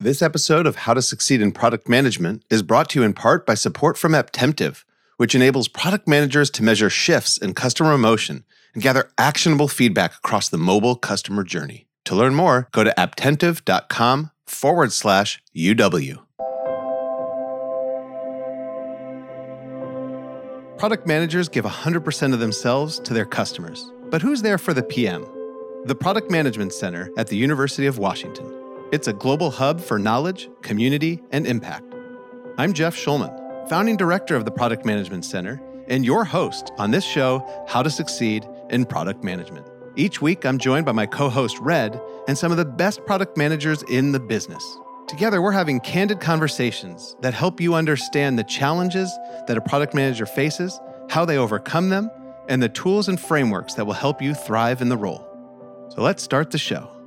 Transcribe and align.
This 0.00 0.22
episode 0.22 0.68
of 0.68 0.76
How 0.76 0.94
to 0.94 1.02
Succeed 1.02 1.40
in 1.42 1.50
Product 1.50 1.88
Management 1.88 2.44
is 2.50 2.62
brought 2.62 2.88
to 2.90 3.00
you 3.00 3.04
in 3.04 3.14
part 3.14 3.44
by 3.44 3.54
support 3.54 3.98
from 3.98 4.12
Apptentive, 4.12 4.84
which 5.16 5.34
enables 5.34 5.66
product 5.66 6.06
managers 6.06 6.50
to 6.50 6.62
measure 6.62 6.88
shifts 6.88 7.36
in 7.36 7.52
customer 7.52 7.92
emotion 7.92 8.44
and 8.74 8.80
gather 8.80 9.10
actionable 9.18 9.66
feedback 9.66 10.14
across 10.14 10.48
the 10.48 10.56
mobile 10.56 10.94
customer 10.94 11.42
journey. 11.42 11.88
To 12.04 12.14
learn 12.14 12.36
more, 12.36 12.68
go 12.70 12.84
to 12.84 12.94
apptentive.com 12.96 14.30
forward 14.46 14.92
slash 14.92 15.42
UW. 15.56 16.18
Product 20.78 21.08
managers 21.08 21.48
give 21.48 21.64
100% 21.64 22.32
of 22.32 22.38
themselves 22.38 23.00
to 23.00 23.12
their 23.12 23.26
customers. 23.26 23.90
But 24.10 24.22
who's 24.22 24.42
there 24.42 24.58
for 24.58 24.72
the 24.72 24.84
PM? 24.84 25.26
The 25.86 25.96
Product 25.96 26.30
Management 26.30 26.72
Center 26.72 27.10
at 27.18 27.26
the 27.26 27.36
University 27.36 27.86
of 27.88 27.98
Washington. 27.98 28.57
It's 28.90 29.06
a 29.06 29.12
global 29.12 29.50
hub 29.50 29.82
for 29.82 29.98
knowledge, 29.98 30.48
community, 30.62 31.20
and 31.30 31.46
impact. 31.46 31.94
I'm 32.56 32.72
Jeff 32.72 32.96
Schulman, 32.96 33.68
founding 33.68 33.98
director 33.98 34.34
of 34.34 34.46
the 34.46 34.50
Product 34.50 34.86
Management 34.86 35.26
Center, 35.26 35.60
and 35.88 36.06
your 36.06 36.24
host 36.24 36.72
on 36.78 36.90
this 36.90 37.04
show, 37.04 37.44
How 37.68 37.82
to 37.82 37.90
Succeed 37.90 38.48
in 38.70 38.86
Product 38.86 39.22
Management. 39.22 39.66
Each 39.94 40.22
week, 40.22 40.46
I'm 40.46 40.56
joined 40.56 40.86
by 40.86 40.92
my 40.92 41.04
co 41.04 41.28
host, 41.28 41.58
Red, 41.58 42.00
and 42.28 42.38
some 42.38 42.50
of 42.50 42.56
the 42.56 42.64
best 42.64 43.04
product 43.04 43.36
managers 43.36 43.82
in 43.90 44.12
the 44.12 44.20
business. 44.20 44.64
Together, 45.06 45.42
we're 45.42 45.52
having 45.52 45.80
candid 45.80 46.20
conversations 46.20 47.14
that 47.20 47.34
help 47.34 47.60
you 47.60 47.74
understand 47.74 48.38
the 48.38 48.44
challenges 48.44 49.14
that 49.48 49.58
a 49.58 49.60
product 49.60 49.92
manager 49.92 50.24
faces, 50.24 50.80
how 51.10 51.26
they 51.26 51.36
overcome 51.36 51.90
them, 51.90 52.10
and 52.48 52.62
the 52.62 52.70
tools 52.70 53.10
and 53.10 53.20
frameworks 53.20 53.74
that 53.74 53.84
will 53.84 53.92
help 53.92 54.22
you 54.22 54.32
thrive 54.32 54.80
in 54.80 54.88
the 54.88 54.96
role. 54.96 55.26
So 55.90 56.00
let's 56.00 56.22
start 56.22 56.50
the 56.52 56.58
show 56.58 56.97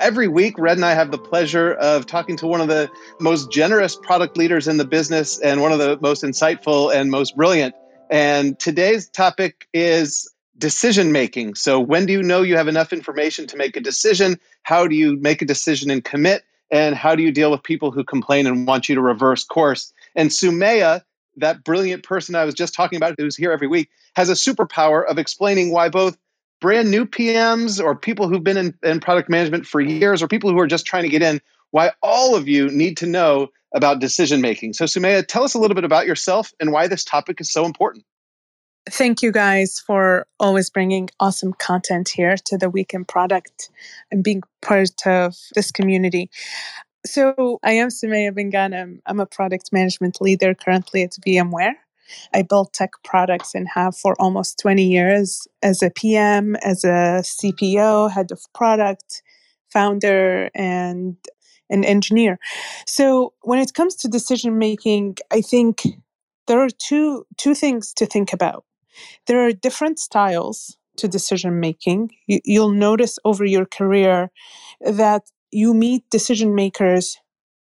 every 0.00 0.28
week, 0.28 0.58
Red 0.58 0.76
and 0.76 0.84
I 0.84 0.94
have 0.94 1.10
the 1.10 1.18
pleasure 1.18 1.72
of 1.74 2.06
talking 2.06 2.36
to 2.38 2.46
one 2.46 2.60
of 2.60 2.68
the 2.68 2.90
most 3.20 3.50
generous 3.50 3.96
product 3.96 4.36
leaders 4.36 4.68
in 4.68 4.76
the 4.76 4.84
business 4.84 5.38
and 5.40 5.60
one 5.60 5.72
of 5.72 5.78
the 5.78 5.98
most 6.00 6.22
insightful 6.22 6.94
and 6.94 7.10
most 7.10 7.36
brilliant. 7.36 7.74
And 8.10 8.58
today's 8.58 9.08
topic 9.08 9.68
is 9.72 10.30
decision 10.58 11.12
making. 11.12 11.54
So, 11.54 11.80
when 11.80 12.06
do 12.06 12.12
you 12.12 12.22
know 12.22 12.42
you 12.42 12.56
have 12.56 12.68
enough 12.68 12.92
information 12.92 13.46
to 13.48 13.56
make 13.56 13.76
a 13.76 13.80
decision? 13.80 14.38
How 14.62 14.86
do 14.86 14.94
you 14.94 15.16
make 15.16 15.42
a 15.42 15.46
decision 15.46 15.90
and 15.90 16.04
commit? 16.04 16.44
And 16.70 16.94
how 16.94 17.14
do 17.14 17.22
you 17.22 17.30
deal 17.30 17.50
with 17.50 17.62
people 17.62 17.90
who 17.90 18.04
complain 18.04 18.46
and 18.46 18.66
want 18.66 18.88
you 18.88 18.94
to 18.94 19.00
reverse 19.00 19.44
course? 19.44 19.92
And 20.14 20.30
Sumaya, 20.30 21.02
that 21.36 21.64
brilliant 21.64 22.02
person 22.02 22.34
I 22.34 22.44
was 22.44 22.54
just 22.54 22.74
talking 22.74 22.96
about 22.96 23.14
who's 23.18 23.36
here 23.36 23.52
every 23.52 23.68
week, 23.68 23.90
has 24.16 24.28
a 24.28 24.34
superpower 24.34 25.04
of 25.04 25.18
explaining 25.18 25.70
why 25.70 25.88
both 25.88 26.16
brand 26.64 26.90
new 26.90 27.04
PMs 27.04 27.78
or 27.78 27.94
people 27.94 28.26
who've 28.26 28.42
been 28.42 28.56
in, 28.56 28.74
in 28.82 28.98
product 28.98 29.28
management 29.28 29.66
for 29.66 29.82
years 29.82 30.22
or 30.22 30.28
people 30.28 30.48
who 30.50 30.58
are 30.58 30.66
just 30.66 30.86
trying 30.86 31.02
to 31.02 31.10
get 31.10 31.20
in, 31.20 31.38
why 31.72 31.92
all 32.02 32.34
of 32.34 32.48
you 32.48 32.70
need 32.70 32.96
to 32.96 33.06
know 33.06 33.48
about 33.74 33.98
decision 33.98 34.40
making. 34.40 34.72
So, 34.72 34.86
Sumaya, 34.86 35.22
tell 35.26 35.44
us 35.44 35.52
a 35.52 35.58
little 35.58 35.74
bit 35.74 35.84
about 35.84 36.06
yourself 36.06 36.54
and 36.58 36.72
why 36.72 36.86
this 36.88 37.04
topic 37.04 37.38
is 37.38 37.52
so 37.52 37.66
important. 37.66 38.06
Thank 38.88 39.20
you 39.20 39.30
guys 39.30 39.78
for 39.78 40.26
always 40.40 40.70
bringing 40.70 41.10
awesome 41.20 41.52
content 41.52 42.08
here 42.08 42.36
to 42.46 42.56
the 42.56 42.70
Week 42.70 42.94
in 42.94 43.04
Product 43.04 43.68
and 44.10 44.24
being 44.24 44.42
part 44.62 44.88
of 45.04 45.36
this 45.54 45.70
community. 45.70 46.30
So, 47.04 47.58
I 47.62 47.72
am 47.72 47.88
Sumaya 47.88 48.32
Bengan. 48.32 48.74
I'm, 48.74 49.02
I'm 49.04 49.20
a 49.20 49.26
product 49.26 49.70
management 49.70 50.18
leader 50.22 50.54
currently 50.54 51.02
at 51.02 51.10
VMware. 51.26 51.74
I 52.32 52.42
built 52.42 52.72
tech 52.72 52.92
products 53.04 53.54
and 53.54 53.68
have 53.74 53.96
for 53.96 54.14
almost 54.20 54.58
20 54.58 54.86
years 54.86 55.46
as 55.62 55.82
a 55.82 55.90
PM, 55.90 56.56
as 56.56 56.84
a 56.84 57.22
CPO, 57.22 58.10
head 58.10 58.30
of 58.32 58.40
product, 58.54 59.22
founder, 59.70 60.50
and 60.54 61.16
an 61.70 61.84
engineer. 61.84 62.38
So 62.86 63.32
when 63.42 63.58
it 63.58 63.74
comes 63.74 63.94
to 63.96 64.08
decision 64.08 64.58
making, 64.58 65.16
I 65.30 65.40
think 65.40 65.82
there 66.46 66.60
are 66.60 66.68
two 66.70 67.26
two 67.36 67.54
things 67.54 67.92
to 67.94 68.06
think 68.06 68.32
about. 68.32 68.64
There 69.26 69.44
are 69.46 69.52
different 69.52 69.98
styles 69.98 70.76
to 70.96 71.08
decision 71.08 71.58
making. 71.60 72.10
You, 72.26 72.40
you'll 72.44 72.70
notice 72.70 73.18
over 73.24 73.44
your 73.44 73.66
career 73.66 74.30
that 74.80 75.22
you 75.50 75.74
meet 75.74 76.08
decision 76.10 76.54
makers 76.54 77.18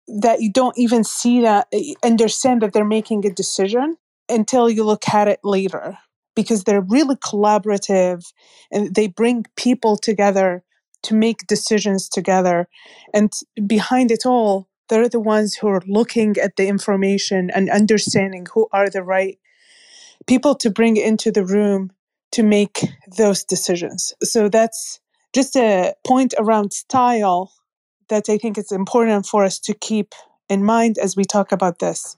that 0.07 0.41
you 0.41 0.51
don't 0.51 0.77
even 0.77 1.03
see 1.03 1.41
that 1.41 1.67
eh, 1.71 1.93
understand 2.03 2.61
that 2.61 2.73
they're 2.73 2.85
making 2.85 3.25
a 3.25 3.31
decision 3.31 3.97
until 4.29 4.69
you 4.69 4.83
look 4.83 5.07
at 5.09 5.27
it 5.27 5.39
later 5.43 5.97
because 6.35 6.63
they're 6.63 6.81
really 6.81 7.15
collaborative 7.15 8.23
and 8.71 8.95
they 8.95 9.07
bring 9.07 9.45
people 9.55 9.97
together 9.97 10.63
to 11.03 11.13
make 11.13 11.47
decisions 11.47 12.07
together. 12.07 12.67
And 13.13 13.31
behind 13.67 14.11
it 14.11 14.25
all, 14.25 14.69
they're 14.89 15.09
the 15.09 15.19
ones 15.19 15.55
who 15.55 15.67
are 15.67 15.81
looking 15.87 16.37
at 16.37 16.55
the 16.55 16.67
information 16.67 17.49
and 17.53 17.69
understanding 17.69 18.47
who 18.53 18.67
are 18.71 18.89
the 18.89 19.03
right 19.03 19.37
people 20.27 20.55
to 20.55 20.69
bring 20.69 20.97
into 20.97 21.31
the 21.31 21.45
room 21.45 21.91
to 22.31 22.43
make 22.43 22.85
those 23.17 23.43
decisions. 23.43 24.13
So 24.23 24.49
that's 24.49 24.99
just 25.33 25.55
a 25.55 25.93
point 26.05 26.33
around 26.37 26.73
style 26.73 27.51
that 28.09 28.29
I 28.29 28.37
think 28.37 28.57
it's 28.57 28.71
important 28.71 29.25
for 29.25 29.43
us 29.43 29.59
to 29.59 29.73
keep 29.73 30.13
in 30.49 30.63
mind 30.63 30.97
as 30.97 31.15
we 31.15 31.23
talk 31.23 31.51
about 31.51 31.79
this. 31.79 32.17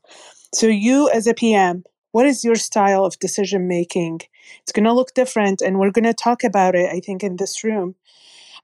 So, 0.54 0.68
you 0.68 1.10
as 1.10 1.28
a 1.28 1.34
PM, 1.34 1.84
what 2.12 2.26
is 2.26 2.44
your 2.44 2.56
style 2.56 3.06
of 3.06 3.20
decision 3.20 3.68
making? 3.68 4.22
It's 4.62 4.72
going 4.72 4.86
to 4.86 4.94
look 4.94 5.14
different, 5.14 5.62
and 5.62 5.80
we're 5.80 5.92
going 5.92 6.06
to 6.06 6.14
talk 6.14 6.44
about 6.44 6.76
it, 6.76 6.90
I 6.92 7.00
think, 7.00 7.24
in 7.24 7.38
this 7.38 7.64
room. 7.64 7.96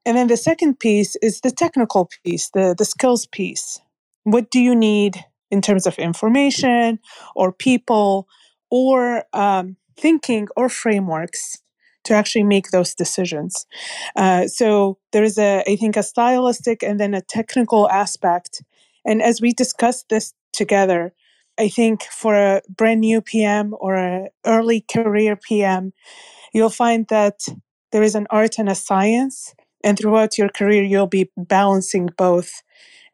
And 0.06 0.18
then 0.18 0.28
the 0.28 0.38
second 0.38 0.80
piece 0.80 1.16
is 1.18 1.42
the 1.42 1.52
technical 1.52 2.10
piece, 2.24 2.50
the, 2.50 2.76
the 2.78 2.86
skills 2.86 3.26
piece. 3.26 3.82
What 4.24 4.50
do 4.52 4.60
you 4.60 4.76
need 4.76 5.26
in 5.52 5.62
terms 5.62 5.88
of 5.88 5.98
information 5.98 7.00
or 7.36 7.52
people 7.52 8.28
or 8.70 9.24
um, 9.34 9.78
thinking 9.98 10.48
or 10.56 10.70
frameworks 10.70 11.62
to 12.06 12.14
actually 12.14 12.44
make 12.44 12.72
those 12.72 12.94
decisions? 12.94 13.66
Uh, 14.16 14.48
so 14.48 14.98
there 15.12 15.24
is 15.24 15.38
a, 15.38 15.64
I 15.68 15.76
think, 15.76 15.98
a 15.98 16.04
stylistic 16.04 16.84
and 16.84 17.00
then 17.00 17.14
a 17.14 17.22
technical 17.22 17.90
aspect. 17.90 18.64
And 19.06 19.22
as 19.22 19.42
we 19.42 19.52
discuss 19.52 20.04
this 20.10 20.34
together, 20.54 21.14
I 21.60 21.70
think 21.70 22.04
for 22.04 22.36
a 22.36 22.62
brand 22.70 23.02
new 23.02 23.22
PM 23.22 23.74
or 23.80 23.96
an 23.96 24.30
early 24.46 24.82
career 24.82 25.36
PM, 25.36 25.94
you'll 26.54 26.70
find 26.70 27.08
that 27.08 27.40
there 27.92 28.04
is 28.04 28.16
an 28.16 28.28
art 28.30 28.60
and 28.60 28.70
a 28.70 28.76
science. 28.76 29.56
And 29.84 29.98
throughout 29.98 30.38
your 30.38 30.50
career, 30.50 30.84
you'll 30.84 31.08
be 31.08 31.30
balancing 31.38 32.10
both. 32.18 32.62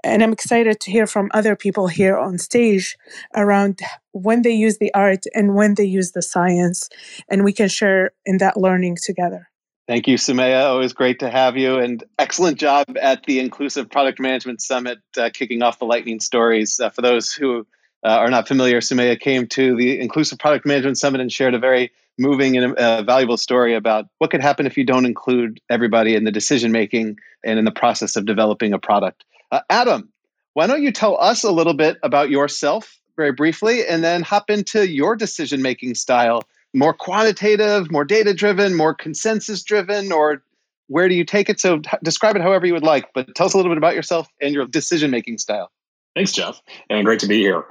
And 0.03 0.21
I'm 0.21 0.33
excited 0.33 0.81
to 0.81 0.91
hear 0.91 1.07
from 1.07 1.29
other 1.33 1.55
people 1.55 1.87
here 1.87 2.17
on 2.17 2.37
stage 2.37 2.97
around 3.35 3.79
when 4.11 4.41
they 4.41 4.51
use 4.51 4.77
the 4.77 4.93
art 4.93 5.23
and 5.33 5.55
when 5.55 5.75
they 5.75 5.85
use 5.85 6.11
the 6.11 6.21
science. 6.21 6.89
And 7.29 7.43
we 7.43 7.53
can 7.53 7.69
share 7.69 8.11
in 8.25 8.39
that 8.39 8.57
learning 8.57 8.97
together. 9.01 9.49
Thank 9.87 10.07
you, 10.07 10.17
Sumaya. 10.17 10.65
Always 10.65 10.93
great 10.93 11.19
to 11.19 11.29
have 11.29 11.57
you, 11.57 11.77
and 11.77 12.01
excellent 12.17 12.57
job 12.57 12.85
at 13.01 13.23
the 13.23 13.39
Inclusive 13.39 13.89
Product 13.89 14.17
Management 14.17 14.61
Summit, 14.61 14.99
uh, 15.17 15.29
kicking 15.33 15.61
off 15.61 15.77
the 15.77 15.85
lightning 15.85 16.21
stories. 16.21 16.79
Uh, 16.79 16.89
for 16.89 17.01
those 17.01 17.33
who 17.33 17.67
uh, 18.03 18.09
are 18.09 18.29
not 18.29 18.47
familiar, 18.47 18.79
Sumaya 18.79 19.19
came 19.19 19.47
to 19.47 19.75
the 19.75 19.99
Inclusive 19.99 20.39
Product 20.39 20.65
Management 20.65 20.97
Summit 20.97 21.21
and 21.21 21.31
shared 21.31 21.53
a 21.53 21.59
very 21.59 21.91
moving 22.17 22.57
and 22.57 22.75
uh, 22.75 23.03
valuable 23.03 23.37
story 23.37 23.73
about 23.75 24.05
what 24.19 24.29
could 24.29 24.41
happen 24.41 24.65
if 24.65 24.77
you 24.77 24.83
don't 24.83 25.05
include 25.05 25.59
everybody 25.69 26.15
in 26.15 26.23
the 26.23 26.31
decision 26.31 26.71
making 26.71 27.17
and 27.43 27.57
in 27.57 27.65
the 27.65 27.71
process 27.71 28.15
of 28.15 28.25
developing 28.25 28.73
a 28.73 28.79
product. 28.79 29.23
Uh, 29.51 29.61
Adam, 29.69 30.09
why 30.53 30.67
don't 30.67 30.83
you 30.83 30.91
tell 30.91 31.19
us 31.19 31.43
a 31.43 31.51
little 31.51 31.73
bit 31.73 31.97
about 32.03 32.29
yourself 32.29 32.99
very 33.15 33.31
briefly 33.31 33.87
and 33.87 34.03
then 34.03 34.21
hop 34.21 34.49
into 34.49 34.87
your 34.87 35.15
decision 35.15 35.61
making 35.61 35.95
style? 35.95 36.43
More 36.73 36.93
quantitative, 36.93 37.91
more 37.91 38.05
data 38.05 38.33
driven, 38.33 38.75
more 38.75 38.93
consensus 38.93 39.63
driven, 39.63 40.11
or 40.11 40.43
where 40.87 41.07
do 41.07 41.15
you 41.15 41.23
take 41.23 41.49
it? 41.49 41.59
So 41.59 41.81
describe 42.03 42.35
it 42.35 42.41
however 42.41 42.65
you 42.65 42.73
would 42.73 42.83
like, 42.83 43.13
but 43.13 43.33
tell 43.35 43.45
us 43.45 43.53
a 43.53 43.57
little 43.57 43.71
bit 43.71 43.77
about 43.77 43.95
yourself 43.95 44.27
and 44.41 44.53
your 44.53 44.65
decision 44.65 45.11
making 45.11 45.37
style. 45.37 45.71
Thanks, 46.15 46.31
Jeff, 46.31 46.61
and 46.89 47.05
great 47.05 47.19
to 47.19 47.27
be 47.27 47.39
here. 47.39 47.65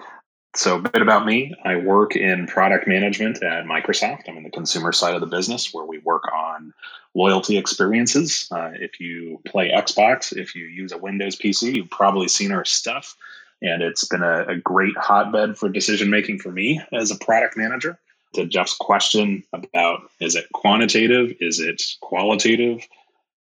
So, 0.54 0.76
a 0.76 0.81
bit 0.81 1.00
about 1.00 1.25
me 1.25 1.54
I 1.64 1.76
work 1.76 2.14
in 2.14 2.46
product 2.46 2.87
management 2.87 3.43
at 3.43 3.64
Microsoft. 3.64 4.28
I'm 4.28 4.37
in 4.37 4.43
the 4.43 4.50
consumer 4.50 4.93
side 4.93 5.14
of 5.14 5.22
the 5.22 5.26
business 5.26 5.72
where 5.72 5.87
we 5.87 5.99
work 5.99 6.25
on 6.31 6.75
loyalty 7.14 7.56
experiences. 7.56 8.49
Uh, 8.50 8.72
if 8.75 9.00
you 9.00 9.40
play 9.46 9.70
Xbox, 9.70 10.37
if 10.37 10.54
you 10.54 10.66
use 10.66 10.93
a 10.93 10.99
Windows 10.99 11.37
PC, 11.37 11.76
you've 11.76 11.90
probably 11.90 12.28
seen 12.28 12.52
our 12.52 12.66
stuff. 12.66 13.16
And 13.62 13.82
it's 13.82 14.04
been 14.04 14.22
a, 14.22 14.49
a 14.49 14.56
great 14.56 14.96
hotbed 14.96 15.56
for 15.56 15.70
decision 15.70 16.10
making 16.10 16.40
for 16.40 16.52
me 16.52 16.82
as 16.93 17.10
a 17.10 17.16
product 17.16 17.56
manager. 17.56 17.98
To 18.34 18.44
Jeff's 18.44 18.76
question 18.76 19.44
about 19.55 20.10
is 20.20 20.34
it 20.37 20.52
quantitative? 20.52 21.37
Is 21.40 21.60
it 21.60 21.82
qualitative? 22.00 22.87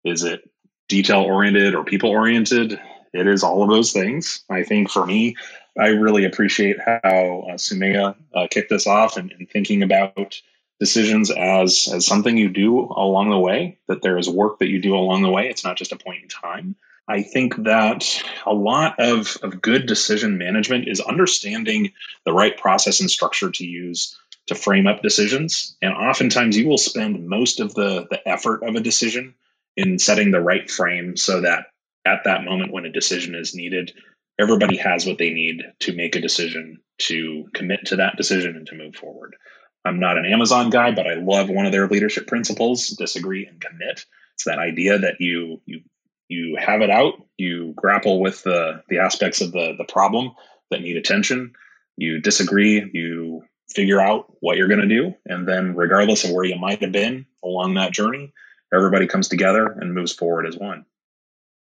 Is 0.04 0.24
it 0.24 0.50
detail 0.88 1.22
oriented 1.22 1.76
or 1.76 1.84
people 1.84 2.10
oriented? 2.10 2.80
It 3.14 3.28
is 3.28 3.44
all 3.44 3.64
of 3.64 3.70
those 3.70 3.92
things. 3.92 4.44
I 4.50 4.64
think 4.64 4.90
for 4.90 5.06
me, 5.06 5.36
I 5.78 5.88
really 5.88 6.26
appreciate 6.26 6.78
how 6.80 7.48
uh, 7.50 7.54
Sumaya 7.56 8.16
uh, 8.34 8.48
kicked 8.50 8.70
this 8.70 8.88
off 8.88 9.18
and, 9.18 9.32
and, 9.38 9.50
thinking 9.50 9.84
about 9.84 10.42
decisions 10.80 11.32
as 11.32 11.90
as 11.94 12.06
something 12.06 12.38
you 12.38 12.50
do 12.50 12.80
along 12.80 13.30
the 13.30 13.40
way. 13.40 13.78
That 13.88 14.02
there 14.02 14.18
is 14.18 14.30
work 14.30 14.60
that 14.60 14.70
you 14.70 14.82
do 14.82 14.96
along 14.96 15.24
the 15.24 15.32
way. 15.32 15.50
It's 15.50 15.64
not 15.64 15.78
just 15.78 15.92
a 15.92 15.98
point 15.98 16.24
in 16.24 16.30
time. 16.30 16.76
I 17.08 17.22
think 17.22 17.56
that 17.64 18.24
a 18.46 18.54
lot 18.54 18.96
of, 19.00 19.38
of 19.44 19.62
good 19.62 19.86
decision 19.86 20.38
management 20.38 20.88
is 20.88 21.00
understanding 21.00 21.92
the 22.26 22.34
right 22.34 22.58
process 22.58 23.00
and 23.00 23.12
structure 23.12 23.52
to 23.52 23.66
use 23.66 24.18
to 24.48 24.56
frame 24.56 24.88
up 24.88 25.02
decisions. 25.02 25.76
And 25.82 25.94
oftentimes 25.94 26.58
you 26.58 26.68
will 26.68 26.78
spend 26.78 27.28
most 27.28 27.60
of 27.60 27.74
the, 27.74 28.08
the 28.10 28.28
effort 28.28 28.64
of 28.64 28.76
a 28.76 28.82
decision 28.82 29.34
in 29.76 30.00
setting 30.00 30.32
the 30.32 30.42
right 30.42 30.70
frame 30.70 31.18
so 31.18 31.42
that 31.42 31.68
at 32.06 32.24
that 32.26 32.44
moment 32.44 32.72
when 32.72 32.86
a 32.86 32.92
decision 32.92 33.36
is 33.36 33.56
needed, 33.56 33.94
everybody 34.40 34.78
has 34.78 35.06
what 35.06 35.18
they 35.18 35.32
need 35.32 35.64
to 35.82 35.96
make 35.96 36.16
a 36.16 36.22
decision, 36.22 36.80
to 36.98 37.46
commit 37.54 37.88
to 37.88 37.98
that 37.98 38.18
decision, 38.18 38.56
and 38.56 38.68
to 38.68 38.76
move 38.76 38.96
forward. 38.96 39.36
I'm 39.84 40.00
not 40.00 40.18
an 40.18 40.26
Amazon 40.26 40.70
guy, 40.70 40.92
but 40.92 41.08
I 41.08 41.14
love 41.14 41.50
one 41.50 41.66
of 41.66 41.72
their 41.72 41.88
leadership 41.88 42.28
principles: 42.28 42.90
disagree 42.90 43.46
and 43.46 43.62
commit. 43.62 44.06
It's 44.34 44.46
that 44.46 44.60
idea 44.60 45.00
that 45.00 45.22
you 45.22 45.62
you 45.66 45.82
you 46.28 46.58
have 46.60 46.82
it 46.82 46.90
out, 46.90 47.14
you 47.38 47.74
grapple 47.76 48.20
with 48.20 48.44
the 48.44 48.84
the 48.90 49.00
aspects 49.00 49.42
of 49.42 49.52
the 49.52 49.76
the 49.78 49.86
problem 49.86 50.32
that 50.72 50.82
need 50.82 50.98
attention, 50.98 51.54
you 51.98 52.20
disagree, 52.20 52.90
you 52.94 53.44
figure 53.70 54.02
out 54.02 54.32
what 54.40 54.58
you're 54.58 54.68
going 54.68 54.82
to 54.82 54.88
do, 54.88 55.14
and 55.26 55.48
then 55.48 55.76
regardless 55.76 56.24
of 56.24 56.32
where 56.32 56.46
you 56.46 56.58
might 56.58 56.82
have 56.82 56.92
been 56.92 57.26
along 57.44 57.76
that 57.76 57.92
journey, 57.92 58.34
everybody 58.74 59.08
comes 59.08 59.28
together 59.28 59.66
and 59.66 59.94
moves 59.94 60.14
forward 60.14 60.46
as 60.46 60.58
one. 60.58 60.86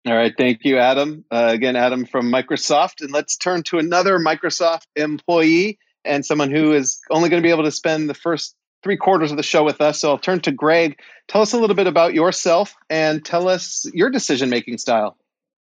All 0.07 0.15
right, 0.15 0.33
thank 0.35 0.63
you, 0.63 0.79
Adam. 0.79 1.25
Uh, 1.29 1.49
again, 1.51 1.75
Adam 1.75 2.05
from 2.05 2.31
Microsoft, 2.31 3.01
and 3.01 3.11
let's 3.11 3.37
turn 3.37 3.61
to 3.63 3.77
another 3.77 4.17
Microsoft 4.17 4.87
employee 4.95 5.77
and 6.03 6.25
someone 6.25 6.49
who 6.49 6.73
is 6.73 6.99
only 7.11 7.29
going 7.29 7.41
to 7.41 7.45
be 7.45 7.51
able 7.51 7.63
to 7.63 7.71
spend 7.71 8.09
the 8.09 8.15
first 8.15 8.55
three 8.83 8.97
quarters 8.97 9.29
of 9.29 9.37
the 9.37 9.43
show 9.43 9.63
with 9.63 9.79
us. 9.79 10.01
So 10.01 10.09
I'll 10.09 10.17
turn 10.17 10.39
to 10.41 10.51
Greg. 10.51 10.99
Tell 11.27 11.41
us 11.41 11.53
a 11.53 11.59
little 11.59 11.75
bit 11.75 11.85
about 11.85 12.15
yourself 12.15 12.75
and 12.89 13.23
tell 13.23 13.47
us 13.47 13.85
your 13.93 14.09
decision 14.09 14.49
making 14.49 14.79
style. 14.79 15.17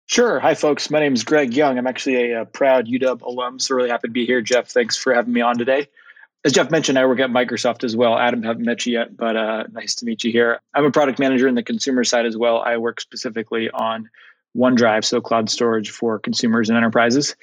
Sure. 0.05 0.39
Hi, 0.39 0.53
folks. 0.53 0.91
My 0.91 0.99
name 0.99 1.13
is 1.13 1.23
Greg 1.23 1.53
Young. 1.53 1.77
I'm 1.77 1.87
actually 1.87 2.31
a, 2.31 2.41
a, 2.41 2.45
proud 2.45 2.87
UW 2.87 3.21
alum, 3.21 3.59
so 3.59 3.75
really 3.75 3.89
happy 3.89 4.07
to 4.07 4.11
be 4.11 4.25
here. 4.25 4.41
Jeff, 4.41 4.67
thanks 4.67 4.97
for 4.97 5.13
having 5.13 5.33
me 5.33 5.41
on 5.41 5.57
today. 5.57 5.87
As 6.43 6.53
Jeff 6.53 6.71
mentioned, 6.71 6.97
I 6.97 7.05
work 7.05 7.19
at 7.19 7.29
Microsoft 7.29 7.83
as 7.83 7.95
well. 7.95 8.17
Adam, 8.17 8.41
haven't 8.41 8.65
met 8.65 8.85
you 8.85 8.93
yet, 8.93 9.15
but 9.15 9.35
uh, 9.35 9.65
nice 9.71 9.95
to 9.95 10.05
meet 10.05 10.23
you 10.23 10.31
here. 10.31 10.59
I'm 10.73 10.85
a 10.85 10.91
product 10.91 11.19
manager 11.19 11.47
in 11.47 11.53
the 11.53 11.61
consumer 11.61 12.03
side 12.03 12.25
as 12.25 12.35
well. 12.35 12.59
I 12.59 12.77
work 12.77 12.99
specifically 12.99 13.69
on 13.69 14.09
OneDrive, 14.55 15.05
so 15.05 15.21
cloud 15.21 15.49
storage 15.49 15.91
for 15.91 16.19
consumers 16.19 16.69
and 16.69 16.77
enterprises. 16.77 17.35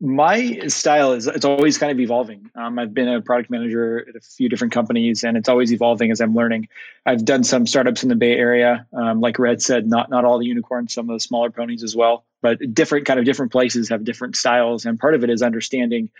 My 0.00 0.58
style 0.68 1.12
is 1.12 1.26
it's 1.26 1.44
always 1.44 1.76
kind 1.76 1.90
of 1.90 1.98
evolving. 2.00 2.50
Um, 2.54 2.78
I've 2.78 2.94
been 2.94 3.08
a 3.08 3.20
product 3.20 3.50
manager 3.50 4.06
at 4.08 4.14
a 4.14 4.20
few 4.20 4.48
different 4.48 4.72
companies, 4.72 5.24
and 5.24 5.36
it's 5.36 5.48
always 5.48 5.72
evolving 5.72 6.10
as 6.10 6.20
I'm 6.20 6.34
learning. 6.34 6.68
I've 7.04 7.24
done 7.24 7.44
some 7.44 7.66
startups 7.66 8.02
in 8.02 8.10
the 8.10 8.14
Bay 8.14 8.36
Area, 8.36 8.86
um, 8.92 9.20
like 9.20 9.38
Red 9.38 9.60
said, 9.60 9.86
not 9.86 10.08
not 10.08 10.24
all 10.24 10.38
the 10.38 10.46
unicorns, 10.46 10.94
some 10.94 11.10
of 11.10 11.14
the 11.14 11.20
smaller 11.20 11.50
ponies 11.50 11.82
as 11.82 11.96
well, 11.96 12.24
but 12.42 12.58
different 12.72 13.06
kind 13.06 13.18
of 13.18 13.26
different 13.26 13.52
places 13.52 13.88
have 13.88 14.04
different 14.04 14.36
styles, 14.36 14.86
and 14.86 15.00
part 15.00 15.14
of 15.14 15.24
it 15.24 15.30
is 15.30 15.42
understanding 15.42 16.10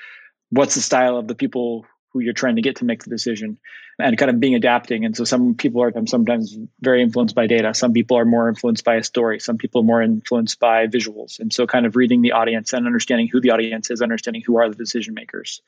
what's 0.50 0.74
the 0.74 0.82
style 0.82 1.16
of 1.16 1.28
the 1.28 1.34
people 1.34 1.86
who 2.12 2.20
you're 2.20 2.32
trying 2.32 2.56
to 2.56 2.62
get 2.62 2.76
to 2.76 2.84
make 2.84 3.04
the 3.04 3.10
decision 3.10 3.58
and 3.98 4.18
kind 4.18 4.30
of 4.30 4.40
being 4.40 4.54
adapting. 4.54 5.04
And 5.04 5.16
so 5.16 5.24
some 5.24 5.54
people 5.54 5.82
are 5.82 5.92
sometimes 6.06 6.56
very 6.80 7.02
influenced 7.02 7.34
by 7.34 7.46
data. 7.46 7.72
Some 7.74 7.92
people 7.92 8.18
are 8.18 8.24
more 8.24 8.48
influenced 8.48 8.84
by 8.84 8.96
a 8.96 9.04
story. 9.04 9.40
Some 9.40 9.58
people 9.58 9.82
are 9.82 9.84
more 9.84 10.02
influenced 10.02 10.58
by 10.58 10.86
visuals. 10.86 11.38
And 11.38 11.52
so 11.52 11.66
kind 11.66 11.86
of 11.86 11.96
reading 11.96 12.22
the 12.22 12.32
audience 12.32 12.72
and 12.72 12.86
understanding 12.86 13.28
who 13.28 13.40
the 13.40 13.50
audience 13.50 13.90
is, 13.90 14.02
understanding 14.02 14.42
who 14.44 14.58
are 14.58 14.68
the 14.68 14.74
decision 14.74 15.14
makers. 15.14 15.62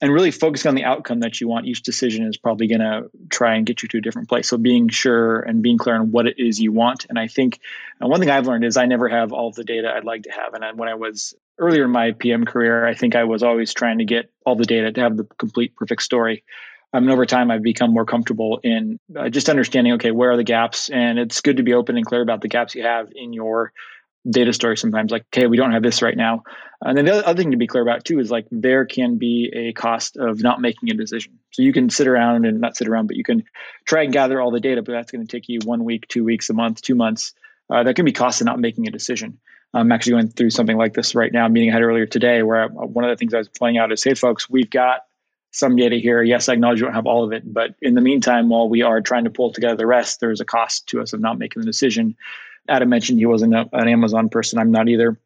And 0.00 0.12
really 0.12 0.30
focusing 0.30 0.68
on 0.68 0.74
the 0.76 0.84
outcome 0.84 1.20
that 1.20 1.40
you 1.40 1.48
want. 1.48 1.66
Each 1.66 1.82
decision 1.82 2.24
is 2.24 2.36
probably 2.36 2.68
going 2.68 2.80
to 2.80 3.10
try 3.28 3.56
and 3.56 3.66
get 3.66 3.82
you 3.82 3.88
to 3.88 3.98
a 3.98 4.00
different 4.00 4.28
place. 4.28 4.48
So 4.48 4.56
being 4.56 4.88
sure 4.88 5.40
and 5.40 5.60
being 5.60 5.76
clear 5.76 5.96
on 5.96 6.12
what 6.12 6.28
it 6.28 6.38
is 6.38 6.60
you 6.60 6.70
want. 6.70 7.06
And 7.08 7.18
I 7.18 7.26
think 7.26 7.58
uh, 8.00 8.06
one 8.06 8.20
thing 8.20 8.30
I've 8.30 8.46
learned 8.46 8.64
is 8.64 8.76
I 8.76 8.86
never 8.86 9.08
have 9.08 9.32
all 9.32 9.50
the 9.50 9.64
data 9.64 9.92
I'd 9.92 10.04
like 10.04 10.22
to 10.22 10.30
have. 10.30 10.54
And 10.54 10.78
when 10.78 10.88
I 10.88 10.94
was 10.94 11.34
earlier 11.58 11.84
in 11.84 11.90
my 11.90 12.12
PM 12.12 12.44
career, 12.44 12.86
I 12.86 12.94
think 12.94 13.16
I 13.16 13.24
was 13.24 13.42
always 13.42 13.72
trying 13.72 13.98
to 13.98 14.04
get 14.04 14.30
all 14.44 14.56
the 14.56 14.64
data 14.64 14.92
to 14.92 15.00
have 15.00 15.16
the 15.16 15.24
complete 15.38 15.74
perfect 15.76 16.02
story. 16.02 16.44
Um, 16.92 17.04
and 17.04 17.12
over 17.12 17.26
time, 17.26 17.50
I've 17.50 17.62
become 17.62 17.92
more 17.92 18.06
comfortable 18.06 18.60
in 18.62 18.98
uh, 19.16 19.28
just 19.28 19.50
understanding, 19.50 19.94
okay, 19.94 20.10
where 20.10 20.30
are 20.30 20.36
the 20.36 20.44
gaps? 20.44 20.88
And 20.88 21.18
it's 21.18 21.42
good 21.42 21.58
to 21.58 21.62
be 21.62 21.74
open 21.74 21.96
and 21.96 22.06
clear 22.06 22.22
about 22.22 22.40
the 22.40 22.48
gaps 22.48 22.74
you 22.74 22.82
have 22.82 23.08
in 23.14 23.32
your 23.32 23.72
data 24.28 24.52
story 24.52 24.76
sometimes 24.76 25.10
like 25.10 25.24
okay 25.32 25.46
we 25.46 25.56
don't 25.56 25.72
have 25.72 25.82
this 25.82 26.02
right 26.02 26.16
now 26.16 26.42
and 26.82 26.96
then 26.98 27.04
the 27.04 27.26
other 27.26 27.40
thing 27.40 27.52
to 27.52 27.56
be 27.56 27.66
clear 27.66 27.82
about 27.82 28.04
too 28.04 28.18
is 28.18 28.30
like 28.30 28.46
there 28.50 28.84
can 28.84 29.16
be 29.16 29.50
a 29.54 29.72
cost 29.72 30.16
of 30.16 30.42
not 30.42 30.60
making 30.60 30.90
a 30.90 30.94
decision 30.94 31.38
so 31.52 31.62
you 31.62 31.72
can 31.72 31.88
sit 31.88 32.06
around 32.06 32.44
and 32.44 32.60
not 32.60 32.76
sit 32.76 32.88
around 32.88 33.06
but 33.06 33.16
you 33.16 33.24
can 33.24 33.44
try 33.86 34.02
and 34.02 34.12
gather 34.12 34.40
all 34.40 34.50
the 34.50 34.60
data 34.60 34.82
but 34.82 34.92
that's 34.92 35.12
going 35.12 35.24
to 35.24 35.30
take 35.30 35.48
you 35.48 35.60
one 35.64 35.84
week 35.84 36.06
two 36.08 36.24
weeks 36.24 36.50
a 36.50 36.52
month 36.52 36.82
two 36.82 36.94
months 36.94 37.32
uh, 37.70 37.84
that 37.84 37.94
can 37.94 38.04
be 38.04 38.12
cost 38.12 38.40
of 38.40 38.46
not 38.46 38.58
making 38.58 38.86
a 38.86 38.90
decision 38.90 39.38
I'm 39.74 39.92
actually 39.92 40.12
going 40.12 40.28
through 40.28 40.50
something 40.50 40.76
like 40.76 40.94
this 40.94 41.14
right 41.14 41.32
now, 41.32 41.46
meeting 41.48 41.70
I 41.70 41.74
had 41.74 41.82
earlier 41.82 42.06
today, 42.06 42.42
where 42.42 42.64
I, 42.64 42.66
one 42.66 43.04
of 43.04 43.10
the 43.10 43.16
things 43.16 43.34
I 43.34 43.38
was 43.38 43.48
pointing 43.48 43.78
out 43.78 43.92
is, 43.92 44.02
hey, 44.02 44.14
folks, 44.14 44.48
we've 44.48 44.70
got 44.70 45.02
some 45.50 45.76
data 45.76 45.96
here. 45.96 46.22
Yes, 46.22 46.48
I 46.48 46.54
acknowledge 46.54 46.80
you 46.80 46.86
don't 46.86 46.94
have 46.94 47.06
all 47.06 47.24
of 47.24 47.32
it, 47.32 47.42
but 47.44 47.74
in 47.80 47.94
the 47.94 48.00
meantime, 48.00 48.48
while 48.48 48.68
we 48.68 48.82
are 48.82 49.00
trying 49.00 49.24
to 49.24 49.30
pull 49.30 49.52
together 49.52 49.76
the 49.76 49.86
rest, 49.86 50.20
there's 50.20 50.40
a 50.40 50.44
cost 50.44 50.88
to 50.88 51.00
us 51.00 51.12
of 51.12 51.20
not 51.20 51.38
making 51.38 51.60
the 51.60 51.66
decision. 51.66 52.16
Adam 52.68 52.88
mentioned 52.88 53.18
he 53.18 53.26
wasn't 53.26 53.54
a, 53.54 53.68
an 53.72 53.88
Amazon 53.88 54.28
person. 54.28 54.58
I'm 54.58 54.70
not 54.70 54.88
either. 54.88 55.18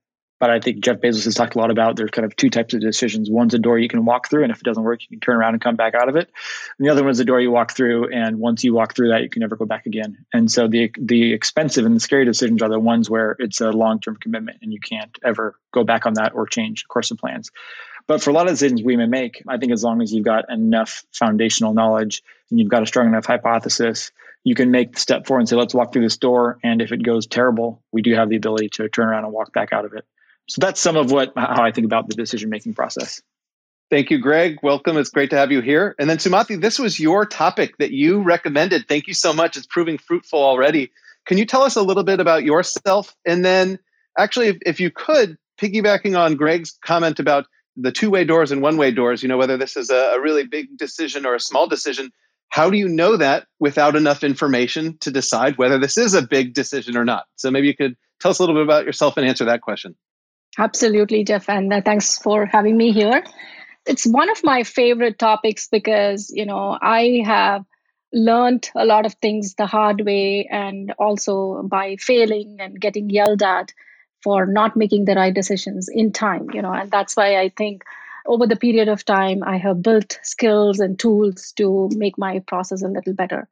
But 0.43 0.50
I 0.50 0.59
think 0.59 0.81
Jeff 0.81 0.97
Bezos 0.97 1.27
has 1.27 1.37
talked 1.37 1.55
a 1.55 1.59
lot 1.59 1.71
about 1.71 1.94
there's 1.94 2.11
kind 2.11 2.25
of 2.25 2.35
two 2.35 2.50
types 2.50 2.75
of 2.75 2.81
decisions. 2.81 3.31
One's 3.31 3.55
a 3.55 3.61
door 3.61 3.79
you 3.79 3.87
can 3.87 4.05
walk 4.05 4.29
through, 4.29 4.43
and 4.43 4.50
if 4.50 4.59
it 4.59 4.65
doesn't 4.65 4.83
work, 4.83 5.00
you 5.03 5.06
can 5.06 5.21
turn 5.21 5.37
around 5.37 5.55
and 5.55 5.62
come 5.62 5.77
back 5.77 5.94
out 5.94 6.09
of 6.09 6.17
it. 6.17 6.29
And 6.77 6.85
the 6.85 6.91
other 6.91 7.05
one's 7.05 7.21
a 7.21 7.25
door 7.25 7.41
you 7.41 7.53
walk 7.53 7.77
through, 7.77 8.09
and 8.12 8.41
once 8.41 8.65
you 8.65 8.75
walk 8.75 8.93
through 8.93 9.11
that, 9.11 9.23
you 9.23 9.29
can 9.31 9.39
never 9.39 9.55
go 9.55 9.67
back 9.67 9.87
again. 9.87 10.25
And 10.33 10.50
so 10.50 10.67
the 10.67 10.91
the 10.99 11.33
expensive 11.33 11.87
and 11.87 11.94
the 11.94 12.00
scary 12.00 12.25
decisions 12.25 12.61
are 12.61 12.69
the 12.69 12.81
ones 12.81 13.09
where 13.09 13.37
it's 13.39 13.61
a 13.61 13.71
long 13.71 14.00
term 14.00 14.17
commitment, 14.17 14.59
and 14.62 14.73
you 14.73 14.81
can't 14.81 15.17
ever 15.25 15.56
go 15.73 15.85
back 15.85 16.06
on 16.06 16.15
that 16.15 16.35
or 16.35 16.49
change 16.49 16.89
course 16.89 17.12
of 17.12 17.19
plans. 17.19 17.53
But 18.09 18.21
for 18.21 18.31
a 18.31 18.33
lot 18.33 18.49
of 18.49 18.55
decisions 18.55 18.83
we 18.83 18.97
may 18.97 19.06
make, 19.06 19.44
I 19.47 19.59
think 19.59 19.71
as 19.71 19.85
long 19.85 20.03
as 20.03 20.12
you've 20.12 20.25
got 20.25 20.50
enough 20.50 21.05
foundational 21.12 21.73
knowledge 21.73 22.25
and 22.50 22.59
you've 22.59 22.69
got 22.69 22.83
a 22.83 22.87
strong 22.87 23.06
enough 23.06 23.27
hypothesis, 23.27 24.11
you 24.43 24.56
can 24.56 24.73
make 24.73 24.94
the 24.94 25.00
step 25.00 25.25
forward 25.25 25.43
and 25.43 25.49
say, 25.49 25.55
let's 25.55 25.73
walk 25.73 25.93
through 25.93 26.03
this 26.03 26.17
door. 26.17 26.59
And 26.65 26.83
if 26.83 26.91
it 26.91 27.05
goes 27.05 27.29
terrible, 27.29 27.81
we 27.93 28.03
do 28.03 28.12
have 28.17 28.29
the 28.29 28.35
ability 28.35 28.71
to 28.71 28.89
turn 28.89 29.06
around 29.06 29.23
and 29.23 29.33
walk 29.33 29.53
back 29.53 29.73
out 29.73 29.85
of 29.85 29.93
it. 29.93 30.05
So 30.49 30.61
that's 30.61 30.81
some 30.81 30.97
of 30.97 31.11
what 31.11 31.37
uh, 31.37 31.55
how 31.55 31.62
I 31.62 31.73
think 31.73 31.85
about 31.85 32.09
the 32.09 32.15
decision 32.15 32.50
making 32.50 32.75
process. 32.75 33.23
Thank 33.91 34.11
you, 34.11 34.19
Greg. 34.19 34.59
Welcome. 34.62 34.97
It's 34.97 35.11
great 35.11 35.31
to 35.31 35.37
have 35.37 35.53
you 35.53 35.61
here. 35.61 35.94
And 35.99 36.09
then 36.09 36.17
Sumathi, 36.17 36.61
this 36.61 36.79
was 36.79 36.99
your 36.99 37.27
topic 37.27 37.77
that 37.79 37.91
you 37.91 38.23
recommended. 38.23 38.89
Thank 38.89 39.06
you 39.06 39.12
so 39.12 39.35
much. 39.35 39.56
It's 39.56 39.67
proving 39.67 39.99
fruitful 39.99 40.43
already. 40.43 40.91
Can 41.27 41.37
you 41.37 41.44
tell 41.44 41.62
us 41.62 41.77
a 41.77 41.83
little 41.83 42.03
bit 42.03 42.19
about 42.19 42.43
yourself? 42.43 43.15
And 43.27 43.44
then 43.44 43.79
actually, 44.19 44.49
if, 44.49 44.59
if 44.65 44.81
you 44.81 44.91
could, 44.91 45.37
piggybacking 45.61 46.19
on 46.19 46.37
Greg's 46.37 46.79
comment 46.82 47.20
about 47.20 47.46
the 47.77 47.93
two-way 47.93 48.25
doors 48.25 48.51
and 48.51 48.63
one-way 48.63 48.91
doors, 48.91 49.22
you 49.22 49.29
know, 49.29 49.37
whether 49.37 49.56
this 49.56 49.77
is 49.77 49.91
a, 49.91 50.15
a 50.15 50.20
really 50.20 50.46
big 50.46 50.77
decision 50.77 51.27
or 51.27 51.34
a 51.34 51.41
small 51.41 51.67
decision, 51.67 52.11
how 52.49 52.70
do 52.70 52.77
you 52.77 52.89
know 52.89 53.17
that 53.17 53.46
without 53.61 53.94
enough 53.94 54.25
information 54.25 54.99
to 54.99 55.11
decide 55.11 55.58
whether 55.58 55.79
this 55.79 55.96
is 55.96 56.15
a 56.15 56.22
big 56.22 56.55
decision 56.55 56.96
or 56.96 57.05
not? 57.05 57.25
So 57.37 57.51
maybe 57.51 57.67
you 57.67 57.77
could 57.77 57.96
tell 58.20 58.31
us 58.31 58.39
a 58.39 58.43
little 58.43 58.55
bit 58.55 58.65
about 58.65 58.84
yourself 58.84 59.17
and 59.17 59.27
answer 59.27 59.46
that 59.46 59.61
question. 59.61 59.94
Absolutely, 60.59 61.25
Jeff, 61.25 61.49
and 61.49 61.73
uh, 61.73 61.81
thanks 61.82 62.19
for 62.19 62.44
having 62.47 62.77
me 62.77 62.93
here. 62.93 63.23
It's 63.87 64.06
one 64.06 64.31
of 64.31 64.44
my 64.44 64.63
favorite 64.65 65.19
topics 65.19 65.69
because, 65.69 66.31
you 66.35 66.47
know, 66.47 66.79
I 66.81 67.23
have 67.25 67.65
learned 68.13 68.71
a 68.75 68.85
lot 68.85 69.06
of 69.06 69.15
things 69.15 69.55
the 69.55 69.67
hard 69.67 70.03
way 70.05 70.47
and 70.51 70.93
also 70.99 71.63
by 71.63 71.97
failing 71.97 72.59
and 72.61 72.81
getting 72.81 73.09
yelled 73.11 73.43
at 73.43 73.73
for 74.23 74.47
not 74.47 74.77
making 74.77 75.06
the 75.06 75.15
right 75.15 75.35
decisions 75.35 75.89
in 75.93 76.13
time, 76.13 76.49
you 76.53 76.63
know, 76.63 76.73
and 76.73 76.91
that's 76.91 77.17
why 77.17 77.39
I 77.41 77.49
think 77.49 77.82
over 78.27 78.47
the 78.47 78.56
period 78.56 78.89
of 78.89 79.05
time, 79.05 79.43
I 79.43 79.56
have 79.59 79.82
built 79.82 80.19
skills 80.23 80.79
and 80.79 80.99
tools 80.99 81.53
to 81.56 81.89
make 81.94 82.19
my 82.19 82.39
process 82.41 82.82
a 82.82 82.89
little 82.89 83.15
better. 83.15 83.49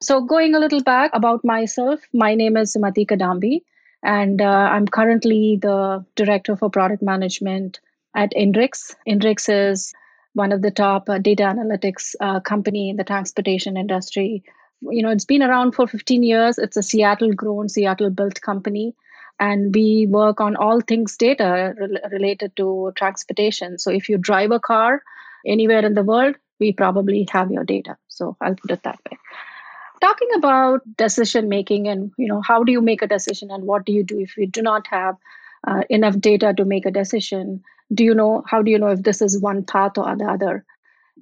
So, 0.00 0.22
going 0.22 0.54
a 0.54 0.60
little 0.60 0.82
back 0.82 1.10
about 1.12 1.44
myself, 1.44 2.00
my 2.12 2.34
name 2.34 2.56
is 2.56 2.74
Sumathi 2.74 3.06
Kadambi. 3.06 3.62
And 4.04 4.42
uh, 4.42 4.68
I'm 4.70 4.86
currently 4.86 5.58
the 5.60 6.04
director 6.14 6.56
for 6.56 6.68
product 6.68 7.02
management 7.02 7.80
at 8.14 8.32
Inrix. 8.32 8.94
Inrix 9.08 9.48
is 9.48 9.94
one 10.34 10.52
of 10.52 10.60
the 10.60 10.70
top 10.70 11.08
uh, 11.08 11.18
data 11.18 11.44
analytics 11.44 12.14
uh, 12.20 12.40
company 12.40 12.90
in 12.90 12.96
the 12.96 13.04
transportation 13.04 13.78
industry. 13.78 14.44
You 14.82 15.02
know, 15.02 15.10
it's 15.10 15.24
been 15.24 15.42
around 15.42 15.72
for 15.72 15.86
15 15.86 16.22
years. 16.22 16.58
It's 16.58 16.76
a 16.76 16.82
Seattle 16.82 17.32
grown, 17.32 17.70
Seattle 17.70 18.10
built 18.10 18.42
company. 18.42 18.94
And 19.40 19.74
we 19.74 20.06
work 20.08 20.40
on 20.40 20.54
all 20.54 20.82
things 20.82 21.16
data 21.16 21.74
re- 21.76 22.00
related 22.12 22.54
to 22.56 22.92
transportation. 22.94 23.78
So 23.78 23.90
if 23.90 24.10
you 24.10 24.18
drive 24.18 24.50
a 24.50 24.60
car 24.60 25.02
anywhere 25.46 25.84
in 25.84 25.94
the 25.94 26.04
world, 26.04 26.36
we 26.60 26.72
probably 26.72 27.26
have 27.32 27.50
your 27.50 27.64
data. 27.64 27.96
So 28.08 28.36
I'll 28.40 28.54
put 28.54 28.70
it 28.70 28.82
that 28.82 29.00
way 29.10 29.18
talking 30.04 30.34
about 30.36 30.80
decision 31.02 31.48
making 31.48 31.88
and 31.88 32.12
you 32.16 32.28
know 32.28 32.40
how 32.48 32.62
do 32.64 32.72
you 32.72 32.82
make 32.88 33.02
a 33.02 33.10
decision 33.12 33.50
and 33.50 33.64
what 33.64 33.86
do 33.86 33.92
you 33.92 34.04
do 34.12 34.20
if 34.20 34.36
you 34.36 34.46
do 34.46 34.62
not 34.62 34.86
have 34.86 35.16
uh, 35.66 35.82
enough 35.98 36.18
data 36.28 36.52
to 36.56 36.64
make 36.64 36.86
a 36.86 36.96
decision 36.98 37.62
do 38.00 38.04
you 38.04 38.14
know 38.14 38.32
how 38.46 38.62
do 38.62 38.70
you 38.70 38.78
know 38.78 38.94
if 38.96 39.02
this 39.02 39.22
is 39.28 39.40
one 39.40 39.62
path 39.74 39.98
or 39.98 40.16
the 40.16 40.30
other 40.36 40.64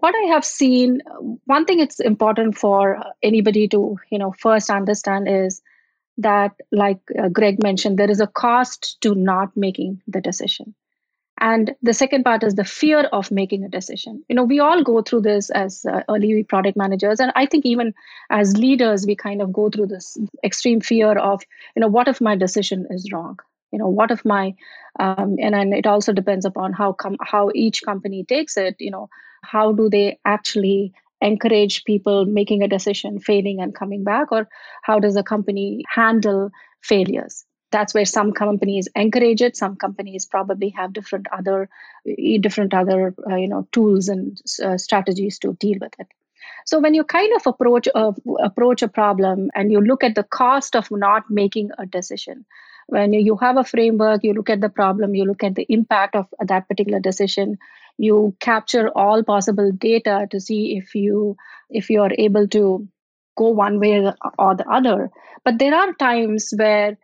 what 0.07 0.15
i 0.23 0.25
have 0.35 0.45
seen 0.45 1.01
one 1.57 1.65
thing 1.65 1.81
it's 1.81 2.01
important 2.01 2.59
for 2.65 2.81
anybody 3.23 3.69
to 3.77 3.97
you 4.11 4.19
know 4.19 4.33
first 4.47 4.71
understand 4.71 5.29
is 5.29 5.63
that, 6.19 6.53
like 6.71 7.01
uh, 7.19 7.29
Greg 7.29 7.63
mentioned, 7.63 7.99
there 7.99 8.11
is 8.11 8.21
a 8.21 8.27
cost 8.27 9.01
to 9.03 9.15
not 9.15 9.57
making 9.57 10.03
the 10.07 10.21
decision. 10.21 10.75
And 11.41 11.75
the 11.83 11.95
second 11.95 12.25
part 12.25 12.45
is 12.45 12.55
the 12.55 12.65
fear 12.65 13.01
of 13.01 13.31
making 13.31 13.65
a 13.65 13.69
decision. 13.69 14.23
You 14.29 14.37
know, 14.37 14.45
we 14.45 14.61
all 14.61 14.85
go 14.85 15.03
through 15.03 15.23
this 15.23 15.51
as 15.51 15.85
uh, 15.85 16.03
early 16.09 16.45
product 16.45 16.77
managers. 16.77 17.21
And 17.21 17.33
I 17.35 17.47
think 17.47 17.67
even 17.67 17.95
as 18.31 18.57
leaders, 18.57 19.07
we 19.07 19.17
kind 19.17 19.43
of 19.43 19.53
go 19.53 19.69
through 19.71 19.87
this 19.87 20.17
extreme 20.45 20.81
fear 20.81 21.19
of, 21.19 21.43
you 21.75 21.81
know, 21.81 21.89
what 21.89 22.07
if 22.07 22.21
my 22.21 22.37
decision 22.37 22.87
is 22.91 23.11
wrong? 23.13 23.39
You 23.73 23.79
know, 23.79 23.89
what 23.89 24.11
if 24.11 24.25
my, 24.25 24.55
um, 25.01 25.37
and, 25.41 25.55
and 25.55 25.75
it 25.75 25.87
also 25.87 26.13
depends 26.13 26.45
upon 26.45 26.75
how 26.75 26.93
come 26.93 27.17
how 27.21 27.51
each 27.55 27.83
company 27.83 28.25
takes 28.25 28.57
it. 28.57 28.77
You 28.79 28.91
know, 28.91 29.09
how 29.43 29.73
do 29.73 29.89
they 29.89 30.19
actually 30.25 30.93
encourage 31.23 31.85
people 31.85 32.27
making 32.27 32.63
a 32.63 32.69
decision, 32.69 33.19
failing 33.19 33.61
and 33.61 33.75
coming 33.75 34.05
back, 34.05 34.31
or 34.31 34.49
how 34.83 34.99
does 34.99 35.17
a 35.17 35.23
company 35.23 35.85
handle 35.89 36.51
failures? 36.83 37.47
That's 37.73 37.95
where 37.95 38.05
some 38.05 38.33
companies 38.33 38.89
encourage 38.95 39.43
it. 39.43 39.57
Some 39.57 39.77
companies 39.77 40.27
probably 40.27 40.71
have 40.71 40.93
different 40.93 41.27
other 41.33 41.69
different 42.41 42.75
other 42.75 43.15
uh, 43.31 43.37
you 43.37 43.49
know 43.49 43.67
tools 43.73 44.09
and 44.09 44.41
uh, 44.63 44.79
strategies 44.79 45.39
to 45.41 45.55
deal 45.55 45.79
with 45.81 45.95
it. 45.99 46.07
So 46.65 46.79
when 46.79 46.95
you 46.95 47.05
kind 47.05 47.33
of 47.35 47.47
approach 47.47 47.89
a, 47.95 48.15
approach 48.43 48.83
a 48.83 48.89
problem 48.89 49.51
and 49.55 49.73
you 49.73 49.81
look 49.81 50.05
at 50.05 50.15
the 50.15 50.23
cost 50.23 50.77
of 50.77 50.91
not 50.91 51.25
making 51.31 51.71
a 51.79 51.87
decision, 51.87 52.45
when 52.87 53.13
you 53.13 53.37
have 53.37 53.57
a 53.57 53.65
framework, 53.65 54.23
you 54.23 54.33
look 54.33 54.51
at 54.51 54.61
the 54.61 54.69
problem, 54.69 55.15
you 55.15 55.25
look 55.25 55.43
at 55.43 55.55
the 55.55 55.67
impact 55.69 56.15
of 56.15 56.27
that 56.47 56.69
particular 56.69 57.01
decision, 57.01 57.59
you 57.99 58.35
capture 58.41 58.89
all 58.91 59.23
possible 59.23 59.71
data 59.73 60.27
to 60.31 60.41
see 60.41 60.77
if 60.77 60.95
you 60.95 61.37
if 61.71 61.91
you 61.91 62.03
are 62.03 62.13
able 62.19 62.49
to 62.49 62.89
go 63.37 63.49
one 63.49 63.81
way 63.81 64.13
or 64.39 64.55
the 64.55 64.69
other 64.69 65.11
but 65.45 65.59
there 65.59 65.75
are 65.75 65.93
times 65.95 66.53
where 66.57 66.99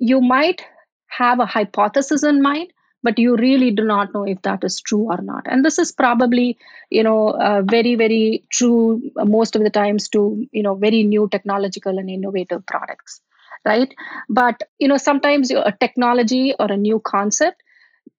you 0.00 0.20
might 0.20 0.64
have 1.08 1.40
a 1.40 1.46
hypothesis 1.46 2.24
in 2.24 2.42
mind 2.42 2.72
but 3.02 3.18
you 3.18 3.36
really 3.36 3.70
do 3.70 3.82
not 3.82 4.12
know 4.12 4.24
if 4.24 4.42
that 4.42 4.62
is 4.62 4.80
true 4.82 5.04
or 5.10 5.22
not. 5.22 5.46
And 5.46 5.64
this 5.64 5.78
is 5.78 5.92
probably 5.92 6.58
you 6.90 7.02
know 7.02 7.28
uh, 7.30 7.62
very 7.62 7.94
very 7.94 8.44
true 8.50 9.02
most 9.16 9.56
of 9.56 9.62
the 9.62 9.70
times 9.70 10.08
to 10.10 10.46
you 10.52 10.62
know 10.62 10.74
very 10.74 11.02
new 11.02 11.28
technological 11.30 11.98
and 11.98 12.10
innovative 12.10 12.66
products 12.66 13.20
right? 13.64 13.92
But 14.28 14.62
you 14.78 14.88
know 14.88 14.96
sometimes 14.96 15.50
a 15.50 15.74
technology 15.80 16.54
or 16.58 16.70
a 16.70 16.76
new 16.76 17.00
concept 17.00 17.62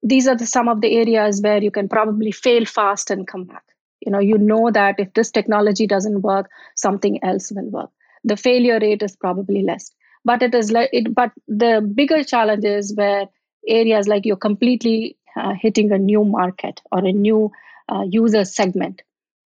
these 0.03 0.27
are 0.27 0.35
the, 0.35 0.45
some 0.47 0.67
of 0.67 0.81
the 0.81 0.97
areas 0.97 1.41
where 1.41 1.61
you 1.61 1.71
can 1.71 1.87
probably 1.87 2.31
fail 2.31 2.65
fast 2.65 3.11
and 3.11 3.27
come 3.27 3.43
back. 3.45 3.63
You 4.05 4.11
know 4.11 4.19
you 4.19 4.37
know 4.37 4.71
that 4.71 4.95
if 4.99 5.13
this 5.13 5.31
technology 5.31 5.87
doesn't 5.87 6.21
work 6.21 6.49
something 6.75 7.23
else 7.23 7.51
will 7.51 7.69
work. 7.69 7.89
The 8.23 8.37
failure 8.37 8.79
rate 8.79 9.03
is 9.03 9.15
probably 9.15 9.63
less 9.63 9.91
but 10.25 10.41
it 10.41 10.53
is 10.55 10.71
like 10.71 10.89
it 10.91 11.13
but 11.13 11.31
the 11.47 11.87
bigger 11.95 12.23
challenge 12.23 12.65
is 12.65 12.93
where 12.95 13.27
areas 13.67 14.07
like 14.07 14.25
you're 14.25 14.35
completely 14.35 15.17
uh, 15.37 15.53
hitting 15.59 15.91
a 15.91 15.97
new 15.97 16.23
market 16.23 16.81
or 16.91 16.99
a 16.99 17.11
new 17.11 17.51
uh, 17.89 18.03
user 18.09 18.43
segment. 18.43 19.01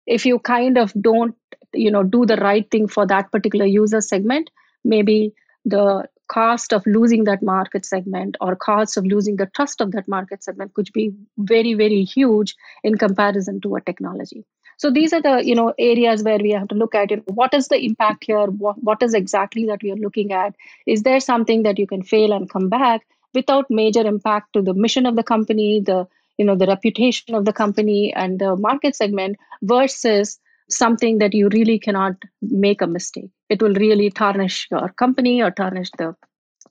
If 0.05 0.25
you 0.25 0.39
kind 0.39 0.77
of 0.77 0.93
don't 1.01 1.35
you 1.73 1.91
know 1.91 2.03
do 2.03 2.25
the 2.25 2.37
right 2.37 2.69
thing 2.69 2.87
for 2.87 3.05
that 3.07 3.31
particular 3.31 3.65
user 3.65 4.01
segment 4.01 4.49
maybe 4.83 5.33
the 5.65 6.07
cost 6.27 6.73
of 6.73 6.85
losing 6.85 7.25
that 7.25 7.43
market 7.43 7.85
segment 7.85 8.37
or 8.41 8.55
cost 8.55 8.97
of 8.97 9.05
losing 9.05 9.35
the 9.35 9.45
trust 9.55 9.81
of 9.81 9.91
that 9.91 10.07
market 10.07 10.43
segment 10.43 10.73
could 10.73 10.89
be 10.93 11.11
very 11.37 11.73
very 11.73 12.03
huge 12.03 12.55
in 12.83 12.97
comparison 12.97 13.59
to 13.61 13.75
a 13.75 13.81
technology 13.81 14.45
so 14.83 14.91
these 14.97 15.13
are 15.17 15.21
the 15.27 15.33
you 15.49 15.55
know 15.59 15.73
areas 15.89 16.23
where 16.27 16.39
we 16.45 16.51
have 16.51 16.67
to 16.67 16.79
look 16.83 16.95
at 17.01 17.11
it 17.15 17.23
what 17.41 17.53
is 17.59 17.67
the 17.73 17.79
impact 17.89 18.25
here 18.31 18.47
what, 18.63 18.81
what 18.89 19.03
is 19.03 19.13
exactly 19.13 19.65
that 19.67 19.83
we 19.83 19.91
are 19.91 20.01
looking 20.07 20.33
at 20.33 20.55
is 20.85 21.03
there 21.03 21.19
something 21.19 21.63
that 21.63 21.79
you 21.79 21.87
can 21.87 22.03
fail 22.03 22.33
and 22.33 22.49
come 22.49 22.69
back 22.69 23.07
without 23.33 23.71
major 23.81 24.05
impact 24.13 24.53
to 24.53 24.61
the 24.61 24.73
mission 24.73 25.05
of 25.05 25.15
the 25.15 25.29
company 25.33 25.69
the 25.91 26.05
you 26.37 26.45
know 26.45 26.55
the 26.55 26.67
reputation 26.67 27.35
of 27.35 27.45
the 27.45 27.53
company 27.53 28.13
and 28.13 28.39
the 28.39 28.55
market 28.55 28.95
segment 28.95 29.37
versus 29.61 30.39
something 30.69 31.19
that 31.19 31.33
you 31.33 31.49
really 31.49 31.79
cannot 31.79 32.15
make 32.41 32.81
a 32.81 32.87
mistake. 32.87 33.29
It 33.49 33.61
will 33.61 33.73
really 33.73 34.09
tarnish 34.09 34.67
your 34.71 34.89
company 34.89 35.41
or 35.41 35.51
tarnish 35.51 35.91
the 35.97 36.15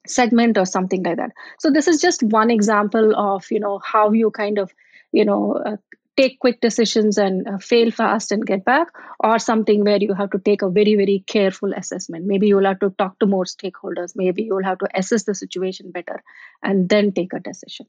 segment 0.06 0.58
or 0.58 0.66
something 0.66 1.02
like 1.02 1.16
that. 1.18 1.30
So 1.58 1.70
this 1.70 1.86
is 1.86 2.00
just 2.00 2.22
one 2.22 2.50
example 2.50 3.14
of 3.16 3.44
you 3.50 3.60
know 3.60 3.80
how 3.84 4.10
you 4.12 4.30
kind 4.30 4.58
of 4.58 4.72
you 5.12 5.24
know 5.24 5.52
uh, 5.64 5.76
take 6.16 6.38
quick 6.38 6.60
decisions 6.60 7.18
and 7.18 7.48
uh, 7.48 7.58
fail 7.58 7.90
fast 7.90 8.32
and 8.32 8.46
get 8.46 8.64
back 8.64 8.88
or 9.20 9.38
something 9.38 9.84
where 9.84 9.98
you 9.98 10.14
have 10.14 10.30
to 10.30 10.38
take 10.38 10.62
a 10.62 10.68
very 10.68 10.94
very 10.94 11.24
careful 11.26 11.72
assessment 11.74 12.26
maybe 12.26 12.46
you'll 12.46 12.64
have 12.64 12.80
to 12.80 12.90
talk 12.98 13.18
to 13.18 13.26
more 13.26 13.44
stakeholders 13.44 14.12
maybe 14.14 14.42
you'll 14.42 14.64
have 14.64 14.78
to 14.78 14.88
assess 14.94 15.24
the 15.24 15.34
situation 15.34 15.90
better 15.90 16.22
and 16.62 16.88
then 16.88 17.12
take 17.12 17.32
a 17.32 17.40
decision 17.40 17.86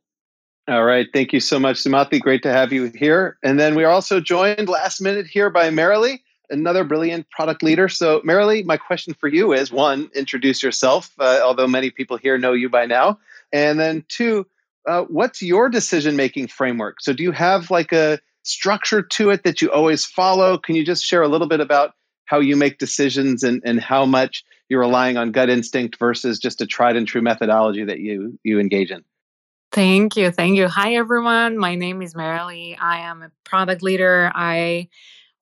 all 0.65 0.85
right. 0.85 1.07
Thank 1.11 1.33
you 1.33 1.41
so 1.41 1.59
much, 1.59 1.83
Sumathi. 1.83 2.21
Great 2.21 2.43
to 2.43 2.51
have 2.51 2.71
you 2.71 2.85
here. 2.95 3.37
And 3.43 3.59
then 3.59 3.75
we 3.75 3.83
are 3.83 3.91
also 3.91 4.21
joined 4.21 4.69
last 4.69 5.01
minute 5.01 5.27
here 5.27 5.49
by 5.49 5.69
Marilee, 5.69 6.21
another 6.49 6.85
brilliant 6.85 7.29
product 7.29 7.63
leader. 7.63 7.89
So, 7.89 8.21
Marilee, 8.21 8.63
my 8.63 8.77
question 8.77 9.13
for 9.13 9.27
you 9.27 9.51
is 9.51 9.73
one, 9.73 10.09
introduce 10.15 10.63
yourself, 10.63 11.11
uh, 11.19 11.41
although 11.43 11.67
many 11.67 11.89
people 11.89 12.15
here 12.15 12.37
know 12.37 12.53
you 12.53 12.69
by 12.69 12.85
now. 12.85 13.19
And 13.51 13.77
then 13.77 14.05
two, 14.07 14.47
uh, 14.87 15.03
what's 15.03 15.41
your 15.41 15.69
decision 15.69 16.15
making 16.15 16.47
framework? 16.47 17.01
So, 17.01 17.13
do 17.13 17.23
you 17.23 17.31
have 17.31 17.71
like 17.71 17.91
a 17.91 18.19
structure 18.43 19.01
to 19.01 19.29
it 19.29 19.43
that 19.43 19.61
you 19.61 19.71
always 19.71 20.05
follow? 20.05 20.57
Can 20.57 20.75
you 20.75 20.85
just 20.85 21.03
share 21.03 21.21
a 21.21 21.27
little 21.27 21.47
bit 21.47 21.59
about 21.59 21.91
how 22.25 22.39
you 22.39 22.55
make 22.55 22.77
decisions 22.77 23.43
and, 23.43 23.61
and 23.65 23.79
how 23.79 24.05
much 24.05 24.43
you're 24.69 24.79
relying 24.79 25.17
on 25.17 25.31
gut 25.31 25.49
instinct 25.49 25.97
versus 25.99 26.39
just 26.39 26.61
a 26.61 26.65
tried 26.65 26.95
and 26.95 27.07
true 27.07 27.21
methodology 27.21 27.85
that 27.85 27.99
you 27.99 28.39
you 28.43 28.59
engage 28.59 28.91
in? 28.91 29.03
Thank 29.71 30.17
you. 30.17 30.29
Thank 30.29 30.55
you. 30.55 30.67
Hi, 30.67 30.95
everyone. 30.95 31.57
My 31.57 31.75
name 31.75 32.01
is 32.01 32.13
Marilee. 32.13 32.77
I 32.79 32.99
am 32.99 33.23
a 33.23 33.31
product 33.43 33.81
leader. 33.81 34.31
I 34.33 34.89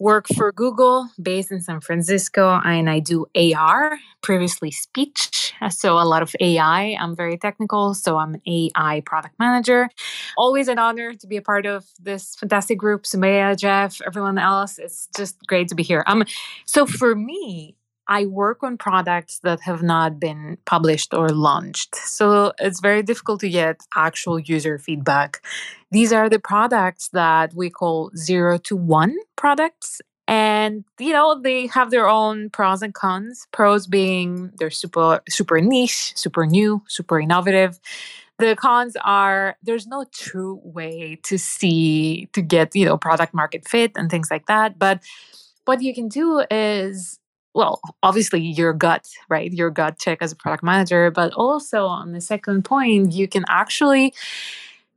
work 0.02 0.26
for 0.36 0.52
Google 0.52 1.08
based 1.22 1.52
in 1.52 1.62
San 1.62 1.80
Francisco 1.80 2.60
and 2.66 2.90
I 2.90 3.00
do 3.00 3.28
AR, 3.36 4.00
previously 4.22 4.72
speech. 4.72 5.54
So, 5.70 6.00
a 6.00 6.04
lot 6.04 6.24
of 6.24 6.36
AI. 6.40 6.98
I'm 7.00 7.16
very 7.16 7.38
technical. 7.38 7.94
So, 7.94 8.18
I'm 8.18 8.34
an 8.34 8.42
AI 8.48 9.04
product 9.06 9.36
manager. 9.38 9.90
Always 10.38 10.68
an 10.68 10.80
honor 10.80 11.14
to 11.14 11.28
be 11.28 11.38
a 11.38 11.42
part 11.42 11.68
of 11.68 11.86
this 12.02 12.36
fantastic 12.36 12.80
group. 12.80 13.04
Sumaya, 13.04 13.56
Jeff, 13.56 14.02
everyone 14.06 14.40
else. 14.40 14.80
It's 14.80 15.08
just 15.16 15.38
great 15.46 15.68
to 15.68 15.76
be 15.76 15.84
here. 15.84 16.04
Um, 16.08 16.26
so, 16.66 16.88
for 16.88 17.16
me, 17.16 17.76
I 18.12 18.26
work 18.26 18.62
on 18.62 18.78
products 18.78 19.40
that 19.44 19.62
have 19.62 19.82
not 19.82 20.20
been 20.20 20.58
published 20.66 21.14
or 21.14 21.30
launched. 21.30 21.96
So 21.96 22.52
it's 22.60 22.82
very 22.82 23.04
difficult 23.04 23.40
to 23.40 23.50
get 23.50 23.80
actual 23.96 24.38
user 24.38 24.78
feedback. 24.78 25.42
These 25.92 26.12
are 26.12 26.30
the 26.30 26.38
products 26.38 27.08
that 27.14 27.54
we 27.54 27.70
call 27.70 28.12
zero 28.18 28.58
to 28.68 28.76
one 28.76 29.16
products. 29.38 30.02
And 30.28 30.84
you 31.00 31.14
know, 31.14 31.40
they 31.42 31.68
have 31.68 31.90
their 31.90 32.10
own 32.10 32.50
pros 32.50 32.82
and 32.82 32.94
cons. 32.94 33.48
Pros 33.54 33.88
being 33.88 34.52
they're 34.58 34.70
super 34.70 35.22
super 35.30 35.62
niche, 35.62 36.12
super 36.18 36.46
new, 36.46 36.84
super 36.90 37.18
innovative. 37.18 37.80
The 38.40 38.58
cons 38.58 38.98
are 39.06 39.56
there's 39.64 39.88
no 39.88 40.04
true 40.12 40.60
way 40.66 41.18
to 41.24 41.38
see 41.38 42.28
to 42.34 42.42
get, 42.42 42.76
you 42.76 42.84
know, 42.84 42.98
product 42.98 43.34
market 43.34 43.66
fit 43.70 43.94
and 43.96 44.12
things 44.12 44.30
like 44.30 44.48
that. 44.48 44.78
But 44.78 45.00
what 45.64 45.82
you 45.82 45.94
can 45.94 46.10
do 46.10 46.44
is 46.52 47.21
well, 47.54 47.82
obviously 48.02 48.42
your 48.42 48.74
gut, 48.74 49.08
right? 49.30 49.52
Your 49.52 49.70
gut 49.70 50.00
check 50.00 50.20
as 50.22 50.32
a 50.32 50.36
product 50.36 50.64
manager, 50.64 51.12
but 51.12 51.34
also 51.34 51.86
on 51.86 52.14
the 52.14 52.22
second 52.22 52.64
point, 52.64 53.12
you 53.12 53.28
can 53.28 53.44
actually 53.50 54.14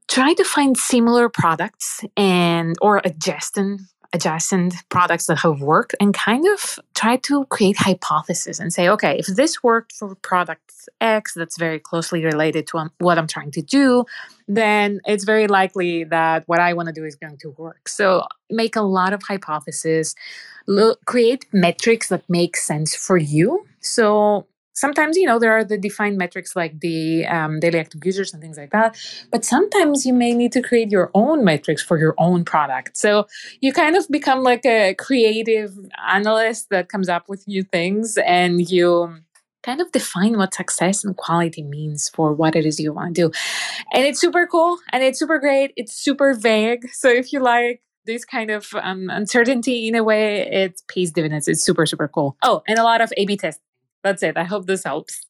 try 0.08 0.34
to 0.34 0.44
find 0.44 0.76
similar 0.76 1.28
products 1.28 2.04
and 2.16 2.76
or 2.80 3.00
adjacent 3.04 3.80
adjacent 4.12 4.75
products 4.90 5.26
that 5.26 5.38
have 5.38 5.61
worked 5.61 5.96
and 5.99 6.14
kind 6.14 6.46
of 6.52 6.78
try 6.94 7.16
to 7.16 7.44
create 7.46 7.76
hypotheses 7.76 8.61
and 8.61 8.73
say 8.73 8.88
okay 8.88 9.18
if 9.18 9.26
this 9.26 9.61
worked 9.61 9.92
for 9.92 10.14
product 10.16 10.73
x 11.00 11.34
that's 11.34 11.58
very 11.58 11.80
closely 11.80 12.25
related 12.25 12.64
to 12.64 12.78
um, 12.78 12.92
what 12.99 13.18
i'm 13.18 13.26
trying 13.26 13.50
to 13.50 13.61
do 13.61 14.04
then 14.46 15.00
it's 15.04 15.25
very 15.25 15.49
likely 15.49 16.04
that 16.04 16.44
what 16.46 16.61
i 16.61 16.73
want 16.73 16.87
to 16.87 16.92
do 16.92 17.04
is 17.04 17.16
going 17.16 17.37
to 17.37 17.50
work 17.58 17.88
so 17.88 18.23
make 18.50 18.76
a 18.76 18.82
lot 18.82 19.12
of 19.12 19.20
hypotheses 19.25 20.14
look, 20.66 21.04
create 21.04 21.47
metrics 21.52 22.09
that 22.09 22.25
make 22.28 22.56
sense 22.56 22.94
for 22.94 23.16
you. 23.16 23.66
So 23.80 24.47
sometimes 24.75 25.16
you 25.16 25.26
know 25.26 25.38
there 25.38 25.52
are 25.52 25.64
the 25.64 25.78
defined 25.78 26.18
metrics 26.18 26.54
like 26.54 26.80
the 26.80 27.25
um, 27.26 27.61
daily 27.61 27.78
active 27.78 28.04
users 28.04 28.33
and 28.33 28.42
things 28.42 28.59
like 28.59 28.71
that 28.71 28.97
but 29.30 29.44
sometimes 29.44 30.04
you 30.04 30.12
may 30.12 30.35
need 30.35 30.52
to 30.52 30.61
create 30.61 30.90
your 30.90 31.11
own 31.14 31.44
metrics 31.44 31.83
for 31.83 31.99
your 31.99 32.14
own 32.18 32.44
product. 32.44 32.97
So 32.97 33.26
you 33.61 33.73
kind 33.73 33.97
of 33.97 34.06
become 34.09 34.42
like 34.42 34.66
a 34.66 34.94
creative 34.94 35.73
analyst 36.09 36.68
that 36.71 36.88
comes 36.88 37.09
up 37.09 37.28
with 37.28 37.47
new 37.47 37.62
things 37.62 38.18
and 38.26 38.68
you 38.68 39.16
kind 39.62 39.80
of 39.80 39.90
define 39.92 40.37
what 40.37 40.52
success 40.52 41.04
and 41.04 41.16
quality 41.16 41.62
means 41.62 42.11
for 42.11 42.35
what 42.35 42.54
it 42.54 42.66
is 42.66 42.78
you 42.78 42.92
want 42.92 43.14
to 43.14 43.28
do. 43.28 43.38
And 43.94 44.04
it's 44.04 44.21
super 44.21 44.47
cool 44.47 44.78
and 44.92 45.02
it's 45.02 45.18
super 45.18 45.38
great 45.38 45.73
it's 45.76 45.94
super 45.94 46.35
vague. 46.35 46.90
So 46.92 47.09
if 47.09 47.33
you 47.33 47.40
like 47.40 47.80
this 48.06 48.25
kind 48.25 48.50
of 48.50 48.68
um, 48.82 49.08
uncertainty 49.11 49.88
in 49.88 49.94
a 49.94 50.04
way 50.04 50.40
it 50.40 50.82
pays 50.88 51.11
dividends 51.11 51.49
it's 51.49 51.62
super 51.62 51.87
super 51.87 52.08
cool 52.08 52.37
oh 52.42 52.62
and 52.68 52.78
a 52.78 52.82
lot 52.82 53.00
of 53.00 53.12
a 53.16 53.25
b 53.26 53.37
tests 53.37 53.61
that's 54.04 54.23
it. 54.23 54.37
I 54.37 54.44
hope 54.44 54.66
this 54.66 54.84
helps. 54.84 55.26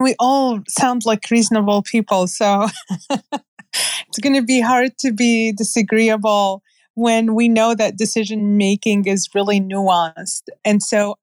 we 0.00 0.16
all 0.18 0.60
sound 0.68 1.06
like 1.06 1.30
reasonable 1.30 1.82
people. 1.82 2.26
So 2.26 2.66
it's 3.10 4.18
going 4.20 4.34
to 4.34 4.42
be 4.42 4.60
hard 4.60 4.98
to 4.98 5.12
be 5.12 5.52
disagreeable 5.52 6.62
when 6.94 7.34
we 7.34 7.48
know 7.48 7.74
that 7.74 7.96
decision 7.96 8.58
making 8.58 9.06
is 9.06 9.28
really 9.34 9.60
nuanced. 9.60 10.42
And 10.64 10.82
so 10.82 11.16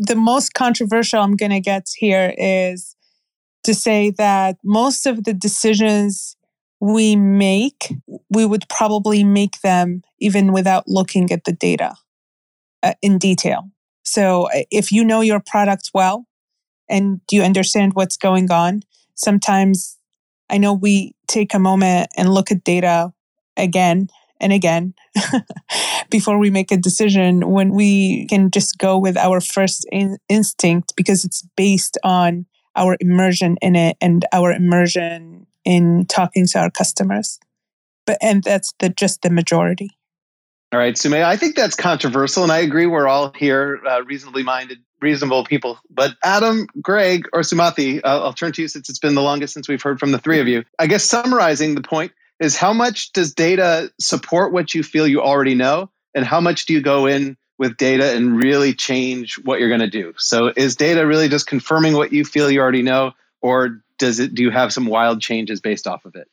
the 0.00 0.16
most 0.16 0.54
controversial 0.54 1.20
I'm 1.20 1.36
going 1.36 1.52
to 1.52 1.60
get 1.60 1.88
here 1.94 2.34
is 2.38 2.96
to 3.64 3.74
say 3.74 4.10
that 4.10 4.56
most 4.64 5.06
of 5.06 5.24
the 5.24 5.34
decisions 5.34 6.36
we 6.82 7.14
make, 7.14 7.94
we 8.28 8.44
would 8.44 8.68
probably 8.68 9.22
make 9.22 9.60
them 9.60 10.02
even 10.18 10.52
without 10.52 10.88
looking 10.88 11.30
at 11.30 11.44
the 11.44 11.52
data 11.52 11.94
uh, 12.82 12.94
in 13.00 13.18
detail. 13.18 13.70
So 14.04 14.48
uh, 14.48 14.64
if 14.68 14.90
you 14.90 15.04
know 15.04 15.20
your 15.20 15.38
product 15.38 15.92
well 15.94 16.26
and 16.90 17.20
you 17.30 17.42
understand 17.42 17.92
what's 17.94 18.16
going 18.16 18.50
on, 18.50 18.82
sometimes 19.14 19.96
I 20.50 20.58
know 20.58 20.72
we 20.72 21.14
take 21.28 21.54
a 21.54 21.60
moment 21.60 22.10
and 22.16 22.34
look 22.34 22.50
at 22.50 22.64
data 22.64 23.12
again 23.56 24.08
and 24.40 24.52
again 24.52 24.94
before 26.10 26.36
we 26.36 26.50
make 26.50 26.72
a 26.72 26.76
decision 26.76 27.48
when 27.52 27.74
we 27.74 28.26
can 28.26 28.50
just 28.50 28.76
go 28.78 28.98
with 28.98 29.16
our 29.16 29.40
first 29.40 29.86
in- 29.92 30.18
instinct 30.28 30.94
because 30.96 31.24
it's 31.24 31.46
based 31.56 31.96
on 32.02 32.44
our 32.74 32.96
immersion 32.98 33.56
in 33.62 33.76
it 33.76 33.96
and 34.00 34.24
our 34.32 34.50
immersion 34.50 35.46
in 35.64 36.06
talking 36.06 36.46
to 36.46 36.58
our 36.58 36.70
customers. 36.70 37.38
But 38.06 38.18
and 38.20 38.42
that's 38.42 38.72
the 38.78 38.88
just 38.88 39.22
the 39.22 39.30
majority. 39.30 39.90
All 40.72 40.78
right, 40.78 40.94
Sumaya, 40.94 41.24
I 41.24 41.36
think 41.36 41.54
that's 41.54 41.76
controversial, 41.76 42.44
and 42.44 42.50
I 42.50 42.60
agree. 42.60 42.86
We're 42.86 43.06
all 43.06 43.30
here, 43.36 43.78
uh, 43.86 44.02
reasonably 44.04 44.42
minded, 44.42 44.78
reasonable 45.02 45.44
people. 45.44 45.78
But 45.90 46.12
Adam, 46.24 46.66
Greg, 46.80 47.28
or 47.34 47.42
Sumathi, 47.42 48.00
uh, 48.02 48.24
I'll 48.24 48.32
turn 48.32 48.52
to 48.52 48.62
you 48.62 48.68
since 48.68 48.88
it's 48.88 48.98
been 48.98 49.14
the 49.14 49.20
longest 49.20 49.52
since 49.52 49.68
we've 49.68 49.82
heard 49.82 50.00
from 50.00 50.12
the 50.12 50.18
three 50.18 50.40
of 50.40 50.48
you. 50.48 50.64
I 50.78 50.86
guess 50.86 51.04
summarizing 51.04 51.74
the 51.74 51.82
point 51.82 52.12
is 52.40 52.56
how 52.56 52.72
much 52.72 53.12
does 53.12 53.34
data 53.34 53.92
support 54.00 54.54
what 54.54 54.72
you 54.72 54.82
feel 54.82 55.06
you 55.06 55.20
already 55.20 55.54
know, 55.54 55.90
and 56.14 56.24
how 56.24 56.40
much 56.40 56.64
do 56.64 56.72
you 56.72 56.80
go 56.80 57.04
in 57.04 57.36
with 57.58 57.76
data 57.76 58.16
and 58.16 58.42
really 58.42 58.72
change 58.72 59.38
what 59.44 59.60
you're 59.60 59.68
going 59.68 59.80
to 59.80 59.90
do? 59.90 60.14
So, 60.16 60.50
is 60.56 60.76
data 60.76 61.06
really 61.06 61.28
just 61.28 61.46
confirming 61.46 61.92
what 61.92 62.14
you 62.14 62.24
feel 62.24 62.50
you 62.50 62.60
already 62.60 62.82
know, 62.82 63.12
or 63.42 63.82
does 64.02 64.18
it? 64.18 64.34
Do 64.34 64.42
you 64.42 64.50
have 64.50 64.72
some 64.72 64.86
wild 64.86 65.20
changes 65.20 65.60
based 65.60 65.86
off 65.86 66.04
of 66.04 66.16
it? 66.16 66.28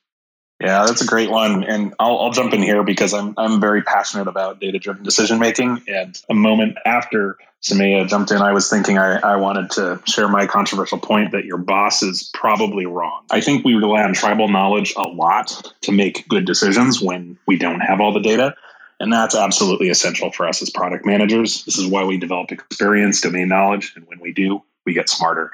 Yeah, 0.59 0.85
that's 0.85 1.01
a 1.01 1.05
great 1.05 1.29
one, 1.29 1.63
and 1.63 1.93
I'll, 1.99 2.17
I'll 2.19 2.31
jump 2.31 2.53
in 2.53 2.61
here 2.61 2.83
because 2.83 3.13
I'm 3.13 3.35
I'm 3.37 3.61
very 3.61 3.81
passionate 3.81 4.27
about 4.27 4.59
data 4.59 4.79
driven 4.79 5.03
decision 5.03 5.39
making. 5.39 5.83
And 5.87 6.19
a 6.29 6.33
moment 6.33 6.77
after 6.85 7.37
Sumaya 7.61 8.07
jumped 8.07 8.31
in, 8.31 8.41
I 8.41 8.51
was 8.51 8.69
thinking 8.69 8.97
I, 8.97 9.19
I 9.19 9.35
wanted 9.37 9.71
to 9.71 10.01
share 10.05 10.27
my 10.27 10.47
controversial 10.47 10.97
point 10.97 11.31
that 11.31 11.45
your 11.45 11.59
boss 11.59 12.01
is 12.01 12.29
probably 12.33 12.87
wrong. 12.87 13.23
I 13.29 13.39
think 13.39 13.63
we 13.63 13.75
rely 13.75 14.03
on 14.03 14.13
tribal 14.13 14.49
knowledge 14.49 14.95
a 14.97 15.07
lot 15.07 15.73
to 15.81 15.91
make 15.91 16.27
good 16.27 16.45
decisions 16.45 16.99
when 17.01 17.37
we 17.47 17.57
don't 17.57 17.81
have 17.81 18.01
all 18.01 18.11
the 18.11 18.19
data. 18.19 18.55
And 18.99 19.13
that's 19.13 19.35
absolutely 19.35 19.89
essential 19.89 20.29
for 20.29 20.45
us 20.45 20.61
as 20.61 20.71
product 20.71 21.05
managers. 21.05 21.63
This 21.63 21.77
is 21.77 21.87
why 21.87 22.03
we 22.03 22.17
develop 22.17 22.51
experience, 22.51 23.21
domain 23.21 23.47
knowledge, 23.47 23.93
and 23.95 24.05
when 24.07 24.19
we 24.19 24.33
do, 24.33 24.61
we 24.85 24.93
get 24.93 25.07
smarter. 25.07 25.51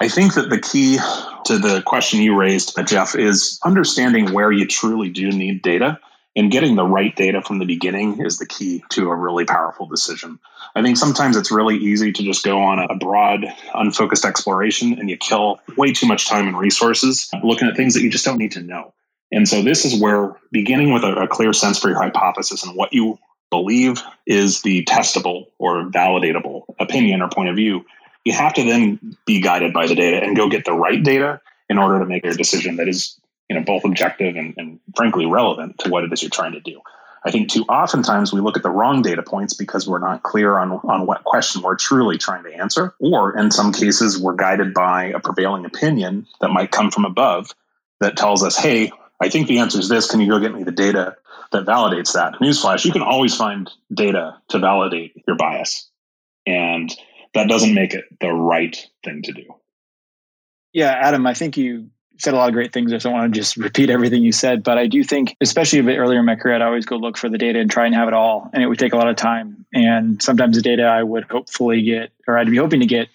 I 0.00 0.08
think 0.08 0.34
that 0.34 0.50
the 0.50 0.60
key 0.60 0.98
to 1.46 1.58
the 1.58 1.82
question 1.84 2.20
you 2.20 2.36
raised, 2.36 2.76
Jeff, 2.86 3.14
is 3.14 3.58
understanding 3.64 4.32
where 4.32 4.50
you 4.50 4.66
truly 4.66 5.10
do 5.10 5.30
need 5.30 5.62
data 5.62 5.98
and 6.34 6.50
getting 6.50 6.76
the 6.76 6.84
right 6.84 7.14
data 7.14 7.42
from 7.42 7.58
the 7.58 7.66
beginning 7.66 8.24
is 8.24 8.38
the 8.38 8.46
key 8.46 8.82
to 8.90 9.10
a 9.10 9.14
really 9.14 9.44
powerful 9.44 9.86
decision. 9.86 10.38
I 10.74 10.82
think 10.82 10.96
sometimes 10.96 11.36
it's 11.36 11.52
really 11.52 11.76
easy 11.76 12.12
to 12.12 12.22
just 12.22 12.44
go 12.44 12.62
on 12.62 12.78
a 12.78 12.94
broad, 12.94 13.44
unfocused 13.74 14.24
exploration 14.24 14.98
and 14.98 15.10
you 15.10 15.18
kill 15.18 15.60
way 15.76 15.92
too 15.92 16.06
much 16.06 16.26
time 16.26 16.48
and 16.48 16.58
resources 16.58 17.30
looking 17.42 17.68
at 17.68 17.76
things 17.76 17.94
that 17.94 18.02
you 18.02 18.10
just 18.10 18.24
don't 18.24 18.38
need 18.38 18.52
to 18.52 18.62
know. 18.62 18.94
And 19.30 19.46
so 19.46 19.62
this 19.62 19.84
is 19.84 20.00
where 20.00 20.36
beginning 20.50 20.92
with 20.92 21.04
a, 21.04 21.22
a 21.22 21.28
clear 21.28 21.52
sense 21.52 21.78
for 21.78 21.88
your 21.88 22.02
hypothesis 22.02 22.64
and 22.64 22.74
what 22.74 22.94
you 22.94 23.18
believe 23.50 24.02
is 24.26 24.62
the 24.62 24.84
testable 24.84 25.48
or 25.58 25.84
validatable 25.84 26.62
opinion 26.78 27.20
or 27.20 27.28
point 27.28 27.50
of 27.50 27.56
view 27.56 27.84
you 28.24 28.32
have 28.32 28.54
to 28.54 28.64
then 28.64 29.16
be 29.26 29.40
guided 29.40 29.72
by 29.72 29.86
the 29.86 29.94
data 29.94 30.22
and 30.22 30.36
go 30.36 30.48
get 30.48 30.64
the 30.64 30.72
right 30.72 31.02
data 31.02 31.40
in 31.68 31.78
order 31.78 31.98
to 31.98 32.06
make 32.06 32.24
a 32.24 32.34
decision 32.34 32.76
that 32.76 32.88
is 32.88 33.18
you 33.48 33.56
know 33.56 33.64
both 33.64 33.84
objective 33.84 34.36
and, 34.36 34.54
and 34.56 34.80
frankly 34.96 35.26
relevant 35.26 35.78
to 35.78 35.90
what 35.90 36.04
it 36.04 36.12
is 36.12 36.22
you're 36.22 36.30
trying 36.30 36.52
to 36.52 36.60
do. 36.60 36.80
I 37.24 37.30
think 37.30 37.50
too 37.50 37.62
oftentimes 37.64 38.32
we 38.32 38.40
look 38.40 38.56
at 38.56 38.62
the 38.62 38.70
wrong 38.70 39.02
data 39.02 39.22
points 39.22 39.54
because 39.54 39.86
we're 39.86 40.00
not 40.00 40.22
clear 40.22 40.58
on, 40.58 40.72
on 40.72 41.06
what 41.06 41.22
question 41.22 41.62
we're 41.62 41.76
truly 41.76 42.18
trying 42.18 42.44
to 42.44 42.52
answer 42.52 42.94
or 42.98 43.38
in 43.38 43.50
some 43.50 43.72
cases 43.72 44.18
we're 44.18 44.34
guided 44.34 44.74
by 44.74 45.06
a 45.06 45.20
prevailing 45.20 45.64
opinion 45.64 46.26
that 46.40 46.48
might 46.48 46.72
come 46.72 46.90
from 46.90 47.04
above 47.04 47.50
that 48.00 48.16
tells 48.16 48.42
us 48.42 48.56
hey 48.56 48.90
i 49.20 49.28
think 49.28 49.46
the 49.46 49.58
answer 49.58 49.78
is 49.78 49.88
this. 49.88 50.10
Can 50.10 50.20
you 50.20 50.28
go 50.28 50.40
get 50.40 50.52
me 50.52 50.64
the 50.64 50.72
data 50.72 51.16
that 51.52 51.64
validates 51.64 52.14
that? 52.14 52.34
Newsflash 52.34 52.84
you 52.84 52.92
can 52.92 53.02
always 53.02 53.36
find 53.36 53.70
data 53.92 54.38
to 54.48 54.58
validate 54.58 55.22
your 55.26 55.36
bias. 55.36 55.88
And 56.44 56.92
that 57.34 57.48
doesn't 57.48 57.74
make 57.74 57.94
it 57.94 58.04
the 58.20 58.32
right 58.32 58.76
thing 59.04 59.22
to 59.22 59.32
do. 59.32 59.54
Yeah, 60.72 60.90
Adam, 60.90 61.26
I 61.26 61.34
think 61.34 61.56
you 61.56 61.90
said 62.18 62.34
a 62.34 62.36
lot 62.36 62.48
of 62.48 62.54
great 62.54 62.72
things. 62.72 62.92
I 62.92 62.98
don't 62.98 63.12
want 63.12 63.32
to 63.32 63.38
just 63.38 63.56
repeat 63.56 63.90
everything 63.90 64.22
you 64.22 64.32
said, 64.32 64.62
but 64.62 64.78
I 64.78 64.86
do 64.86 65.02
think, 65.02 65.36
especially 65.40 65.80
a 65.80 65.82
bit 65.82 65.98
earlier 65.98 66.20
in 66.20 66.24
my 66.24 66.36
career, 66.36 66.54
I'd 66.54 66.62
always 66.62 66.86
go 66.86 66.96
look 66.96 67.18
for 67.18 67.28
the 67.28 67.38
data 67.38 67.58
and 67.58 67.70
try 67.70 67.86
and 67.86 67.94
have 67.94 68.08
it 68.08 68.14
all. 68.14 68.48
And 68.52 68.62
it 68.62 68.66
would 68.66 68.78
take 68.78 68.92
a 68.92 68.96
lot 68.96 69.08
of 69.08 69.16
time. 69.16 69.66
And 69.74 70.22
sometimes 70.22 70.56
the 70.56 70.62
data 70.62 70.84
I 70.84 71.02
would 71.02 71.24
hopefully 71.24 71.82
get, 71.82 72.12
or 72.26 72.38
I'd 72.38 72.50
be 72.50 72.56
hoping 72.56 72.80
to 72.80 72.86
get, 72.86 73.08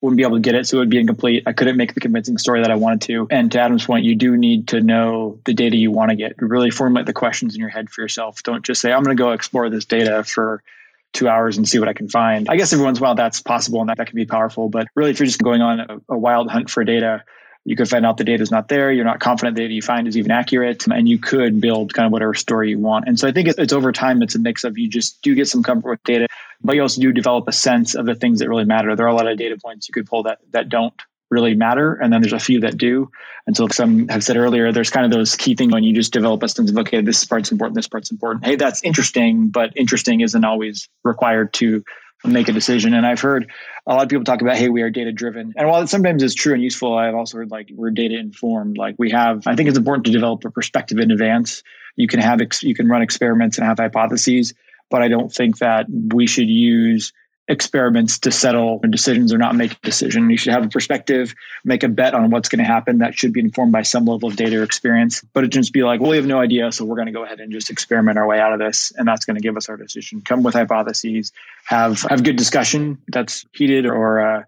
wouldn't 0.00 0.16
be 0.16 0.24
able 0.24 0.36
to 0.36 0.42
get 0.42 0.54
it. 0.54 0.66
So 0.66 0.76
it 0.76 0.80
would 0.80 0.90
be 0.90 0.98
incomplete. 0.98 1.44
I 1.46 1.52
couldn't 1.52 1.76
make 1.76 1.94
the 1.94 2.00
convincing 2.00 2.36
story 2.38 2.60
that 2.62 2.70
I 2.70 2.74
wanted 2.74 3.02
to. 3.02 3.26
And 3.30 3.50
to 3.52 3.60
Adam's 3.60 3.86
point, 3.86 4.04
you 4.04 4.16
do 4.16 4.36
need 4.36 4.68
to 4.68 4.80
know 4.80 5.38
the 5.44 5.54
data 5.54 5.76
you 5.76 5.90
want 5.90 6.10
to 6.10 6.16
get. 6.16 6.34
Really 6.40 6.70
formulate 6.70 7.06
the 7.06 7.12
questions 7.12 7.54
in 7.54 7.60
your 7.60 7.70
head 7.70 7.88
for 7.88 8.02
yourself. 8.02 8.42
Don't 8.42 8.64
just 8.64 8.80
say, 8.80 8.92
I'm 8.92 9.02
going 9.02 9.16
to 9.16 9.22
go 9.22 9.30
explore 9.30 9.70
this 9.70 9.84
data 9.84 10.24
for 10.24 10.62
two 11.12 11.28
hours 11.28 11.56
and 11.56 11.68
see 11.68 11.78
what 11.78 11.88
I 11.88 11.92
can 11.92 12.08
find. 12.08 12.48
I 12.48 12.56
guess 12.56 12.72
every 12.72 12.84
once 12.84 12.98
in 12.98 13.04
a 13.04 13.06
while 13.06 13.14
that's 13.14 13.40
possible 13.40 13.80
and 13.80 13.88
that, 13.88 13.98
that 13.98 14.06
can 14.06 14.16
be 14.16 14.26
powerful. 14.26 14.68
But 14.68 14.88
really, 14.94 15.10
if 15.10 15.18
you're 15.18 15.26
just 15.26 15.42
going 15.42 15.62
on 15.62 15.80
a, 15.80 16.00
a 16.08 16.18
wild 16.18 16.50
hunt 16.50 16.70
for 16.70 16.84
data, 16.84 17.24
you 17.64 17.76
could 17.76 17.88
find 17.88 18.04
out 18.04 18.16
the 18.16 18.24
data 18.24 18.42
is 18.42 18.50
not 18.50 18.68
there. 18.68 18.90
You're 18.90 19.04
not 19.04 19.20
confident 19.20 19.54
the 19.54 19.62
data 19.62 19.74
you 19.74 19.82
find 19.82 20.08
is 20.08 20.16
even 20.16 20.32
accurate, 20.32 20.86
and 20.88 21.08
you 21.08 21.18
could 21.18 21.60
build 21.60 21.94
kind 21.94 22.06
of 22.06 22.12
whatever 22.12 22.34
story 22.34 22.70
you 22.70 22.78
want. 22.78 23.06
And 23.06 23.18
so 23.18 23.28
I 23.28 23.32
think 23.32 23.48
it's 23.48 23.72
over 23.72 23.92
time. 23.92 24.20
It's 24.22 24.34
a 24.34 24.40
mix 24.40 24.64
of 24.64 24.78
you 24.78 24.88
just 24.88 25.22
do 25.22 25.34
get 25.34 25.46
some 25.48 25.62
comfort 25.62 25.90
with 25.90 26.02
data, 26.02 26.26
but 26.60 26.74
you 26.74 26.82
also 26.82 27.00
do 27.00 27.12
develop 27.12 27.46
a 27.46 27.52
sense 27.52 27.94
of 27.94 28.04
the 28.06 28.16
things 28.16 28.40
that 28.40 28.48
really 28.48 28.64
matter. 28.64 28.96
There 28.96 29.06
are 29.06 29.10
a 29.10 29.14
lot 29.14 29.28
of 29.28 29.38
data 29.38 29.56
points 29.62 29.88
you 29.88 29.92
could 29.92 30.06
pull 30.06 30.24
that 30.24 30.38
that 30.50 30.68
don't 30.68 30.94
really 31.32 31.54
matter. 31.54 31.94
And 31.94 32.12
then 32.12 32.20
there's 32.20 32.34
a 32.34 32.38
few 32.38 32.60
that 32.60 32.76
do. 32.76 33.10
And 33.46 33.56
so 33.56 33.64
like 33.64 33.72
some 33.72 34.06
have 34.08 34.22
said 34.22 34.36
earlier, 34.36 34.70
there's 34.70 34.90
kind 34.90 35.06
of 35.06 35.10
those 35.10 35.34
key 35.34 35.56
things 35.56 35.72
when 35.72 35.82
you 35.82 35.94
just 35.94 36.12
develop 36.12 36.42
a 36.42 36.48
sense 36.48 36.70
of, 36.70 36.78
okay, 36.78 37.00
this 37.00 37.24
part's 37.24 37.50
important, 37.50 37.74
this 37.74 37.88
part's 37.88 38.12
important. 38.12 38.44
Hey, 38.44 38.56
that's 38.56 38.84
interesting, 38.84 39.48
but 39.48 39.72
interesting 39.76 40.20
isn't 40.20 40.44
always 40.44 40.88
required 41.02 41.52
to 41.54 41.82
make 42.24 42.48
a 42.48 42.52
decision. 42.52 42.94
And 42.94 43.04
I've 43.04 43.20
heard 43.20 43.50
a 43.86 43.94
lot 43.94 44.04
of 44.04 44.08
people 44.08 44.24
talk 44.24 44.42
about, 44.42 44.56
hey, 44.56 44.68
we 44.68 44.82
are 44.82 44.90
data 44.90 45.10
driven. 45.10 45.54
And 45.56 45.68
while 45.68 45.82
it 45.82 45.88
sometimes 45.88 46.22
is 46.22 46.34
true 46.34 46.54
and 46.54 46.62
useful, 46.62 46.96
I've 46.96 47.16
also 47.16 47.38
heard 47.38 47.50
like 47.50 47.70
we're 47.74 47.90
data 47.90 48.16
informed. 48.16 48.78
Like 48.78 48.94
we 48.98 49.10
have, 49.10 49.46
I 49.46 49.56
think 49.56 49.68
it's 49.68 49.78
important 49.78 50.06
to 50.06 50.12
develop 50.12 50.44
a 50.44 50.50
perspective 50.50 50.98
in 50.98 51.10
advance. 51.10 51.64
You 51.96 52.06
can 52.06 52.20
have, 52.20 52.40
ex- 52.40 52.62
you 52.62 52.74
can 52.74 52.88
run 52.88 53.02
experiments 53.02 53.58
and 53.58 53.66
have 53.66 53.78
hypotheses, 53.78 54.54
but 54.88 55.02
I 55.02 55.08
don't 55.08 55.32
think 55.32 55.58
that 55.58 55.86
we 55.88 56.26
should 56.26 56.48
use 56.48 57.12
experiments 57.52 58.18
to 58.18 58.32
settle 58.32 58.80
decisions 58.88 59.32
or 59.32 59.38
not 59.38 59.54
make 59.54 59.72
a 59.72 59.76
decision. 59.82 60.30
You 60.30 60.38
should 60.38 60.54
have 60.54 60.64
a 60.64 60.68
perspective, 60.68 61.34
make 61.64 61.82
a 61.82 61.88
bet 61.88 62.14
on 62.14 62.30
what's 62.30 62.48
going 62.48 62.60
to 62.60 62.64
happen 62.64 62.98
that 62.98 63.14
should 63.14 63.34
be 63.34 63.40
informed 63.40 63.72
by 63.72 63.82
some 63.82 64.06
level 64.06 64.30
of 64.30 64.36
data 64.36 64.58
or 64.58 64.62
experience. 64.62 65.22
But 65.34 65.44
it 65.44 65.48
just 65.48 65.72
be 65.72 65.82
like, 65.82 66.00
well, 66.00 66.10
we 66.10 66.16
have 66.16 66.26
no 66.26 66.40
idea, 66.40 66.72
so 66.72 66.86
we're 66.86 66.96
going 66.96 67.06
to 67.06 67.12
go 67.12 67.24
ahead 67.24 67.40
and 67.40 67.52
just 67.52 67.68
experiment 67.68 68.16
our 68.16 68.26
way 68.26 68.40
out 68.40 68.54
of 68.54 68.58
this, 68.58 68.92
and 68.96 69.06
that's 69.06 69.26
going 69.26 69.36
to 69.36 69.42
give 69.42 69.58
us 69.58 69.68
our 69.68 69.76
decision. 69.76 70.22
Come 70.22 70.42
with 70.42 70.54
hypotheses, 70.54 71.32
have 71.64 72.00
have 72.08 72.24
good 72.24 72.36
discussion 72.36 72.98
that's 73.08 73.44
heated 73.52 73.84
or 73.86 74.20
uh, 74.20 74.42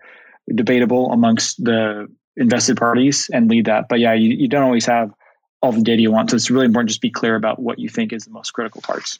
debatable 0.52 1.12
amongst 1.12 1.62
the 1.62 2.08
invested 2.36 2.78
parties, 2.78 3.30
and 3.30 3.50
lead 3.50 3.66
that. 3.66 3.88
But 3.88 4.00
yeah, 4.00 4.14
you, 4.14 4.30
you 4.30 4.48
don't 4.48 4.64
always 4.64 4.86
have 4.86 5.12
all 5.60 5.72
the 5.72 5.82
data 5.82 6.00
you 6.00 6.10
want, 6.10 6.30
so 6.30 6.36
it's 6.36 6.50
really 6.50 6.66
important 6.66 6.88
just 6.88 7.02
be 7.02 7.10
clear 7.10 7.36
about 7.36 7.58
what 7.58 7.78
you 7.78 7.90
think 7.90 8.14
is 8.14 8.24
the 8.24 8.30
most 8.30 8.52
critical 8.52 8.80
parts. 8.80 9.18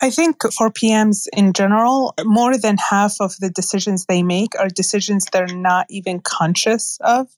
I 0.00 0.10
think 0.10 0.42
for 0.52 0.70
PMs 0.70 1.26
in 1.34 1.52
general, 1.52 2.14
more 2.24 2.58
than 2.58 2.76
half 2.76 3.16
of 3.20 3.36
the 3.38 3.50
decisions 3.50 4.06
they 4.06 4.22
make 4.22 4.58
are 4.58 4.68
decisions 4.68 5.26
they're 5.32 5.46
not 5.46 5.86
even 5.88 6.20
conscious 6.20 6.98
of. 7.00 7.28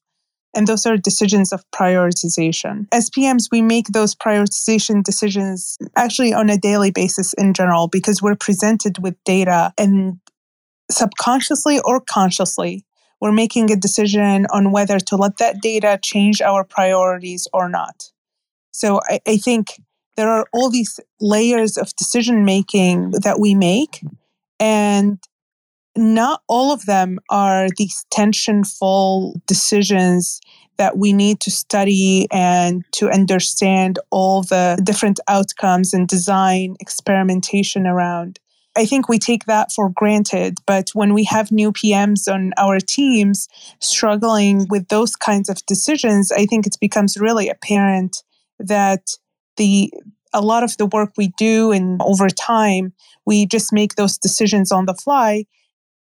And 0.55 0.66
those 0.66 0.87
are 0.87 0.97
decisions 0.97 1.53
of 1.53 1.62
prioritization. 1.71 2.87
As 2.90 3.11
PMs, 3.11 3.49
we 3.53 3.61
make 3.61 3.88
those 3.88 4.14
prioritization 4.14 5.03
decisions 5.03 5.77
actually 5.97 6.33
on 6.33 6.49
a 6.49 6.57
daily 6.57 6.90
basis 6.90 7.35
in 7.35 7.53
general 7.53 7.88
because 7.88 8.23
we're 8.23 8.37
presented 8.37 8.99
with 8.99 9.23
data 9.25 9.75
and 9.77 10.19
subconsciously 10.90 11.81
or 11.85 12.01
consciously, 12.01 12.87
we're 13.21 13.33
making 13.33 13.71
a 13.71 13.77
decision 13.77 14.47
on 14.51 14.73
whether 14.73 14.99
to 14.99 15.16
let 15.16 15.38
that 15.38 15.61
data 15.61 15.99
change 16.03 16.40
our 16.40 16.64
priorities 16.64 17.47
or 17.53 17.69
not. 17.69 18.11
So 18.73 19.01
I, 19.09 19.21
I 19.27 19.37
think 19.37 19.81
there 20.16 20.29
are 20.29 20.46
all 20.52 20.70
these 20.70 20.98
layers 21.20 21.76
of 21.76 21.94
decision 21.96 22.44
making 22.44 23.12
that 23.22 23.38
we 23.38 23.55
make 23.55 24.02
and 24.59 25.18
not 25.96 26.42
all 26.48 26.72
of 26.72 26.85
them 26.87 27.18
are 27.31 27.68
these 27.76 28.05
tensionful 28.12 29.35
decisions 29.46 30.40
that 30.76 30.98
we 30.98 31.12
need 31.12 31.40
to 31.40 31.50
study 31.50 32.26
and 32.31 32.85
to 32.92 33.11
understand 33.11 33.98
all 34.11 34.42
the 34.42 34.79
different 34.85 35.18
outcomes 35.26 35.94
and 35.94 36.07
design 36.07 36.76
experimentation 36.81 37.87
around. 37.87 38.38
I 38.76 38.85
think 38.85 39.09
we 39.09 39.18
take 39.18 39.46
that 39.46 39.72
for 39.72 39.88
granted, 39.88 40.59
but 40.66 40.90
when 40.92 41.14
we 41.14 41.24
have 41.24 41.50
new 41.50 41.72
PMs 41.72 42.31
on 42.31 42.52
our 42.59 42.79
teams 42.79 43.48
struggling 43.81 44.66
with 44.68 44.88
those 44.88 45.16
kinds 45.16 45.48
of 45.48 45.64
decisions, 45.64 46.31
I 46.31 46.44
think 46.44 46.66
it 46.66 46.76
becomes 46.79 47.16
really 47.16 47.48
apparent 47.48 48.22
that 48.59 49.16
the 49.57 49.92
a 50.33 50.40
lot 50.40 50.62
of 50.62 50.77
the 50.77 50.87
work 50.87 51.12
we 51.16 51.29
do 51.38 51.73
and 51.73 52.01
over 52.03 52.29
time 52.29 52.92
we 53.25 53.47
just 53.47 53.73
make 53.73 53.95
those 53.95 54.19
decisions 54.19 54.71
on 54.71 54.87
the 54.87 54.95
fly 54.95 55.45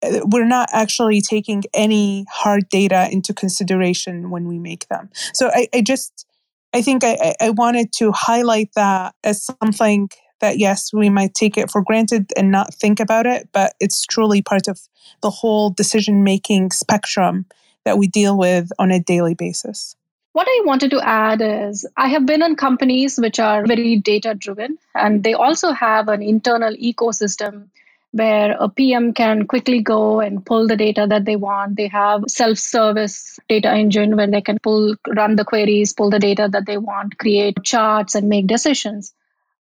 uh, 0.02 0.20
we're 0.24 0.46
not 0.46 0.68
actually 0.72 1.20
taking 1.20 1.62
any 1.74 2.24
hard 2.30 2.68
data 2.68 3.08
into 3.10 3.34
consideration 3.34 4.30
when 4.30 4.46
we 4.46 4.58
make 4.58 4.88
them. 4.88 5.10
So 5.34 5.50
I, 5.52 5.68
I 5.74 5.82
just, 5.82 6.26
I 6.72 6.82
think 6.82 7.04
I, 7.04 7.34
I 7.40 7.50
wanted 7.50 7.92
to 7.94 8.12
highlight 8.12 8.70
that 8.76 9.14
as 9.24 9.44
something 9.44 10.08
that, 10.40 10.58
yes, 10.58 10.90
we 10.92 11.10
might 11.10 11.34
take 11.34 11.58
it 11.58 11.70
for 11.70 11.82
granted 11.82 12.32
and 12.36 12.50
not 12.50 12.74
think 12.74 12.98
about 12.98 13.26
it, 13.26 13.48
but 13.52 13.74
it's 13.78 14.04
truly 14.04 14.40
part 14.40 14.68
of 14.68 14.80
the 15.22 15.30
whole 15.30 15.70
decision 15.70 16.24
making 16.24 16.70
spectrum 16.70 17.44
that 17.84 17.98
we 17.98 18.08
deal 18.08 18.38
with 18.38 18.70
on 18.78 18.90
a 18.90 19.00
daily 19.00 19.34
basis. 19.34 19.96
What 20.32 20.46
I 20.48 20.62
wanted 20.64 20.92
to 20.92 21.00
add 21.00 21.42
is 21.42 21.86
I 21.96 22.08
have 22.08 22.24
been 22.24 22.42
in 22.42 22.54
companies 22.54 23.18
which 23.18 23.40
are 23.40 23.66
very 23.66 23.96
data 23.96 24.34
driven 24.34 24.78
and 24.94 25.24
they 25.24 25.34
also 25.34 25.72
have 25.72 26.08
an 26.08 26.22
internal 26.22 26.72
ecosystem 26.76 27.68
where 28.12 28.56
a 28.58 28.68
PM 28.68 29.12
can 29.12 29.46
quickly 29.46 29.80
go 29.80 30.20
and 30.20 30.44
pull 30.44 30.68
the 30.68 30.76
data 30.76 31.06
that 31.08 31.24
they 31.24 31.34
want. 31.34 31.76
They 31.76 31.88
have 31.88 32.24
self-service 32.28 33.40
data 33.48 33.70
engine 33.70 34.16
where 34.16 34.28
they 34.28 34.40
can 34.40 34.58
pull, 34.60 34.94
run 35.16 35.34
the 35.34 35.44
queries, 35.44 35.92
pull 35.92 36.10
the 36.10 36.18
data 36.20 36.48
that 36.50 36.66
they 36.66 36.78
want, 36.78 37.18
create 37.18 37.62
charts 37.64 38.14
and 38.14 38.28
make 38.28 38.46
decisions. 38.46 39.12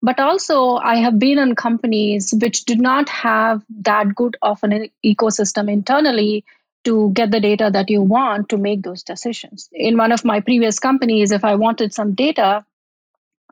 But 0.02 0.20
also, 0.20 0.76
I 0.76 0.98
have 0.98 1.18
been 1.18 1.40
in 1.40 1.56
companies 1.56 2.34
which 2.34 2.66
do 2.66 2.76
not 2.76 3.10
have 3.10 3.64
that 3.82 4.14
good 4.14 4.38
of 4.42 4.64
an 4.64 4.90
ecosystem 5.04 5.72
internally 5.72 6.46
to 6.88 7.12
get 7.12 7.32
the 7.32 7.42
data 7.42 7.70
that 7.70 7.90
you 7.90 8.02
want 8.02 8.48
to 8.48 8.58
make 8.58 8.82
those 8.82 9.04
decisions. 9.04 9.68
In 9.74 9.98
one 9.98 10.14
of 10.14 10.24
my 10.24 10.40
previous 10.40 10.80
companies, 10.80 11.34
if 11.34 11.44
I 11.44 11.56
wanted 11.56 11.94
some 11.94 12.14
data, 12.14 12.66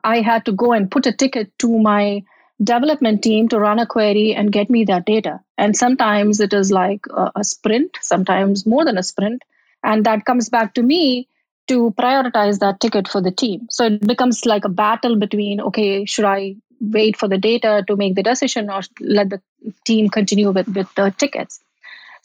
I 0.02 0.22
had 0.22 0.46
to 0.46 0.52
go 0.52 0.72
and 0.72 0.90
put 0.90 1.04
a 1.04 1.12
ticket 1.12 1.52
to 1.58 1.78
my 1.78 2.22
development 2.62 3.22
team 3.22 3.50
to 3.50 3.58
run 3.58 3.78
a 3.78 3.86
query 3.86 4.34
and 4.34 4.50
get 4.50 4.70
me 4.70 4.84
that 4.84 5.04
data. 5.04 5.40
And 5.58 5.76
sometimes 5.76 6.40
it 6.40 6.54
is 6.54 6.72
like 6.72 7.04
a, 7.10 7.30
a 7.36 7.44
sprint, 7.44 7.98
sometimes 8.00 8.64
more 8.64 8.86
than 8.86 8.96
a 8.96 9.02
sprint. 9.02 9.42
And 9.84 10.06
that 10.06 10.24
comes 10.24 10.48
back 10.48 10.72
to 10.74 10.82
me 10.82 11.28
to 11.68 11.94
prioritize 11.98 12.60
that 12.60 12.80
ticket 12.80 13.06
for 13.06 13.20
the 13.20 13.30
team. 13.30 13.66
So 13.68 13.84
it 13.84 14.06
becomes 14.06 14.46
like 14.46 14.64
a 14.64 14.70
battle 14.70 15.16
between, 15.16 15.60
okay, 15.60 16.06
should 16.06 16.24
I 16.24 16.56
wait 16.80 17.18
for 17.18 17.28
the 17.28 17.36
data 17.36 17.84
to 17.86 17.96
make 17.96 18.14
the 18.14 18.22
decision 18.22 18.70
or 18.70 18.80
let 19.00 19.28
the 19.28 19.42
team 19.84 20.08
continue 20.08 20.52
with, 20.52 20.68
with 20.68 20.94
the 20.94 21.14
tickets? 21.18 21.60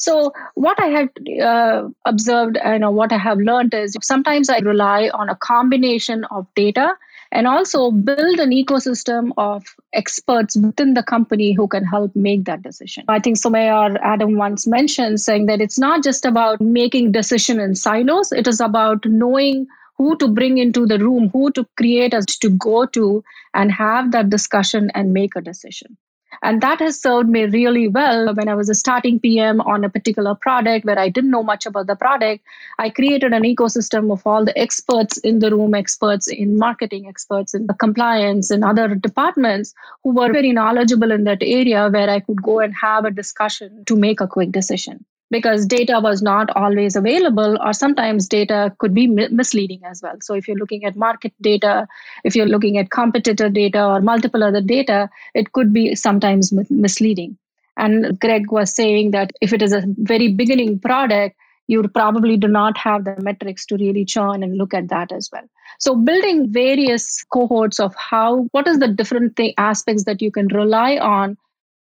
So 0.01 0.33
what 0.55 0.79
I 0.81 0.87
had 0.87 1.09
uh, 1.39 1.87
observed 2.05 2.57
and 2.57 2.95
what 2.95 3.11
I 3.13 3.19
have 3.19 3.37
learned 3.37 3.75
is 3.75 3.95
sometimes 4.01 4.49
I 4.49 4.57
rely 4.57 5.09
on 5.13 5.29
a 5.29 5.35
combination 5.35 6.23
of 6.31 6.47
data 6.55 6.95
and 7.31 7.47
also 7.47 7.91
build 7.91 8.39
an 8.39 8.49
ecosystem 8.49 9.31
of 9.37 9.63
experts 9.93 10.55
within 10.55 10.95
the 10.95 11.03
company 11.03 11.53
who 11.53 11.67
can 11.67 11.85
help 11.85 12.15
make 12.15 12.45
that 12.45 12.63
decision. 12.63 13.03
I 13.07 13.19
think 13.19 13.37
Sumaya 13.37 13.91
or 13.91 14.03
Adam 14.03 14.37
once 14.37 14.65
mentioned 14.65 15.21
saying 15.21 15.45
that 15.45 15.61
it's 15.61 15.77
not 15.77 16.03
just 16.03 16.25
about 16.25 16.59
making 16.59 17.11
decision 17.11 17.59
in 17.59 17.75
silos, 17.75 18.31
it 18.31 18.47
is 18.47 18.59
about 18.59 19.05
knowing 19.05 19.67
who 19.97 20.17
to 20.17 20.27
bring 20.27 20.57
into 20.57 20.87
the 20.87 20.97
room, 20.97 21.29
who 21.29 21.51
to 21.51 21.63
create 21.77 22.15
us 22.15 22.25
to 22.25 22.49
go 22.49 22.87
to 22.87 23.23
and 23.53 23.71
have 23.71 24.13
that 24.13 24.31
discussion 24.31 24.89
and 24.95 25.13
make 25.13 25.35
a 25.35 25.41
decision. 25.41 25.95
And 26.41 26.61
that 26.61 26.79
has 26.79 26.99
served 26.99 27.29
me 27.29 27.45
really 27.45 27.87
well 27.87 28.33
when 28.33 28.47
I 28.47 28.55
was 28.55 28.69
a 28.69 28.73
starting 28.73 29.19
PM 29.19 29.61
on 29.61 29.83
a 29.83 29.89
particular 29.89 30.33
product 30.35 30.85
where 30.85 30.97
I 30.97 31.09
didn't 31.09 31.31
know 31.31 31.43
much 31.43 31.65
about 31.65 31.87
the 31.87 31.95
product. 31.95 32.43
I 32.79 32.89
created 32.89 33.33
an 33.33 33.43
ecosystem 33.43 34.11
of 34.11 34.25
all 34.25 34.45
the 34.45 34.57
experts 34.57 35.17
in 35.17 35.39
the 35.39 35.51
room, 35.51 35.73
experts 35.73 36.27
in 36.27 36.57
marketing, 36.57 37.07
experts 37.07 37.53
in 37.53 37.67
the 37.67 37.73
compliance 37.73 38.49
and 38.49 38.63
other 38.63 38.95
departments 38.95 39.73
who 40.03 40.13
were 40.13 40.31
very 40.31 40.51
knowledgeable 40.51 41.11
in 41.11 41.25
that 41.25 41.41
area 41.41 41.89
where 41.89 42.09
I 42.09 42.19
could 42.21 42.41
go 42.41 42.59
and 42.59 42.73
have 42.73 43.05
a 43.05 43.11
discussion 43.11 43.83
to 43.85 43.95
make 43.95 44.21
a 44.21 44.27
quick 44.27 44.51
decision 44.51 45.05
because 45.31 45.65
data 45.65 45.99
was 46.03 46.21
not 46.21 46.49
always 46.55 46.95
available 46.95 47.57
or 47.65 47.73
sometimes 47.73 48.27
data 48.27 48.75
could 48.77 48.93
be 48.93 49.07
misleading 49.07 49.81
as 49.85 50.01
well. 50.03 50.17
So 50.21 50.35
if 50.35 50.47
you're 50.47 50.57
looking 50.57 50.85
at 50.85 50.95
market 50.95 51.33
data 51.41 51.87
if 52.23 52.35
you're 52.35 52.53
looking 52.53 52.77
at 52.77 52.91
competitor 52.91 53.49
data 53.49 53.83
or 53.83 54.01
multiple 54.01 54.43
other 54.43 54.61
data 54.61 55.09
it 55.33 55.53
could 55.53 55.73
be 55.73 55.95
sometimes 55.95 56.53
misleading. 56.69 57.37
And 57.77 58.19
greg 58.19 58.51
was 58.51 58.75
saying 58.75 59.11
that 59.11 59.31
if 59.41 59.53
it 59.53 59.61
is 59.61 59.73
a 59.73 59.83
very 59.97 60.27
beginning 60.27 60.79
product 60.79 61.37
you 61.67 61.87
probably 61.87 62.35
do 62.35 62.49
not 62.49 62.77
have 62.77 63.05
the 63.05 63.15
metrics 63.21 63.65
to 63.67 63.77
really 63.77 64.03
churn 64.03 64.43
and 64.43 64.57
look 64.57 64.73
at 64.73 64.89
that 64.89 65.13
as 65.13 65.29
well. 65.31 65.47
So 65.79 65.95
building 65.95 66.51
various 66.51 67.23
cohorts 67.23 67.79
of 67.79 67.95
how 67.95 68.47
what 68.51 68.67
is 68.67 68.79
the 68.79 68.89
different 68.89 69.37
th- 69.37 69.53
aspects 69.57 70.03
that 70.03 70.21
you 70.21 70.31
can 70.31 70.47
rely 70.47 70.97
on 70.97 71.37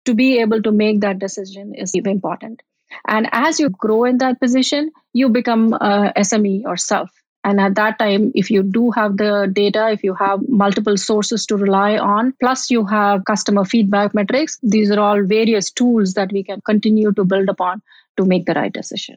to 0.04 0.14
be 0.14 0.40
able 0.40 0.62
to 0.62 0.72
make 0.72 1.00
that 1.00 1.18
decision 1.18 1.74
is 1.74 1.94
important 1.94 2.62
and 3.07 3.29
as 3.33 3.61
you 3.61 3.70
grow 3.70 4.05
in 4.05 4.18
that 4.18 4.40
position, 4.40 4.90
you 5.12 5.29
become 5.29 5.72
a 5.74 6.12
SME 6.16 6.62
yourself. 6.62 7.11
And 7.44 7.61
at 7.61 7.77
that 7.77 7.98
time, 7.98 8.33
if 8.35 8.51
you 8.51 8.62
do 8.62 8.90
have 8.90 9.16
the 9.16 9.48
data, 9.51 9.90
if 9.90 10.03
you 10.03 10.14
have 10.14 10.40
multiple 10.48 10.96
sources 10.96 11.46
to 11.46 11.57
rely 11.57 11.96
on, 11.96 12.35
plus 12.40 12.70
you 12.70 12.85
have 12.87 13.24
customer 13.24 13.64
feedback 13.64 14.14
metrics, 14.14 14.59
these 14.62 14.90
are 14.90 15.01
all 15.01 15.22
various 15.22 15.70
tools 15.70 16.14
that 16.14 16.33
we 16.33 16.42
can 16.42 16.61
continue 16.62 17.12
to 17.12 17.24
build 17.24 17.48
upon 17.48 17.81
to 18.16 18.24
make 18.24 18.44
the 18.44 18.55
right 18.55 18.72
decision. 18.72 19.16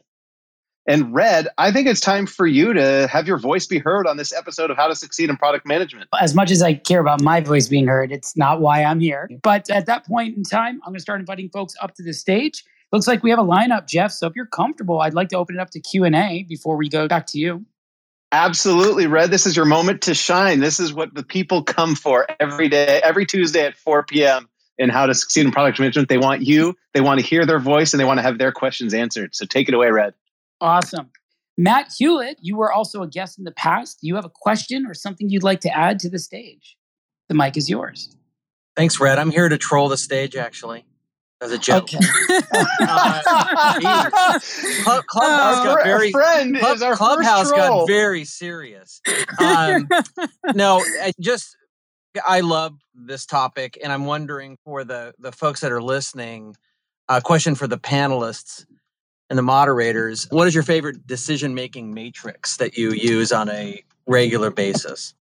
And 0.86 1.14
Red, 1.14 1.48
I 1.58 1.70
think 1.70 1.86
it's 1.86 2.00
time 2.00 2.26
for 2.26 2.46
you 2.46 2.72
to 2.72 3.06
have 3.06 3.28
your 3.28 3.38
voice 3.38 3.66
be 3.66 3.78
heard 3.78 4.06
on 4.06 4.16
this 4.16 4.32
episode 4.32 4.70
of 4.70 4.76
How 4.76 4.88
to 4.88 4.96
Succeed 4.96 5.30
in 5.30 5.36
Product 5.36 5.64
Management. 5.64 6.08
As 6.20 6.34
much 6.34 6.50
as 6.50 6.60
I 6.60 6.74
care 6.74 7.00
about 7.00 7.20
my 7.20 7.40
voice 7.40 7.68
being 7.68 7.86
heard, 7.86 8.10
it's 8.10 8.36
not 8.36 8.60
why 8.60 8.82
I'm 8.82 8.98
here. 8.98 9.28
But 9.42 9.70
at 9.70 9.86
that 9.86 10.06
point 10.06 10.36
in 10.36 10.42
time, 10.42 10.80
I'm 10.82 10.90
going 10.90 10.94
to 10.94 11.00
start 11.00 11.20
inviting 11.20 11.50
folks 11.50 11.76
up 11.80 11.94
to 11.96 12.02
the 12.02 12.12
stage 12.12 12.64
looks 12.92 13.06
like 13.06 13.22
we 13.22 13.30
have 13.30 13.38
a 13.38 13.44
lineup, 13.44 13.88
Jeff. 13.88 14.12
So 14.12 14.26
if 14.26 14.36
you're 14.36 14.46
comfortable, 14.46 15.00
I'd 15.00 15.14
like 15.14 15.30
to 15.30 15.36
open 15.36 15.56
it 15.56 15.60
up 15.60 15.70
to 15.70 15.80
Q 15.80 16.04
and 16.04 16.14
A 16.14 16.44
before 16.44 16.76
we 16.76 16.88
go 16.88 17.08
back 17.08 17.26
to 17.28 17.38
you. 17.38 17.64
Absolutely, 18.30 19.06
Red. 19.06 19.30
This 19.30 19.46
is 19.46 19.56
your 19.56 19.66
moment 19.66 20.02
to 20.02 20.14
shine. 20.14 20.60
This 20.60 20.80
is 20.80 20.92
what 20.92 21.14
the 21.14 21.22
people 21.22 21.64
come 21.64 21.94
for 21.94 22.26
every 22.40 22.68
day, 22.68 23.00
every 23.02 23.26
Tuesday 23.26 23.66
at 23.66 23.76
4 23.76 24.04
p.m. 24.04 24.48
in 24.78 24.88
How 24.88 25.04
to 25.04 25.14
Succeed 25.14 25.44
in 25.44 25.52
Product 25.52 25.78
Management. 25.78 26.08
They 26.08 26.16
want 26.16 26.40
you, 26.40 26.74
they 26.94 27.02
want 27.02 27.20
to 27.20 27.26
hear 27.26 27.44
their 27.44 27.58
voice, 27.58 27.92
and 27.92 28.00
they 28.00 28.06
want 28.06 28.18
to 28.18 28.22
have 28.22 28.38
their 28.38 28.52
questions 28.52 28.94
answered. 28.94 29.34
So 29.34 29.44
take 29.44 29.68
it 29.68 29.74
away, 29.74 29.90
Red. 29.90 30.14
Awesome. 30.62 31.10
Matt 31.58 31.92
Hewlett, 31.98 32.38
you 32.40 32.56
were 32.56 32.72
also 32.72 33.02
a 33.02 33.06
guest 33.06 33.36
in 33.38 33.44
the 33.44 33.52
past. 33.52 33.98
Do 34.00 34.06
you 34.06 34.14
have 34.14 34.24
a 34.24 34.32
question 34.34 34.86
or 34.86 34.94
something 34.94 35.28
you'd 35.28 35.42
like 35.42 35.60
to 35.60 35.76
add 35.76 35.98
to 35.98 36.08
the 36.08 36.18
stage? 36.18 36.78
The 37.28 37.34
mic 37.34 37.58
is 37.58 37.68
yours. 37.68 38.16
Thanks, 38.76 38.98
Red. 38.98 39.18
I'm 39.18 39.30
here 39.30 39.50
to 39.50 39.58
troll 39.58 39.90
the 39.90 39.98
stage, 39.98 40.36
actually 40.36 40.86
as 41.42 41.52
a 41.52 41.58
joke. 41.58 41.92
Okay. 41.94 42.06
uh, 42.88 43.22
Clubhouse 45.06 45.64
got 45.64 45.84
very 45.84 46.12
Club, 46.12 46.78
Clubhouse 46.96 47.52
got 47.52 47.86
very 47.86 48.24
serious. 48.24 49.00
Um, 49.38 49.88
no, 50.54 50.82
I 51.02 51.12
just 51.20 51.56
I 52.26 52.40
love 52.40 52.74
this 52.94 53.26
topic, 53.26 53.78
and 53.82 53.92
I'm 53.92 54.06
wondering 54.06 54.56
for 54.64 54.84
the 54.84 55.14
the 55.18 55.32
folks 55.32 55.60
that 55.60 55.72
are 55.72 55.82
listening, 55.82 56.56
a 57.08 57.20
question 57.20 57.54
for 57.54 57.66
the 57.66 57.78
panelists 57.78 58.64
and 59.28 59.38
the 59.38 59.42
moderators: 59.42 60.26
What 60.30 60.46
is 60.46 60.54
your 60.54 60.64
favorite 60.64 61.06
decision 61.06 61.54
making 61.54 61.92
matrix 61.92 62.56
that 62.58 62.78
you 62.78 62.92
use 62.92 63.32
on 63.32 63.48
a 63.48 63.82
regular 64.06 64.50
basis? 64.50 65.14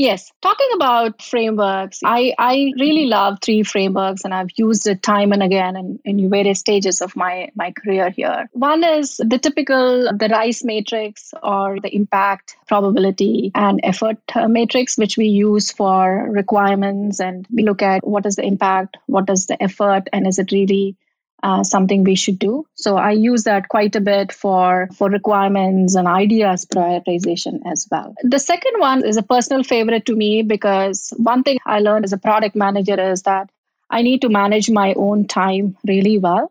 Yes, 0.00 0.32
talking 0.40 0.68
about 0.76 1.20
frameworks, 1.20 2.00
I, 2.02 2.32
I 2.38 2.72
really 2.78 3.04
love 3.04 3.36
three 3.42 3.64
frameworks 3.64 4.24
and 4.24 4.32
I've 4.32 4.48
used 4.56 4.86
it 4.86 5.02
time 5.02 5.30
and 5.32 5.42
again 5.42 5.76
in, 5.76 6.00
in 6.06 6.30
various 6.30 6.58
stages 6.58 7.02
of 7.02 7.14
my, 7.16 7.50
my 7.54 7.72
career 7.72 8.08
here. 8.08 8.48
One 8.52 8.82
is 8.82 9.18
the 9.18 9.36
typical, 9.36 10.04
the 10.04 10.28
RICE 10.32 10.64
matrix 10.64 11.34
or 11.42 11.80
the 11.80 11.94
impact, 11.94 12.56
probability, 12.66 13.52
and 13.54 13.78
effort 13.82 14.16
uh, 14.34 14.48
matrix, 14.48 14.96
which 14.96 15.18
we 15.18 15.26
use 15.26 15.70
for 15.70 16.26
requirements. 16.30 17.20
And 17.20 17.46
we 17.52 17.62
look 17.62 17.82
at 17.82 18.02
what 18.02 18.24
is 18.24 18.36
the 18.36 18.46
impact, 18.46 18.96
what 19.04 19.28
is 19.28 19.48
the 19.48 19.62
effort, 19.62 20.04
and 20.14 20.26
is 20.26 20.38
it 20.38 20.50
really 20.50 20.96
uh, 21.42 21.62
something 21.64 22.04
we 22.04 22.14
should 22.14 22.38
do. 22.38 22.66
So 22.74 22.96
I 22.96 23.12
use 23.12 23.44
that 23.44 23.68
quite 23.68 23.96
a 23.96 24.00
bit 24.00 24.32
for 24.32 24.88
for 24.96 25.08
requirements 25.08 25.94
and 25.94 26.08
ideas 26.08 26.66
prioritization 26.66 27.60
as 27.66 27.86
well. 27.90 28.14
The 28.22 28.38
second 28.38 28.74
one 28.78 29.04
is 29.04 29.16
a 29.16 29.22
personal 29.22 29.62
favorite 29.62 30.06
to 30.06 30.16
me 30.16 30.42
because 30.42 31.12
one 31.16 31.42
thing 31.42 31.58
I 31.66 31.80
learned 31.80 32.04
as 32.04 32.12
a 32.12 32.18
product 32.18 32.56
manager 32.56 33.00
is 33.00 33.22
that 33.22 33.50
I 33.90 34.02
need 34.02 34.20
to 34.22 34.28
manage 34.28 34.70
my 34.70 34.94
own 34.94 35.26
time 35.26 35.76
really 35.86 36.18
well. 36.18 36.50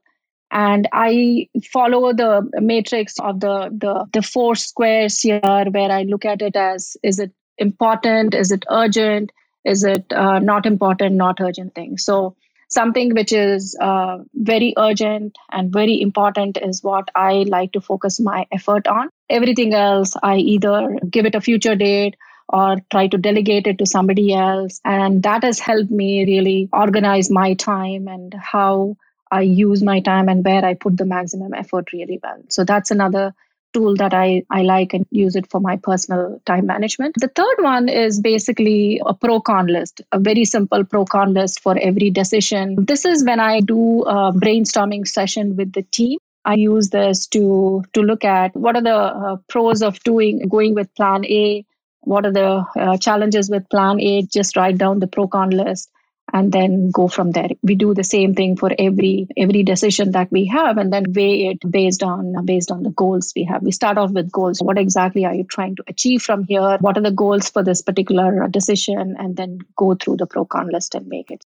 and 0.51 0.87
i 0.99 1.47
follow 1.71 2.11
the 2.13 2.49
matrix 2.59 3.19
of 3.19 3.39
the 3.39 3.69
the, 3.71 4.05
the 4.13 4.21
four 4.21 4.55
squares 4.55 5.19
here 5.19 5.39
where 5.75 5.91
i 5.91 6.03
look 6.03 6.25
at 6.25 6.41
it 6.41 6.55
as 6.55 6.97
is 7.03 7.19
it 7.19 7.31
important 7.57 8.33
is 8.33 8.51
it 8.51 8.65
urgent 8.69 9.31
is 9.65 9.83
it 9.83 10.11
uh, 10.13 10.39
not 10.39 10.65
important 10.65 11.15
not 11.15 11.39
urgent 11.39 11.75
thing 11.75 11.97
so 11.97 12.35
something 12.69 13.13
which 13.13 13.33
is 13.33 13.75
uh, 13.81 14.19
very 14.33 14.73
urgent 14.77 15.37
and 15.51 15.73
very 15.73 16.01
important 16.01 16.57
is 16.69 16.83
what 16.83 17.09
i 17.15 17.43
like 17.55 17.71
to 17.71 17.81
focus 17.81 18.19
my 18.19 18.45
effort 18.51 18.87
on 18.87 19.09
everything 19.29 19.73
else 19.73 20.15
i 20.23 20.37
either 20.37 20.97
give 21.09 21.25
it 21.25 21.35
a 21.35 21.41
future 21.41 21.75
date 21.75 22.15
or 22.47 22.77
try 22.91 23.07
to 23.07 23.17
delegate 23.17 23.67
it 23.67 23.77
to 23.77 23.85
somebody 23.85 24.33
else 24.33 24.79
and 24.83 25.23
that 25.23 25.43
has 25.43 25.59
helped 25.59 25.91
me 25.91 26.25
really 26.25 26.69
organize 26.73 27.29
my 27.29 27.53
time 27.53 28.07
and 28.07 28.33
how 28.33 28.95
I 29.31 29.41
use 29.41 29.83
my 29.83 29.99
time 29.99 30.27
and 30.27 30.43
where 30.43 30.65
I 30.65 30.73
put 30.73 30.97
the 30.97 31.05
maximum 31.05 31.53
effort 31.53 31.93
really 31.93 32.19
well. 32.21 32.41
So 32.49 32.63
that's 32.63 32.91
another 32.91 33.35
tool 33.73 33.95
that 33.95 34.13
I, 34.13 34.43
I 34.49 34.63
like 34.63 34.93
and 34.93 35.05
use 35.11 35.35
it 35.35 35.49
for 35.49 35.59
my 35.59 35.77
personal 35.77 36.41
time 36.45 36.65
management. 36.65 37.15
The 37.17 37.27
third 37.27 37.55
one 37.59 37.89
is 37.89 38.19
basically 38.19 39.01
a 39.05 39.13
pro 39.13 39.39
con 39.39 39.67
list, 39.67 40.01
a 40.11 40.19
very 40.19 40.45
simple 40.45 40.83
pro 40.83 41.05
con 41.05 41.33
list 41.33 41.61
for 41.61 41.77
every 41.77 42.09
decision. 42.09 42.85
This 42.85 43.05
is 43.05 43.23
when 43.23 43.39
I 43.39 43.61
do 43.61 44.03
a 44.03 44.33
brainstorming 44.33 45.07
session 45.07 45.55
with 45.55 45.73
the 45.73 45.83
team. 45.83 46.19
I 46.45 46.55
use 46.55 46.89
this 46.89 47.27
to 47.27 47.83
to 47.93 48.01
look 48.01 48.23
at 48.23 48.55
what 48.55 48.75
are 48.75 48.81
the 48.81 48.95
uh, 48.95 49.35
pros 49.49 49.81
of 49.81 49.99
doing 50.03 50.47
going 50.47 50.73
with 50.73 50.93
plan 50.95 51.25
A, 51.25 51.65
what 52.01 52.25
are 52.25 52.31
the 52.31 52.65
uh, 52.77 52.97
challenges 52.97 53.49
with 53.49 53.69
plan 53.69 53.99
A, 53.99 54.23
just 54.23 54.55
write 54.55 54.77
down 54.77 54.99
the 54.99 55.07
pro 55.07 55.27
con 55.27 55.49
list 55.49 55.91
and 56.33 56.51
then 56.51 56.91
go 56.91 57.07
from 57.07 57.31
there. 57.31 57.49
We 57.61 57.75
do 57.75 57.93
the 57.93 58.03
same 58.03 58.33
thing 58.33 58.55
for 58.55 58.71
every 58.77 59.27
every 59.37 59.63
decision 59.63 60.11
that 60.11 60.31
we 60.31 60.45
have 60.47 60.77
and 60.77 60.91
then 60.91 61.05
weigh 61.13 61.47
it 61.47 61.59
based 61.69 62.03
on 62.03 62.45
based 62.45 62.71
on 62.71 62.83
the 62.83 62.91
goals 62.91 63.33
we 63.35 63.43
have. 63.45 63.63
We 63.63 63.71
start 63.71 63.97
off 63.97 64.11
with 64.11 64.31
goals. 64.31 64.59
What 64.61 64.77
exactly 64.77 65.25
are 65.25 65.33
you 65.33 65.43
trying 65.43 65.75
to 65.77 65.83
achieve 65.87 66.21
from 66.21 66.43
here? 66.43 66.77
What 66.79 66.97
are 66.97 67.01
the 67.01 67.11
goals 67.11 67.49
for 67.49 67.63
this 67.63 67.81
particular 67.81 68.47
decision? 68.47 69.15
And 69.17 69.35
then 69.35 69.59
go 69.75 69.95
through 69.95 70.17
the 70.17 70.27
pro 70.27 70.45
con 70.45 70.69
list 70.71 70.95
and 70.95 71.07
make 71.07 71.31
it. 71.31 71.43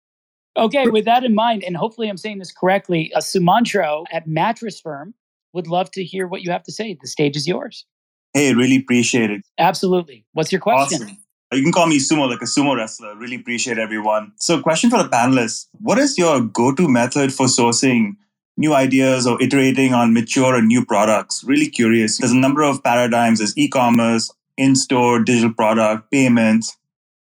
Okay 0.57 0.87
with 0.87 1.05
that 1.05 1.23
in 1.23 1.35
mind 1.35 1.63
and 1.63 1.77
hopefully 1.77 2.09
i'm 2.09 2.17
saying 2.17 2.39
this 2.39 2.51
correctly 2.51 3.11
a 3.15 3.19
sumantro 3.19 4.03
at 4.11 4.27
mattress 4.27 4.79
firm 4.81 5.13
would 5.53 5.67
love 5.67 5.89
to 5.91 6.03
hear 6.03 6.27
what 6.27 6.41
you 6.41 6.51
have 6.51 6.63
to 6.63 6.71
say. 6.71 6.97
The 6.99 7.07
stage 7.07 7.35
is 7.35 7.47
yours. 7.47 7.85
Hey 8.33 8.53
really 8.53 8.77
appreciate 8.77 9.29
it. 9.29 9.41
Absolutely. 9.57 10.25
What's 10.33 10.51
your 10.51 10.61
question? 10.61 11.03
Awesome. 11.03 11.17
You 11.51 11.63
can 11.63 11.71
call 11.71 11.87
me 11.87 11.97
sumo, 11.97 12.29
like 12.29 12.41
a 12.41 12.45
sumo 12.45 12.75
wrestler. 12.75 13.15
Really 13.15 13.35
appreciate 13.35 13.79
everyone. 13.79 14.33
So, 14.35 14.61
question 14.61 14.91
for 14.91 15.01
the 15.01 15.09
panelists 15.09 15.65
What 15.81 15.97
is 15.97 16.15
your 16.15 16.41
go 16.41 16.75
to 16.75 16.87
method 16.87 17.33
for 17.33 17.47
sourcing 17.47 18.17
new 18.55 18.73
ideas 18.75 19.25
or 19.25 19.41
iterating 19.41 19.93
on 19.95 20.13
mature 20.13 20.53
and 20.53 20.67
new 20.67 20.85
products? 20.85 21.43
Really 21.43 21.67
curious. 21.67 22.19
There's 22.19 22.31
a 22.31 22.37
number 22.37 22.61
of 22.61 22.83
paradigms 22.83 23.41
as 23.41 23.57
e 23.57 23.67
commerce, 23.67 24.31
in 24.57 24.75
store, 24.75 25.23
digital 25.23 25.51
product, 25.51 26.11
payments, 26.11 26.77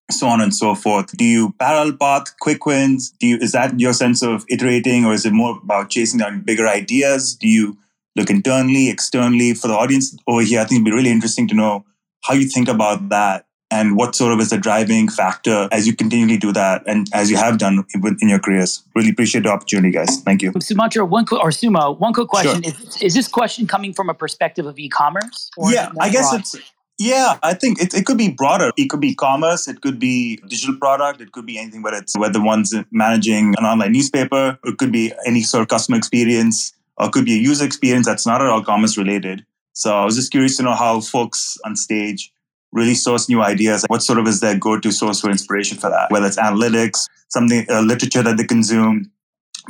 so 0.10 0.26
on 0.26 0.42
and 0.42 0.56
so 0.56 0.74
forth. 0.74 1.16
Do 1.16 1.24
you 1.24 1.54
parallel 1.60 1.94
path 1.98 2.34
quick 2.40 2.66
wins? 2.66 3.12
Do 3.20 3.28
you, 3.28 3.38
is 3.38 3.52
that 3.52 3.80
your 3.80 3.94
sense 3.94 4.24
of 4.24 4.46
iterating 4.50 5.06
or 5.06 5.14
is 5.14 5.28
it 5.28 5.34
more 5.34 5.60
about 5.62 5.92
chasing 5.92 6.20
down 6.20 6.42
bigger 6.42 6.68
ideas? 6.68 7.36
Do 7.36 7.48
you 7.48 7.78
look 8.16 8.32
internally, 8.32 8.90
externally? 8.90 9.54
For 9.54 9.68
the 9.68 9.76
audience 9.76 10.18
over 10.26 10.42
here, 10.42 10.62
I 10.62 10.64
think 10.64 10.78
it'd 10.78 10.86
be 10.86 10.92
really 10.92 11.12
interesting 11.12 11.48
to 11.50 11.56
know 11.56 11.86
how 12.24 12.34
you 12.34 12.48
think 12.48 12.68
about 12.68 13.10
that 13.10 13.47
and 13.70 13.98
what 13.98 14.16
sort 14.16 14.34
of 14.34 14.40
is 14.40 14.50
the 14.50 14.58
driving 14.58 15.10
factor 15.10 15.68
as 15.72 15.86
you 15.86 15.96
continually 15.96 16.38
do 16.38 16.54
that 16.54 16.84
and 16.86 17.08
as 17.14 17.30
you 17.30 17.38
have 17.38 17.58
done 17.58 17.86
in 18.22 18.30
your 18.30 18.40
careers. 18.40 18.84
Really 18.96 19.10
appreciate 19.10 19.44
the 19.44 19.50
opportunity, 19.50 19.92
guys. 19.92 20.22
Thank 20.22 20.42
you. 20.42 20.54
Sumatra, 20.60 21.06
one 21.06 21.26
or 21.32 21.50
Sumo, 21.50 21.98
one 22.00 22.14
quick 22.14 22.28
question: 22.28 22.64
sure. 22.64 22.74
is, 22.74 23.02
is 23.02 23.14
this 23.14 23.28
question 23.28 23.68
coming 23.68 23.94
from 23.94 24.10
a 24.10 24.14
perspective 24.14 24.66
of 24.66 24.80
e-commerce? 24.80 25.50
Yeah, 25.58 25.92
I 26.00 26.10
guess 26.10 26.30
broad? 26.30 26.40
it's. 26.42 26.56
Yeah, 27.00 27.38
I 27.44 27.54
think 27.54 27.80
it, 27.80 27.94
it 27.94 28.08
could 28.08 28.18
be 28.18 28.32
broader. 28.32 28.72
It 28.76 28.90
could 28.90 29.02
be 29.02 29.14
commerce, 29.14 29.68
it 29.68 29.82
could 29.82 30.00
be 30.00 30.38
digital 30.48 30.76
product, 30.78 31.22
it 31.22 31.32
could 31.32 31.46
be 31.46 31.60
anything, 31.60 31.84
but 31.84 31.94
it's 31.94 32.18
whether 32.18 32.42
one's 32.42 32.74
managing 32.90 33.54
an 33.60 33.66
online 33.66 33.92
newspaper, 33.92 34.58
it 34.64 34.80
could 34.80 34.92
be 34.92 35.14
any 35.24 35.44
sort 35.44 35.62
of 35.62 35.68
customer 35.68 35.96
experience, 35.96 36.74
or 36.98 37.06
it 37.06 37.12
could 37.12 37.26
be 37.26 37.36
a 37.36 37.38
user 37.38 37.66
experience 37.66 38.08
that's 38.08 38.26
not 38.26 38.42
at 38.42 38.48
all 38.48 38.64
commerce 38.64 38.98
related. 38.98 39.46
So 39.74 39.96
I 39.96 40.06
was 40.06 40.16
just 40.16 40.32
curious 40.32 40.58
to 40.58 40.64
know 40.64 40.74
how 40.74 41.00
folks 41.02 41.60
on 41.64 41.76
stage 41.76 42.34
really 42.78 42.96
source 42.96 43.28
new 43.28 43.42
ideas. 43.42 43.84
What 43.88 44.04
sort 44.04 44.20
of 44.20 44.28
is 44.28 44.40
their 44.40 44.58
go-to 44.58 44.92
source 44.92 45.20
for 45.20 45.30
inspiration 45.30 45.78
for 45.78 45.90
that? 45.90 46.12
Whether 46.12 46.28
it's 46.28 46.38
analytics, 46.38 47.08
something, 47.28 47.66
uh, 47.70 47.82
literature 47.82 48.24
that 48.24 48.38
they 48.38 48.46
consume, 48.46 49.12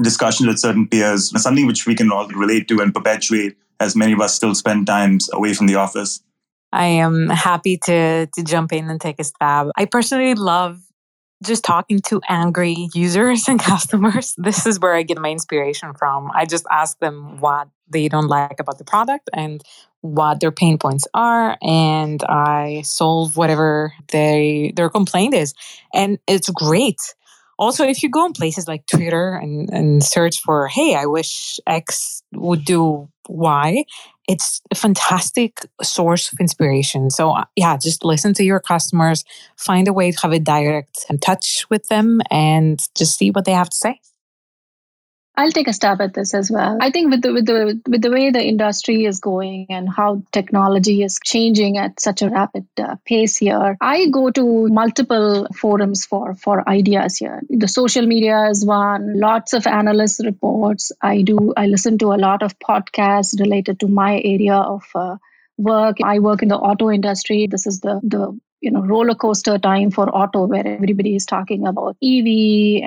discussions 0.02 0.48
with 0.48 0.60
certain 0.60 0.88
peers, 0.88 1.32
something 1.41 1.65
which 1.65 1.88
we 1.88 1.96
can 1.96 2.12
all 2.12 2.28
relate 2.28 2.67
to 2.67 2.80
and 2.82 2.93
perpetuate 2.93 3.58
as 3.80 3.96
many 3.96 4.13
of 4.13 4.22
us 4.22 4.36
still 4.36 4.54
spend 4.54 4.88
times 4.88 5.30
away 5.34 5.54
from 5.54 5.67
the 5.67 5.76
office. 5.76 6.22
I 6.74 6.86
am 6.86 7.30
happy 7.30 7.78
to 7.86 8.28
to 8.28 8.43
jump 8.43 8.74
in 8.74 8.89
and 8.89 9.00
take 9.00 9.20
a 9.20 9.24
stab. 9.24 9.70
I 9.78 9.86
personally 9.86 10.36
love 10.36 10.82
just 11.43 11.63
talking 11.63 12.00
to 12.00 12.21
angry 12.28 12.89
users 12.93 13.47
and 13.47 13.60
customers. 13.73 14.34
This 14.38 14.65
is 14.65 14.80
where 14.80 14.93
I 14.93 15.04
get 15.04 15.17
my 15.17 15.30
inspiration 15.30 15.93
from. 15.93 16.32
I 16.34 16.45
just 16.45 16.65
ask 16.71 17.00
them 17.00 17.39
what 17.39 17.69
they 17.89 18.08
don't 18.08 18.28
like 18.28 18.60
about 18.60 18.78
the 18.78 18.84
product 18.84 19.30
and 19.34 19.63
what 20.02 20.39
their 20.39 20.52
pain 20.52 20.78
points 20.78 21.08
are 21.13 21.58
and 21.62 22.23
I 22.23 22.82
solve 22.84 23.36
whatever 23.36 23.93
they 24.12 24.73
their 24.76 24.89
complaint 24.89 25.34
is. 25.34 25.54
And 25.93 26.19
it's 26.28 26.50
great. 26.50 27.00
Also, 27.60 27.84
if 27.84 28.04
you 28.04 28.10
go 28.10 28.26
in 28.26 28.34
places 28.34 28.67
like 28.67 28.86
Twitter 28.86 29.34
and, 29.34 29.69
and 29.71 30.04
search 30.04 30.41
for, 30.41 30.67
hey, 30.67 30.95
I 30.95 31.08
wish 31.08 31.60
X 31.65 32.21
would 32.34 32.63
do 32.63 33.10
Y, 33.29 33.85
it's 34.27 34.61
a 34.71 34.75
fantastic 34.75 35.65
source 35.81 36.31
of 36.31 36.39
inspiration. 36.39 37.09
So, 37.09 37.31
uh, 37.31 37.45
yeah, 37.55 37.77
just 37.77 38.03
listen 38.03 38.33
to 38.35 38.43
your 38.43 38.59
customers, 38.59 39.23
find 39.55 39.87
a 39.87 39.93
way 39.93 40.11
to 40.11 40.19
have 40.21 40.33
a 40.33 40.39
direct 40.39 41.05
and 41.09 41.21
touch 41.21 41.65
with 41.69 41.87
them, 41.87 42.21
and 42.29 42.85
just 42.95 43.17
see 43.17 43.31
what 43.31 43.45
they 43.45 43.53
have 43.53 43.69
to 43.69 43.77
say. 43.77 44.01
I'll 45.39 45.52
take 45.52 45.67
a 45.67 45.73
stab 45.73 46.02
at 46.02 46.15
this 46.15 46.34
as 46.34 46.50
well. 46.50 46.80
I 46.82 46.89
think 46.89 47.12
with 47.12 47.21
the 47.21 47.32
with 47.32 47.45
the 47.45 47.80
with 47.88 48.02
the 48.02 48.10
way 48.10 48.32
the 48.32 48.43
industry 48.43 49.06
is 49.06 49.19
going 49.19 49.67
and 49.69 49.88
how 49.88 50.23
technology 50.32 51.04
is 51.04 51.19
changing 51.23 51.78
at 51.78 52.00
such 52.00 52.23
a 52.23 52.30
rapid 52.30 52.65
uh, 52.80 52.95
pace 53.06 53.38
here, 53.38 53.78
I 53.80 54.08
go 54.08 54.32
to 54.32 54.67
multiple 54.67 55.47
forums 55.56 56.08
for 56.08 56.34
for 56.34 56.67
ideas 56.67 57.17
here. 57.17 57.43
The 57.50 57.67
social 57.67 58.08
media 58.08 58.50
is 58.50 58.65
one. 58.65 59.19
Lots 59.19 59.54
of 59.54 59.67
analyst 59.67 60.21
reports. 60.26 60.91
I 61.04 61.21
do. 61.21 61.54
I 61.56 61.67
listen 61.67 62.00
to 62.00 62.13
a 62.13 62.21
lot 62.28 62.41
of 62.41 62.58
podcasts 62.58 63.39
related 63.39 63.80
to 63.82 63.88
my 63.88 64.19
area 64.23 64.56
of. 64.56 64.84
Uh, 64.95 65.17
work 65.60 65.97
i 66.04 66.19
work 66.19 66.43
in 66.43 66.50
the 66.50 66.56
auto 66.56 66.91
industry 66.91 67.47
this 67.47 67.65
is 67.65 67.80
the 67.80 68.00
the 68.04 68.39
you 68.62 68.72
know 68.72 68.82
roller 68.82 69.15
coaster 69.15 69.58
time 69.58 69.91
for 69.91 70.10
auto 70.10 70.46
where 70.46 70.65
everybody 70.65 71.15
is 71.15 71.26
talking 71.26 71.67
about 71.67 71.96
ev 72.02 72.28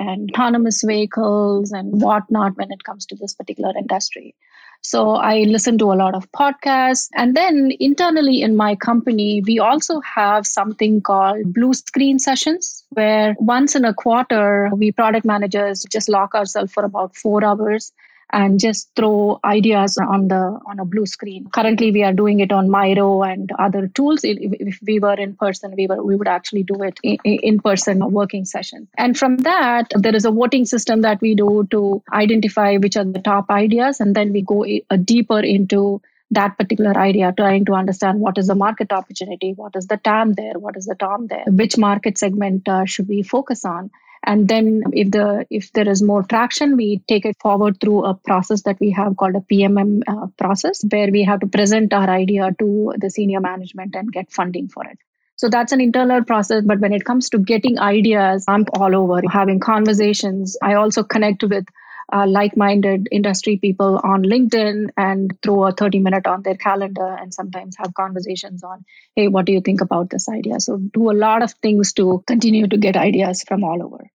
and 0.05 0.29
autonomous 0.31 0.83
vehicles 0.83 1.71
and 1.71 2.01
whatnot 2.01 2.57
when 2.57 2.71
it 2.71 2.83
comes 2.83 3.05
to 3.05 3.15
this 3.15 3.33
particular 3.33 3.73
industry. 3.77 4.35
So 4.83 5.11
i 5.11 5.43
listen 5.43 5.77
to 5.77 5.91
a 5.93 5.99
lot 6.01 6.15
of 6.15 6.29
podcasts. 6.31 7.09
And 7.15 7.35
then 7.35 7.71
internally 7.79 8.41
in 8.41 8.55
my 8.55 8.75
company 8.75 9.41
we 9.45 9.59
also 9.59 9.99
have 10.01 10.47
something 10.47 11.01
called 11.01 11.53
blue 11.53 11.73
screen 11.73 12.19
sessions 12.19 12.83
where 12.89 13.35
once 13.39 13.75
in 13.75 13.85
a 13.85 13.93
quarter 13.93 14.69
we 14.73 14.91
product 14.91 15.25
managers 15.25 15.85
just 15.91 16.09
lock 16.09 16.33
ourselves 16.35 16.73
for 16.73 16.83
about 16.83 17.15
four 17.15 17.43
hours 17.45 17.93
and 18.31 18.59
just 18.59 18.89
throw 18.95 19.39
ideas 19.43 19.97
on 19.97 20.27
the 20.27 20.59
on 20.65 20.79
a 20.79 20.85
blue 20.85 21.05
screen. 21.05 21.49
Currently, 21.53 21.91
we 21.91 22.03
are 22.03 22.13
doing 22.13 22.39
it 22.39 22.51
on 22.51 22.69
Miro 22.69 23.23
and 23.23 23.51
other 23.57 23.87
tools. 23.87 24.23
If, 24.23 24.37
if 24.41 24.79
we 24.81 24.99
were 24.99 25.13
in 25.13 25.35
person, 25.35 25.73
we 25.77 25.87
were 25.87 26.01
we 26.03 26.15
would 26.15 26.27
actually 26.27 26.63
do 26.63 26.81
it 26.83 26.99
in, 27.03 27.17
in 27.23 27.59
person 27.59 27.99
working 28.11 28.45
session. 28.45 28.87
And 28.97 29.17
from 29.17 29.37
that, 29.39 29.91
there 29.95 30.15
is 30.15 30.25
a 30.25 30.31
voting 30.31 30.65
system 30.65 31.01
that 31.01 31.21
we 31.21 31.35
do 31.35 31.67
to 31.71 32.03
identify 32.11 32.77
which 32.77 32.97
are 32.97 33.03
the 33.03 33.19
top 33.19 33.49
ideas, 33.49 33.99
and 33.99 34.15
then 34.15 34.31
we 34.33 34.41
go 34.41 34.65
a, 34.65 34.97
deeper 34.97 35.39
into 35.39 36.01
that 36.31 36.57
particular 36.57 36.97
idea, 36.97 37.33
trying 37.35 37.65
to 37.65 37.73
understand 37.73 38.19
what 38.19 38.37
is 38.37 38.47
the 38.47 38.55
market 38.55 38.93
opportunity, 38.93 39.53
what 39.53 39.75
is 39.75 39.87
the 39.87 39.97
TAM 39.97 40.33
there, 40.33 40.53
what 40.57 40.77
is 40.77 40.85
the 40.85 40.95
TAM 40.95 41.27
there, 41.27 41.43
which 41.47 41.77
market 41.77 42.17
segment 42.17 42.69
uh, 42.69 42.85
should 42.85 43.09
we 43.09 43.21
focus 43.21 43.65
on 43.65 43.91
and 44.23 44.47
then 44.47 44.83
if 44.93 45.11
the 45.11 45.45
if 45.49 45.71
there 45.73 45.89
is 45.89 46.01
more 46.01 46.23
traction 46.23 46.75
we 46.77 47.01
take 47.07 47.25
it 47.25 47.35
forward 47.39 47.79
through 47.79 48.05
a 48.05 48.13
process 48.13 48.63
that 48.63 48.79
we 48.79 48.91
have 48.91 49.17
called 49.17 49.35
a 49.35 49.45
pmm 49.51 50.01
uh, 50.07 50.27
process 50.37 50.83
where 50.89 51.11
we 51.11 51.23
have 51.23 51.39
to 51.39 51.47
present 51.47 51.93
our 51.93 52.09
idea 52.09 52.51
to 52.59 52.93
the 52.97 53.09
senior 53.09 53.39
management 53.39 53.95
and 53.95 54.11
get 54.11 54.31
funding 54.31 54.67
for 54.67 54.85
it. 54.85 54.97
So 55.37 55.49
that's 55.49 55.71
an 55.71 55.81
internal 55.81 56.23
process 56.23 56.63
but 56.63 56.79
when 56.79 56.93
it 56.93 57.03
comes 57.03 57.29
to 57.31 57.39
getting 57.39 57.79
ideas 57.79 58.45
i'm 58.47 58.65
all 58.73 58.95
over 58.95 59.21
having 59.27 59.59
conversations. 59.59 60.57
I 60.61 60.75
also 60.75 61.03
connect 61.03 61.43
with 61.43 61.65
uh, 62.11 62.25
like-minded 62.27 63.07
industry 63.11 63.57
people 63.57 63.99
on 64.03 64.23
linkedin 64.23 64.89
and 64.97 65.37
throw 65.41 65.65
a 65.65 65.71
30 65.71 65.99
minute 65.99 66.27
on 66.27 66.41
their 66.41 66.55
calendar 66.55 67.15
and 67.19 67.33
sometimes 67.33 67.75
have 67.77 67.93
conversations 67.93 68.63
on 68.63 68.85
hey 69.15 69.27
what 69.27 69.45
do 69.45 69.53
you 69.53 69.61
think 69.61 69.81
about 69.81 70.09
this 70.09 70.29
idea 70.29 70.59
so 70.59 70.77
do 70.77 71.11
a 71.11 71.19
lot 71.27 71.43
of 71.43 71.53
things 71.61 71.93
to 71.93 72.23
continue 72.27 72.67
to 72.67 72.77
get 72.77 72.97
ideas 72.97 73.43
from 73.43 73.63
all 73.63 73.83
over 73.83 74.09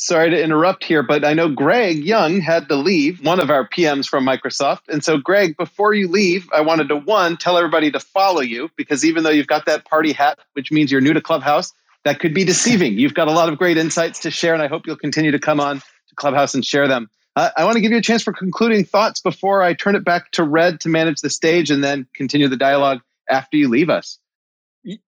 sorry 0.00 0.30
to 0.30 0.42
interrupt 0.42 0.84
here, 0.84 1.02
but 1.02 1.24
I 1.24 1.34
know 1.34 1.48
Greg 1.48 1.98
Young 1.98 2.40
had 2.40 2.68
to 2.68 2.76
leave, 2.76 3.24
one 3.24 3.38
of 3.38 3.50
our 3.50 3.68
PMs 3.68 4.06
from 4.06 4.24
Microsoft. 4.24 4.88
And 4.88 5.04
so, 5.04 5.18
Greg, 5.18 5.56
before 5.56 5.92
you 5.92 6.08
leave, 6.08 6.48
I 6.52 6.62
wanted 6.62 6.88
to 6.88 6.96
one, 6.96 7.36
tell 7.36 7.58
everybody 7.58 7.90
to 7.90 8.00
follow 8.00 8.40
you 8.40 8.70
because 8.76 9.04
even 9.04 9.24
though 9.24 9.30
you've 9.30 9.46
got 9.46 9.66
that 9.66 9.84
party 9.84 10.12
hat, 10.12 10.38
which 10.54 10.72
means 10.72 10.90
you're 10.90 11.02
new 11.02 11.12
to 11.12 11.20
Clubhouse, 11.20 11.72
that 12.04 12.18
could 12.18 12.32
be 12.32 12.44
deceiving. 12.44 12.98
You've 12.98 13.14
got 13.14 13.28
a 13.28 13.32
lot 13.32 13.50
of 13.50 13.58
great 13.58 13.76
insights 13.76 14.20
to 14.20 14.30
share, 14.30 14.54
and 14.54 14.62
I 14.62 14.68
hope 14.68 14.86
you'll 14.86 14.96
continue 14.96 15.32
to 15.32 15.38
come 15.38 15.60
on 15.60 15.80
to 15.80 16.14
Clubhouse 16.16 16.54
and 16.54 16.64
share 16.64 16.88
them. 16.88 17.10
Uh, 17.40 17.50
I 17.56 17.64
want 17.64 17.76
to 17.76 17.80
give 17.80 17.90
you 17.90 17.96
a 17.96 18.02
chance 18.02 18.22
for 18.22 18.34
concluding 18.34 18.84
thoughts 18.84 19.20
before 19.20 19.62
I 19.62 19.72
turn 19.72 19.96
it 19.96 20.04
back 20.04 20.30
to 20.32 20.44
Red 20.44 20.80
to 20.80 20.90
manage 20.90 21.22
the 21.22 21.30
stage 21.30 21.70
and 21.70 21.82
then 21.82 22.06
continue 22.14 22.48
the 22.48 22.58
dialogue 22.58 23.00
after 23.30 23.56
you 23.56 23.70
leave 23.70 23.88
us. 23.88 24.18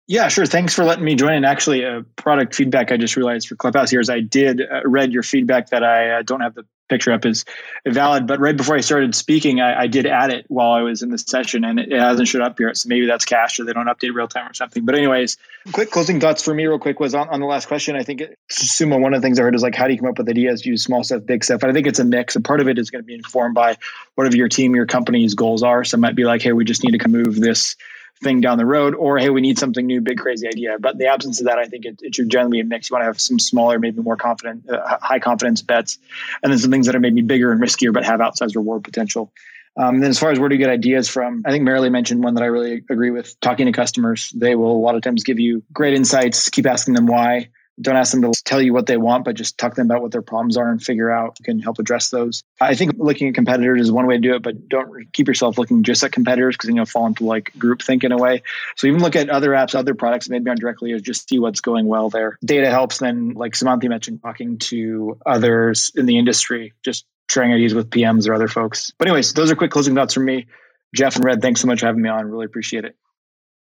Yeah, 0.05 0.27
sure. 0.27 0.45
Thanks 0.45 0.73
for 0.73 0.83
letting 0.83 1.05
me 1.05 1.15
join. 1.15 1.33
And 1.33 1.45
actually, 1.45 1.85
uh, 1.85 2.01
product 2.17 2.55
feedback 2.55 2.91
I 2.91 2.97
just 2.97 3.15
realized 3.15 3.47
for 3.47 3.55
Clubhouse 3.55 3.89
here 3.89 4.01
is 4.01 4.09
I 4.09 4.19
did 4.19 4.61
uh, 4.61 4.81
read 4.83 5.13
your 5.13 5.23
feedback 5.23 5.69
that 5.69 5.83
I 5.83 6.19
uh, 6.19 6.21
don't 6.23 6.41
have 6.41 6.55
the 6.55 6.65
picture 6.89 7.11
up 7.11 7.25
is 7.25 7.45
valid. 7.87 8.27
But 8.27 8.39
right 8.39 8.55
before 8.55 8.75
I 8.75 8.81
started 8.81 9.15
speaking, 9.15 9.61
I, 9.61 9.83
I, 9.83 9.87
did 9.87 10.05
add 10.05 10.31
it 10.31 10.45
while 10.49 10.71
I 10.71 10.81
was 10.81 11.01
in 11.01 11.09
the 11.09 11.17
session, 11.17 11.63
and 11.63 11.79
it, 11.79 11.91
it 11.91 11.99
hasn't 11.99 12.27
showed 12.27 12.41
up 12.41 12.59
yet. 12.59 12.77
So 12.77 12.89
maybe 12.89 13.07
that's 13.07 13.25
cached 13.25 13.59
or 13.59 13.63
they 13.63 13.73
don't 13.73 13.87
update 13.87 14.13
real 14.13 14.27
time 14.27 14.49
or 14.49 14.53
something. 14.53 14.85
But 14.85 14.95
anyways, 14.95 15.37
quick 15.71 15.89
closing 15.89 16.19
thoughts 16.19 16.43
for 16.43 16.53
me, 16.53 16.65
real 16.65 16.79
quick, 16.79 16.99
was 16.99 17.15
on, 17.15 17.29
on 17.29 17.39
the 17.39 17.45
last 17.45 17.67
question. 17.67 17.95
I 17.95 18.03
think 18.03 18.21
it, 18.21 18.37
Sumo. 18.51 18.99
One 18.99 19.13
of 19.13 19.21
the 19.21 19.25
things 19.25 19.39
I 19.39 19.43
heard 19.43 19.55
is 19.55 19.63
like, 19.63 19.75
how 19.75 19.87
do 19.87 19.93
you 19.93 19.99
come 19.99 20.09
up 20.09 20.17
with 20.17 20.29
ideas? 20.29 20.65
Use 20.65 20.83
small 20.83 21.03
stuff, 21.03 21.25
big 21.25 21.43
stuff. 21.43 21.63
I 21.63 21.71
think 21.71 21.87
it's 21.87 21.99
a 21.99 22.05
mix. 22.05 22.35
And 22.35 22.43
part 22.43 22.59
of 22.59 22.67
it 22.67 22.77
is 22.77 22.91
going 22.91 23.01
to 23.01 23.07
be 23.07 23.15
informed 23.15 23.55
by 23.55 23.77
whatever 24.15 24.35
your 24.35 24.49
team, 24.49 24.75
your 24.75 24.85
company's 24.85 25.33
goals 25.33 25.63
are. 25.63 25.83
So 25.83 25.95
it 25.95 26.01
might 26.01 26.15
be 26.15 26.25
like, 26.25 26.41
hey, 26.41 26.51
we 26.51 26.65
just 26.65 26.83
need 26.83 26.99
to 26.99 27.09
move 27.09 27.39
this 27.39 27.75
thing 28.23 28.41
down 28.41 28.57
the 28.57 28.65
road, 28.65 28.95
or 28.95 29.17
hey, 29.17 29.29
we 29.29 29.41
need 29.41 29.59
something 29.59 29.85
new, 29.85 30.01
big 30.01 30.17
crazy 30.17 30.47
idea. 30.47 30.77
But 30.79 30.97
the 30.97 31.07
absence 31.07 31.39
of 31.39 31.47
that, 31.47 31.57
I 31.57 31.65
think 31.65 31.85
it, 31.85 31.99
it 32.01 32.15
should 32.15 32.29
generally 32.29 32.57
be 32.57 32.61
a 32.61 32.65
mix. 32.65 32.89
You 32.89 32.95
want 32.95 33.01
to 33.03 33.07
have 33.07 33.19
some 33.21 33.39
smaller, 33.39 33.79
maybe 33.79 34.01
more 34.01 34.17
confident, 34.17 34.69
uh, 34.69 34.97
high 35.01 35.19
confidence 35.19 35.61
bets, 35.61 35.99
and 36.41 36.51
then 36.51 36.59
some 36.59 36.71
things 36.71 36.87
that 36.87 36.95
are 36.95 36.99
maybe 36.99 37.21
bigger 37.21 37.51
and 37.51 37.61
riskier 37.61 37.93
but 37.93 38.03
have 38.05 38.19
outsized 38.19 38.55
reward 38.55 38.83
potential. 38.83 39.31
Um, 39.75 40.01
then 40.01 40.09
as 40.11 40.19
far 40.19 40.31
as 40.31 40.39
where 40.39 40.49
do 40.49 40.55
you 40.55 40.59
get 40.59 40.69
ideas 40.69 41.09
from, 41.09 41.43
I 41.45 41.51
think 41.51 41.67
Marilee 41.67 41.91
mentioned 41.91 42.23
one 42.23 42.35
that 42.35 42.43
I 42.43 42.47
really 42.47 42.83
agree 42.89 43.09
with. 43.09 43.39
Talking 43.39 43.65
to 43.65 43.71
customers, 43.71 44.31
they 44.35 44.55
will 44.55 44.71
a 44.71 44.83
lot 44.83 44.95
of 44.95 45.01
times 45.01 45.23
give 45.23 45.39
you 45.39 45.63
great 45.73 45.95
insights. 45.95 46.49
Keep 46.49 46.67
asking 46.67 46.93
them 46.93 47.07
why 47.07 47.49
don't 47.81 47.95
ask 47.95 48.11
them 48.11 48.21
to 48.21 48.31
tell 48.43 48.61
you 48.61 48.73
what 48.73 48.85
they 48.85 48.97
want, 48.97 49.25
but 49.25 49.35
just 49.35 49.57
talk 49.57 49.73
to 49.73 49.75
them 49.77 49.89
about 49.89 50.01
what 50.01 50.11
their 50.11 50.21
problems 50.21 50.57
are 50.57 50.69
and 50.69 50.81
figure 50.81 51.11
out 51.11 51.37
can 51.43 51.59
help 51.59 51.79
address 51.79 52.09
those. 52.09 52.43
I 52.61 52.75
think 52.75 52.93
looking 52.97 53.29
at 53.29 53.35
competitors 53.35 53.81
is 53.81 53.91
one 53.91 54.05
way 54.05 54.15
to 54.15 54.21
do 54.21 54.35
it, 54.35 54.43
but 54.43 54.69
don't 54.69 55.11
keep 55.11 55.27
yourself 55.27 55.57
looking 55.57 55.83
just 55.83 56.03
at 56.03 56.11
competitors 56.11 56.55
because 56.55 56.67
then 56.67 56.75
you'll 56.75 56.85
fall 56.85 57.07
into 57.07 57.25
like 57.25 57.51
group 57.57 57.81
think 57.81 58.03
in 58.03 58.11
a 58.11 58.17
way. 58.17 58.43
So 58.75 58.87
even 58.87 59.01
look 59.01 59.15
at 59.15 59.29
other 59.29 59.51
apps, 59.51 59.75
other 59.75 59.95
products, 59.95 60.29
maybe 60.29 60.49
on 60.49 60.57
directly 60.57 60.91
or 60.91 60.99
just 60.99 61.29
see 61.29 61.39
what's 61.39 61.61
going 61.61 61.87
well 61.87 62.09
there. 62.09 62.37
Data 62.43 62.69
helps. 62.69 62.99
Then, 62.99 63.33
like 63.33 63.55
Samantha 63.55 63.89
mentioned, 63.89 64.21
talking 64.21 64.59
to 64.59 65.17
others 65.25 65.91
in 65.95 66.05
the 66.05 66.17
industry, 66.17 66.73
just 66.83 67.05
sharing 67.29 67.53
ideas 67.53 67.73
with 67.73 67.89
PMs 67.89 68.27
or 68.27 68.33
other 68.33 68.47
folks. 68.47 68.91
But 68.97 69.07
anyways, 69.07 69.33
those 69.33 69.51
are 69.51 69.55
quick 69.55 69.71
closing 69.71 69.95
thoughts 69.95 70.13
from 70.13 70.25
me. 70.25 70.47
Jeff 70.93 71.15
and 71.15 71.25
Red, 71.25 71.41
thanks 71.41 71.61
so 71.61 71.67
much 71.67 71.79
for 71.79 71.87
having 71.87 72.01
me 72.01 72.09
on. 72.09 72.29
Really 72.29 72.45
appreciate 72.45 72.85
it. 72.85 72.95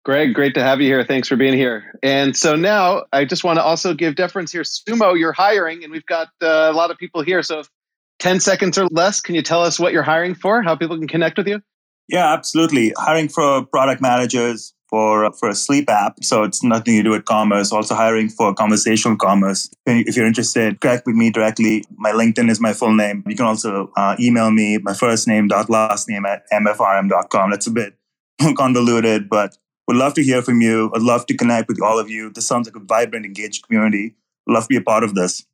Greg, 0.05 0.33
great 0.35 0.55
to 0.55 0.63
have 0.63 0.81
you 0.81 0.87
here. 0.87 1.05
Thanks 1.05 1.29
for 1.29 1.37
being 1.37 1.53
here. 1.53 1.93
And 2.03 2.35
so 2.35 2.57
now 2.57 3.05
I 3.13 3.27
just 3.27 3.45
want 3.45 3.59
to 3.59 3.63
also 3.63 3.93
give 3.93 4.15
deference 4.15 4.51
here. 4.51 4.63
Sumo, 4.63 5.19
you're 5.19 5.33
hiring, 5.33 5.85
and 5.85 5.93
we've 5.93 6.07
got 6.07 6.29
uh, 6.43 6.71
a 6.71 6.73
lot 6.73 6.91
of 6.91 6.97
people 6.97 7.23
here. 7.23 7.43
So 7.43 7.65
10 8.21 8.41
seconds 8.41 8.79
or 8.79 8.87
less, 8.91 9.21
can 9.21 9.35
you 9.35 9.43
tell 9.43 9.63
us 9.63 9.79
what 9.79 9.93
you're 9.93 10.03
hiring 10.03 10.35
for, 10.35 10.63
how 10.63 10.75
people 10.75 10.97
can 10.97 11.09
connect 11.09 11.37
with 11.37 11.49
you? 11.49 11.61
Yeah, 12.09 12.33
absolutely. 12.33 12.93
Hiring 12.97 13.29
for 13.29 13.65
product 13.67 14.01
managers 14.01 14.75
for 14.89 15.33
for 15.33 15.49
a 15.49 15.55
sleep 15.55 15.89
app. 15.89 16.25
So 16.25 16.43
it's 16.43 16.63
nothing 16.65 16.97
to 16.97 17.03
do 17.05 17.11
with 17.11 17.25
commerce. 17.25 17.71
Also 17.71 17.95
hiring 17.95 18.29
for 18.29 18.53
conversational 18.53 19.17
commerce. 19.17 19.71
If 19.87 20.17
you're 20.17 20.27
interested, 20.27 20.81
connect 20.81 21.07
with 21.07 21.15
me 21.15 21.31
directly. 21.31 21.85
My 21.97 22.11
LinkedIn 22.11 22.51
is 22.51 22.61
my 22.61 22.73
full 22.73 22.95
name. 22.95 23.23
You 23.29 23.37
can 23.37 23.47
also 23.47 23.93
uh, 23.97 24.17
email 24.19 24.51
me 24.51 24.79
my 24.79 24.95
first 24.95 25.29
name 25.29 25.47
dot 25.47 25.71
last 25.71 26.09
name 26.09 26.27
at 26.27 26.43
mfrm.com. 26.53 27.51
That's 27.51 27.69
a 27.69 27.71
bit 27.71 27.95
convoluted, 28.57 29.29
but 29.29 29.57
would 29.91 29.97
love 29.97 30.15
to 30.15 30.23
hear 30.23 30.41
from 30.41 30.61
you. 30.61 30.89
I'd 30.95 31.03
love 31.03 31.27
to 31.27 31.37
connect 31.37 31.67
with 31.67 31.83
all 31.83 31.99
of 31.99 32.09
you. 32.09 32.31
This 32.31 32.47
sounds 32.47 32.69
like 32.69 32.77
a 32.77 32.85
vibrant, 32.85 33.27
engaged 33.27 33.67
community. 33.67 34.15
I'd 34.49 34.53
love 34.53 34.63
to 34.63 34.69
be 34.69 34.77
a 34.77 34.81
part 34.81 35.03
of 35.03 35.17
this. 35.17 35.45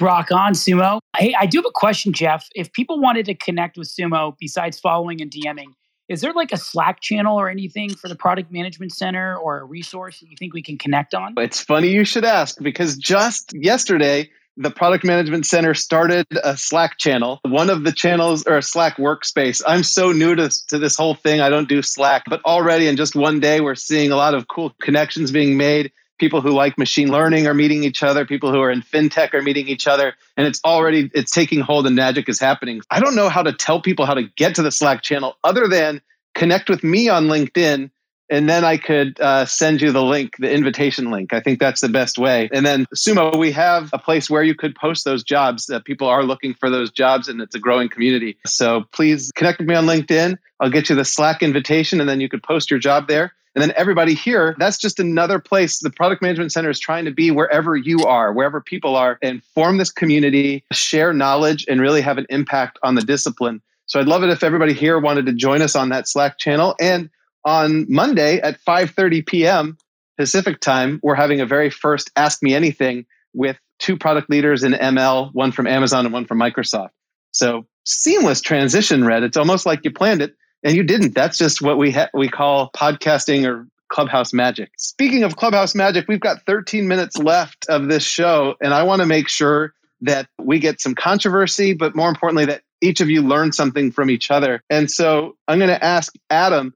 Rock 0.00 0.32
on, 0.32 0.54
Sumo. 0.54 1.00
Hey, 1.18 1.34
I 1.38 1.44
do 1.44 1.58
have 1.58 1.66
a 1.66 1.70
question, 1.70 2.14
Jeff. 2.14 2.48
If 2.54 2.72
people 2.72 2.98
wanted 2.98 3.26
to 3.26 3.34
connect 3.34 3.76
with 3.76 3.88
Sumo 3.94 4.34
besides 4.40 4.80
following 4.80 5.20
and 5.20 5.30
DMing, 5.30 5.66
is 6.08 6.22
there 6.22 6.32
like 6.32 6.50
a 6.50 6.56
Slack 6.56 7.02
channel 7.02 7.38
or 7.38 7.50
anything 7.50 7.90
for 7.94 8.08
the 8.08 8.16
product 8.16 8.50
management 8.50 8.92
center 8.92 9.36
or 9.36 9.60
a 9.60 9.64
resource 9.64 10.20
that 10.20 10.30
you 10.30 10.36
think 10.38 10.54
we 10.54 10.62
can 10.62 10.78
connect 10.78 11.12
on? 11.12 11.34
It's 11.36 11.60
funny 11.60 11.88
you 11.88 12.06
should 12.06 12.24
ask 12.24 12.56
because 12.58 12.96
just 12.96 13.52
yesterday, 13.52 14.30
the 14.56 14.70
product 14.70 15.04
management 15.04 15.46
center 15.46 15.74
started 15.74 16.26
a 16.44 16.56
slack 16.56 16.98
channel 16.98 17.40
one 17.44 17.70
of 17.70 17.84
the 17.84 17.92
channels 17.92 18.44
or 18.46 18.58
a 18.58 18.62
slack 18.62 18.96
workspace. 18.96 19.62
I'm 19.66 19.82
so 19.82 20.12
new 20.12 20.34
to, 20.34 20.50
to 20.68 20.78
this 20.78 20.96
whole 20.96 21.14
thing 21.14 21.40
i 21.40 21.48
don't 21.48 21.68
do 21.68 21.82
slack 21.82 22.24
but 22.28 22.44
already 22.44 22.86
in 22.86 22.96
just 22.96 23.16
one 23.16 23.40
day 23.40 23.60
we're 23.60 23.74
seeing 23.74 24.12
a 24.12 24.16
lot 24.16 24.34
of 24.34 24.48
cool 24.48 24.74
connections 24.80 25.30
being 25.30 25.56
made. 25.56 25.92
People 26.18 26.40
who 26.40 26.50
like 26.50 26.78
machine 26.78 27.10
learning 27.10 27.46
are 27.46 27.54
meeting 27.54 27.82
each 27.82 28.02
other 28.02 28.24
people 28.24 28.52
who 28.52 28.60
are 28.60 28.70
in 28.70 28.82
fintech 28.82 29.34
are 29.34 29.42
meeting 29.42 29.68
each 29.68 29.86
other 29.86 30.14
and 30.36 30.46
it's 30.46 30.60
already 30.64 31.10
it's 31.14 31.30
taking 31.30 31.60
hold 31.60 31.86
and 31.86 31.96
magic 31.96 32.28
is 32.28 32.38
happening. 32.38 32.82
I 32.90 33.00
don't 33.00 33.16
know 33.16 33.28
how 33.28 33.42
to 33.42 33.52
tell 33.52 33.80
people 33.80 34.06
how 34.06 34.14
to 34.14 34.24
get 34.36 34.54
to 34.56 34.62
the 34.62 34.70
slack 34.70 35.02
channel 35.02 35.36
other 35.42 35.66
than 35.66 36.00
connect 36.34 36.68
with 36.68 36.84
me 36.84 37.08
on 37.08 37.26
linkedin 37.26 37.90
and 38.32 38.48
then 38.48 38.64
I 38.64 38.78
could 38.78 39.20
uh, 39.20 39.44
send 39.44 39.82
you 39.82 39.92
the 39.92 40.02
link, 40.02 40.36
the 40.38 40.50
invitation 40.50 41.10
link. 41.10 41.34
I 41.34 41.40
think 41.40 41.60
that's 41.60 41.82
the 41.82 41.90
best 41.90 42.16
way. 42.16 42.48
And 42.50 42.64
then 42.64 42.86
Sumo, 42.86 43.36
we 43.36 43.52
have 43.52 43.90
a 43.92 43.98
place 43.98 44.30
where 44.30 44.42
you 44.42 44.54
could 44.54 44.74
post 44.74 45.04
those 45.04 45.22
jobs. 45.22 45.66
That 45.66 45.84
people 45.84 46.08
are 46.08 46.24
looking 46.24 46.54
for 46.54 46.70
those 46.70 46.90
jobs, 46.90 47.28
and 47.28 47.42
it's 47.42 47.54
a 47.54 47.58
growing 47.58 47.90
community. 47.90 48.38
So 48.46 48.84
please 48.90 49.30
connect 49.34 49.58
with 49.58 49.68
me 49.68 49.74
on 49.74 49.84
LinkedIn. 49.84 50.38
I'll 50.58 50.70
get 50.70 50.88
you 50.88 50.96
the 50.96 51.04
Slack 51.04 51.42
invitation, 51.42 52.00
and 52.00 52.08
then 52.08 52.22
you 52.22 52.28
could 52.30 52.42
post 52.42 52.70
your 52.70 52.80
job 52.80 53.06
there. 53.06 53.34
And 53.54 53.62
then 53.62 53.74
everybody 53.76 54.14
here, 54.14 54.56
that's 54.58 54.78
just 54.78 54.98
another 54.98 55.38
place. 55.38 55.80
The 55.80 55.90
Product 55.90 56.22
Management 56.22 56.52
Center 56.52 56.70
is 56.70 56.80
trying 56.80 57.04
to 57.04 57.10
be 57.10 57.30
wherever 57.30 57.76
you 57.76 58.06
are, 58.06 58.32
wherever 58.32 58.62
people 58.62 58.96
are, 58.96 59.18
and 59.20 59.44
form 59.54 59.76
this 59.76 59.90
community, 59.90 60.64
share 60.72 61.12
knowledge, 61.12 61.66
and 61.68 61.78
really 61.78 62.00
have 62.00 62.16
an 62.16 62.24
impact 62.30 62.78
on 62.82 62.94
the 62.94 63.02
discipline. 63.02 63.60
So 63.84 64.00
I'd 64.00 64.06
love 64.06 64.22
it 64.22 64.30
if 64.30 64.42
everybody 64.42 64.72
here 64.72 64.98
wanted 64.98 65.26
to 65.26 65.34
join 65.34 65.60
us 65.60 65.76
on 65.76 65.90
that 65.90 66.08
Slack 66.08 66.38
channel. 66.38 66.74
And 66.80 67.10
on 67.44 67.86
Monday 67.88 68.40
at 68.40 68.60
5:30 68.64 69.26
p.m. 69.26 69.78
Pacific 70.18 70.60
time, 70.60 71.00
we're 71.02 71.14
having 71.14 71.40
a 71.40 71.46
very 71.46 71.70
first 71.70 72.10
Ask 72.16 72.42
Me 72.42 72.54
Anything 72.54 73.06
with 73.34 73.56
two 73.78 73.96
product 73.96 74.30
leaders 74.30 74.62
in 74.62 74.72
ML, 74.72 75.30
one 75.32 75.52
from 75.52 75.66
Amazon 75.66 76.04
and 76.04 76.12
one 76.12 76.26
from 76.26 76.38
Microsoft. 76.38 76.90
So 77.32 77.66
seamless 77.84 78.40
transition, 78.40 79.04
Red. 79.04 79.22
It's 79.22 79.36
almost 79.36 79.66
like 79.66 79.80
you 79.84 79.90
planned 79.90 80.22
it 80.22 80.34
and 80.62 80.76
you 80.76 80.82
didn't. 80.82 81.14
That's 81.14 81.38
just 81.38 81.60
what 81.62 81.78
we 81.78 81.90
ha- 81.90 82.10
we 82.14 82.28
call 82.28 82.70
podcasting 82.76 83.46
or 83.46 83.66
Clubhouse 83.90 84.32
magic. 84.32 84.70
Speaking 84.78 85.24
of 85.24 85.36
Clubhouse 85.36 85.74
magic, 85.74 86.06
we've 86.08 86.20
got 86.20 86.46
13 86.46 86.88
minutes 86.88 87.16
left 87.18 87.66
of 87.68 87.88
this 87.88 88.04
show, 88.04 88.54
and 88.62 88.72
I 88.72 88.84
want 88.84 89.00
to 89.00 89.06
make 89.06 89.28
sure 89.28 89.74
that 90.02 90.28
we 90.38 90.58
get 90.58 90.80
some 90.80 90.94
controversy, 90.94 91.74
but 91.74 91.94
more 91.94 92.08
importantly, 92.08 92.46
that 92.46 92.62
each 92.80 93.00
of 93.00 93.10
you 93.10 93.22
learn 93.22 93.52
something 93.52 93.92
from 93.92 94.10
each 94.10 94.30
other. 94.30 94.62
And 94.68 94.90
so 94.90 95.36
I'm 95.46 95.58
going 95.58 95.70
to 95.70 95.84
ask 95.84 96.12
Adam 96.28 96.74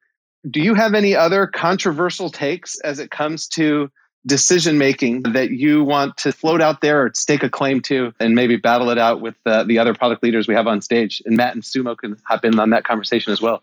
do 0.49 0.61
you 0.61 0.75
have 0.75 0.95
any 0.95 1.15
other 1.17 1.47
controversial 1.47 2.31
takes 2.31 2.79
as 2.81 2.99
it 2.99 3.11
comes 3.11 3.49
to 3.49 3.91
decision 4.27 4.77
making 4.77 5.23
that 5.23 5.51
you 5.51 5.85
want 5.85 6.17
to 6.17 6.33
float 6.33 6.61
out 6.61 6.81
there 6.81 7.05
or 7.05 7.13
stake 7.15 7.45
a 7.45 7.49
claim 7.49 7.81
to 7.81 8.13
and 8.19 8.35
maybe 8.35 8.57
battle 8.57 8.91
it 8.91 8.99
out 8.99 9.21
with 9.21 9.37
uh, 9.47 9.63
the 9.65 9.79
other 9.79 9.95
product 9.95 10.23
leaders 10.23 10.49
we 10.49 10.55
have 10.55 10.67
on 10.67 10.83
stage? 10.83 11.23
And 11.25 11.37
matt 11.37 11.55
and 11.55 11.63
sumo 11.63 11.97
can 11.97 12.17
hop 12.25 12.45
in 12.45 12.59
on 12.59 12.71
that 12.71 12.85
conversation 12.85 13.33
as 13.33 13.41
well. 13.41 13.63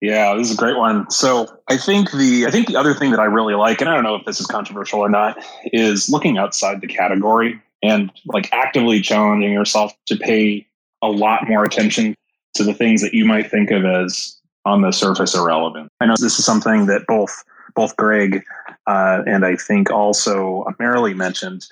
Yeah 0.00 0.34
this 0.34 0.48
is 0.48 0.54
a 0.54 0.56
great 0.56 0.76
one. 0.76 1.10
So 1.10 1.46
i 1.68 1.76
think 1.76 2.12
the 2.12 2.46
i 2.46 2.50
think 2.50 2.66
the 2.68 2.76
other 2.76 2.94
thing 2.94 3.10
that 3.10 3.20
i 3.20 3.24
really 3.24 3.54
like 3.54 3.80
and 3.80 3.88
i 3.90 3.94
don't 3.94 4.04
know 4.04 4.14
if 4.14 4.24
this 4.24 4.40
is 4.40 4.46
controversial 4.46 5.00
or 5.00 5.08
not 5.08 5.42
is 5.72 6.08
looking 6.08 6.38
outside 6.38 6.80
the 6.80 6.86
category 6.86 7.60
and 7.82 8.10
like 8.26 8.52
actively 8.52 9.00
challenging 9.00 9.52
yourself 9.52 9.92
to 10.06 10.16
pay 10.16 10.66
a 11.00 11.08
lot 11.08 11.48
more 11.48 11.64
attention 11.64 12.14
to 12.54 12.64
the 12.64 12.74
things 12.74 13.02
that 13.02 13.14
you 13.14 13.24
might 13.24 13.50
think 13.50 13.70
of 13.70 13.84
as 13.84 14.37
on 14.64 14.82
the 14.82 14.92
surface 14.92 15.34
irrelevant. 15.34 15.90
I 16.00 16.06
know 16.06 16.14
this 16.18 16.38
is 16.38 16.44
something 16.44 16.86
that 16.86 17.06
both 17.06 17.44
both 17.74 17.96
Greg 17.96 18.44
uh, 18.86 19.22
and 19.26 19.44
I 19.44 19.56
think 19.56 19.90
also 19.90 20.64
Marilee 20.80 21.14
mentioned. 21.14 21.66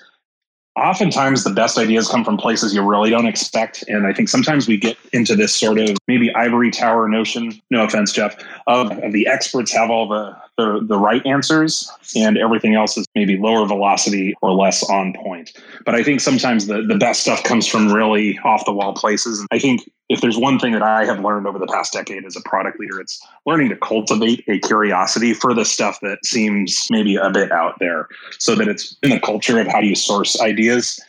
Oftentimes, 0.77 1.43
the 1.43 1.49
best 1.49 1.79
ideas 1.79 2.07
come 2.07 2.23
from 2.23 2.37
places 2.37 2.71
you 2.71 2.83
really 2.83 3.09
don't 3.09 3.25
expect, 3.25 3.83
and 3.87 4.05
I 4.05 4.13
think 4.13 4.29
sometimes 4.29 4.67
we 4.67 4.77
get 4.77 4.95
into 5.11 5.35
this 5.35 5.55
sort 5.55 5.79
of 5.79 5.97
maybe 6.07 6.33
ivory 6.35 6.69
tower 6.69 7.09
notion. 7.09 7.51
No 7.71 7.83
offense, 7.83 8.11
Jeff, 8.11 8.37
of, 8.67 8.91
of 9.03 9.11
the 9.11 9.25
experts 9.25 9.73
have 9.73 9.89
all 9.89 10.07
the 10.07 10.37
the, 10.57 10.79
the 10.81 10.97
right 10.97 11.25
answers 11.25 11.89
and 12.15 12.37
everything 12.37 12.73
else 12.73 12.97
is 12.97 13.05
maybe 13.15 13.37
lower 13.37 13.65
velocity 13.65 14.35
or 14.41 14.53
less 14.53 14.83
on 14.89 15.13
point. 15.13 15.53
But 15.85 15.95
I 15.95 16.03
think 16.03 16.19
sometimes 16.19 16.65
the, 16.65 16.81
the 16.81 16.97
best 16.97 17.21
stuff 17.21 17.43
comes 17.43 17.67
from 17.67 17.91
really 17.91 18.39
off 18.43 18.65
the 18.65 18.73
wall 18.73 18.93
places. 18.93 19.45
I 19.51 19.59
think 19.59 19.89
if 20.09 20.21
there's 20.21 20.37
one 20.37 20.57
thing 20.57 20.71
that 20.73 20.83
I 20.83 21.05
have 21.05 21.19
learned 21.19 21.47
over 21.47 21.59
the 21.59 21.67
past 21.67 21.93
decade 21.93 22.25
as 22.25 22.35
a 22.35 22.41
product 22.41 22.79
leader, 22.79 22.99
it's 22.99 23.21
learning 23.45 23.69
to 23.69 23.75
cultivate 23.75 24.43
a 24.47 24.59
curiosity 24.59 25.33
for 25.33 25.53
the 25.53 25.65
stuff 25.65 25.99
that 26.01 26.25
seems 26.25 26.87
maybe 26.89 27.15
a 27.17 27.29
bit 27.29 27.51
out 27.51 27.79
there 27.79 28.07
so 28.39 28.55
that 28.55 28.67
it's 28.67 28.95
in 29.03 29.09
the 29.09 29.19
culture 29.19 29.59
of 29.59 29.67
how 29.67 29.81
do 29.81 29.87
you 29.87 29.95
source 29.95 30.39
ideas 30.39 30.99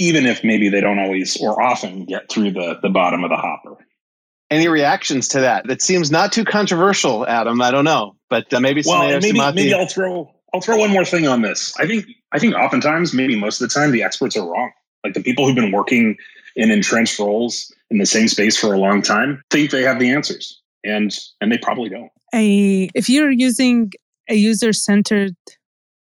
even 0.00 0.24
if 0.24 0.42
maybe 0.42 0.70
they 0.70 0.80
don't 0.80 0.98
always 0.98 1.36
or 1.36 1.62
often 1.62 2.06
get 2.06 2.30
through 2.30 2.50
the, 2.52 2.78
the 2.82 2.88
bottom 2.88 3.22
of 3.22 3.28
the 3.28 3.36
hopper. 3.36 3.76
Any 4.50 4.66
reactions 4.66 5.28
to 5.28 5.40
that? 5.42 5.68
That 5.68 5.82
seems 5.82 6.10
not 6.10 6.32
too 6.32 6.44
controversial, 6.44 7.26
Adam. 7.26 7.60
I 7.60 7.70
don't 7.70 7.84
know, 7.84 8.16
but 8.30 8.52
uh, 8.52 8.60
maybe 8.60 8.82
well, 8.84 9.06
maybe 9.20 9.38
maybe 9.38 9.74
I'll 9.74 9.86
throw 9.86 10.34
I'll 10.52 10.62
throw 10.62 10.78
one 10.78 10.90
more 10.90 11.04
thing 11.04 11.28
on 11.28 11.42
this. 11.42 11.78
I 11.78 11.86
think 11.86 12.06
I 12.32 12.40
think 12.40 12.54
oftentimes, 12.54 13.14
maybe 13.14 13.38
most 13.38 13.60
of 13.60 13.68
the 13.68 13.72
time, 13.72 13.92
the 13.92 14.02
experts 14.02 14.36
are 14.36 14.50
wrong. 14.50 14.72
Like 15.04 15.14
the 15.14 15.22
people 15.22 15.46
who've 15.46 15.54
been 15.54 15.70
working 15.70 16.16
in 16.56 16.72
entrenched 16.72 17.18
roles 17.20 17.72
in 17.90 17.98
the 17.98 18.06
same 18.06 18.28
space 18.28 18.56
for 18.56 18.72
a 18.72 18.78
long 18.78 19.02
time 19.02 19.42
think 19.50 19.70
they 19.70 19.82
have 19.82 19.98
the 19.98 20.10
answers, 20.10 20.60
and 20.84 21.16
and 21.40 21.50
they 21.50 21.58
probably 21.58 21.88
don't. 21.88 22.10
A, 22.34 22.88
if 22.94 23.08
you're 23.08 23.30
using 23.30 23.92
a 24.28 24.34
user 24.34 24.72
centered 24.72 25.34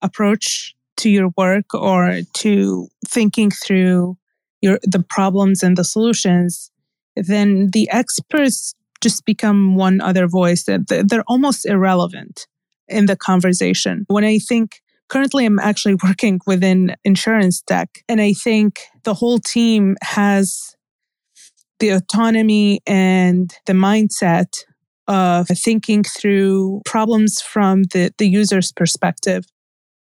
approach 0.01 0.75
to 0.97 1.09
your 1.09 1.31
work 1.37 1.73
or 1.73 2.19
to 2.33 2.87
thinking 3.07 3.49
through 3.51 4.17
your 4.61 4.79
the 4.83 5.03
problems 5.09 5.63
and 5.63 5.77
the 5.77 5.83
solutions, 5.83 6.71
then 7.15 7.69
the 7.71 7.89
experts 7.91 8.75
just 9.01 9.25
become 9.25 9.75
one 9.75 10.01
other 10.01 10.27
voice. 10.27 10.65
They're 10.65 11.23
almost 11.27 11.65
irrelevant 11.65 12.47
in 12.87 13.05
the 13.05 13.15
conversation. 13.15 14.05
When 14.09 14.25
I 14.25 14.39
think 14.39 14.81
currently 15.07 15.45
I'm 15.45 15.59
actually 15.59 15.95
working 16.03 16.39
within 16.45 16.95
insurance 17.03 17.61
tech, 17.61 18.03
and 18.07 18.21
I 18.21 18.33
think 18.33 18.81
the 19.03 19.13
whole 19.13 19.39
team 19.39 19.95
has 20.03 20.75
the 21.79 21.89
autonomy 21.89 22.81
and 22.85 23.53
the 23.65 23.73
mindset 23.73 24.63
of 25.07 25.47
thinking 25.47 26.03
through 26.03 26.81
problems 26.85 27.41
from 27.41 27.83
the, 27.83 28.13
the 28.17 28.27
user's 28.27 28.71
perspective. 28.71 29.45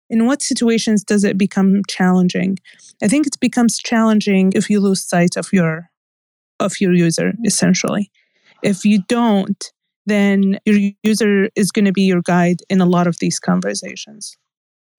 In 0.10 0.28
what 0.28 0.44
situations 0.44 1.04
does 1.04 1.24
it 1.24 1.38
become 1.38 1.82
challenging? 1.90 2.60
I 3.02 3.08
think 3.08 3.26
it 3.26 3.40
becomes 3.40 3.80
challenging 3.80 4.52
if 4.54 4.70
you 4.70 4.80
lose 4.80 5.04
sight 5.04 5.36
of 5.36 5.52
your 5.52 5.90
of 6.60 6.80
your 6.80 6.94
user, 6.94 7.34
essentially. 7.44 8.12
If 8.62 8.86
you 8.86 9.02
don't, 9.08 9.72
then 10.06 10.60
your 10.66 10.92
user 11.02 11.50
is 11.56 11.72
going 11.72 11.86
to 11.86 11.92
be 11.92 12.04
your 12.04 12.22
guide 12.22 12.62
in 12.70 12.80
a 12.80 12.86
lot 12.86 13.08
of 13.08 13.18
these 13.20 13.40
conversations. 13.40 14.38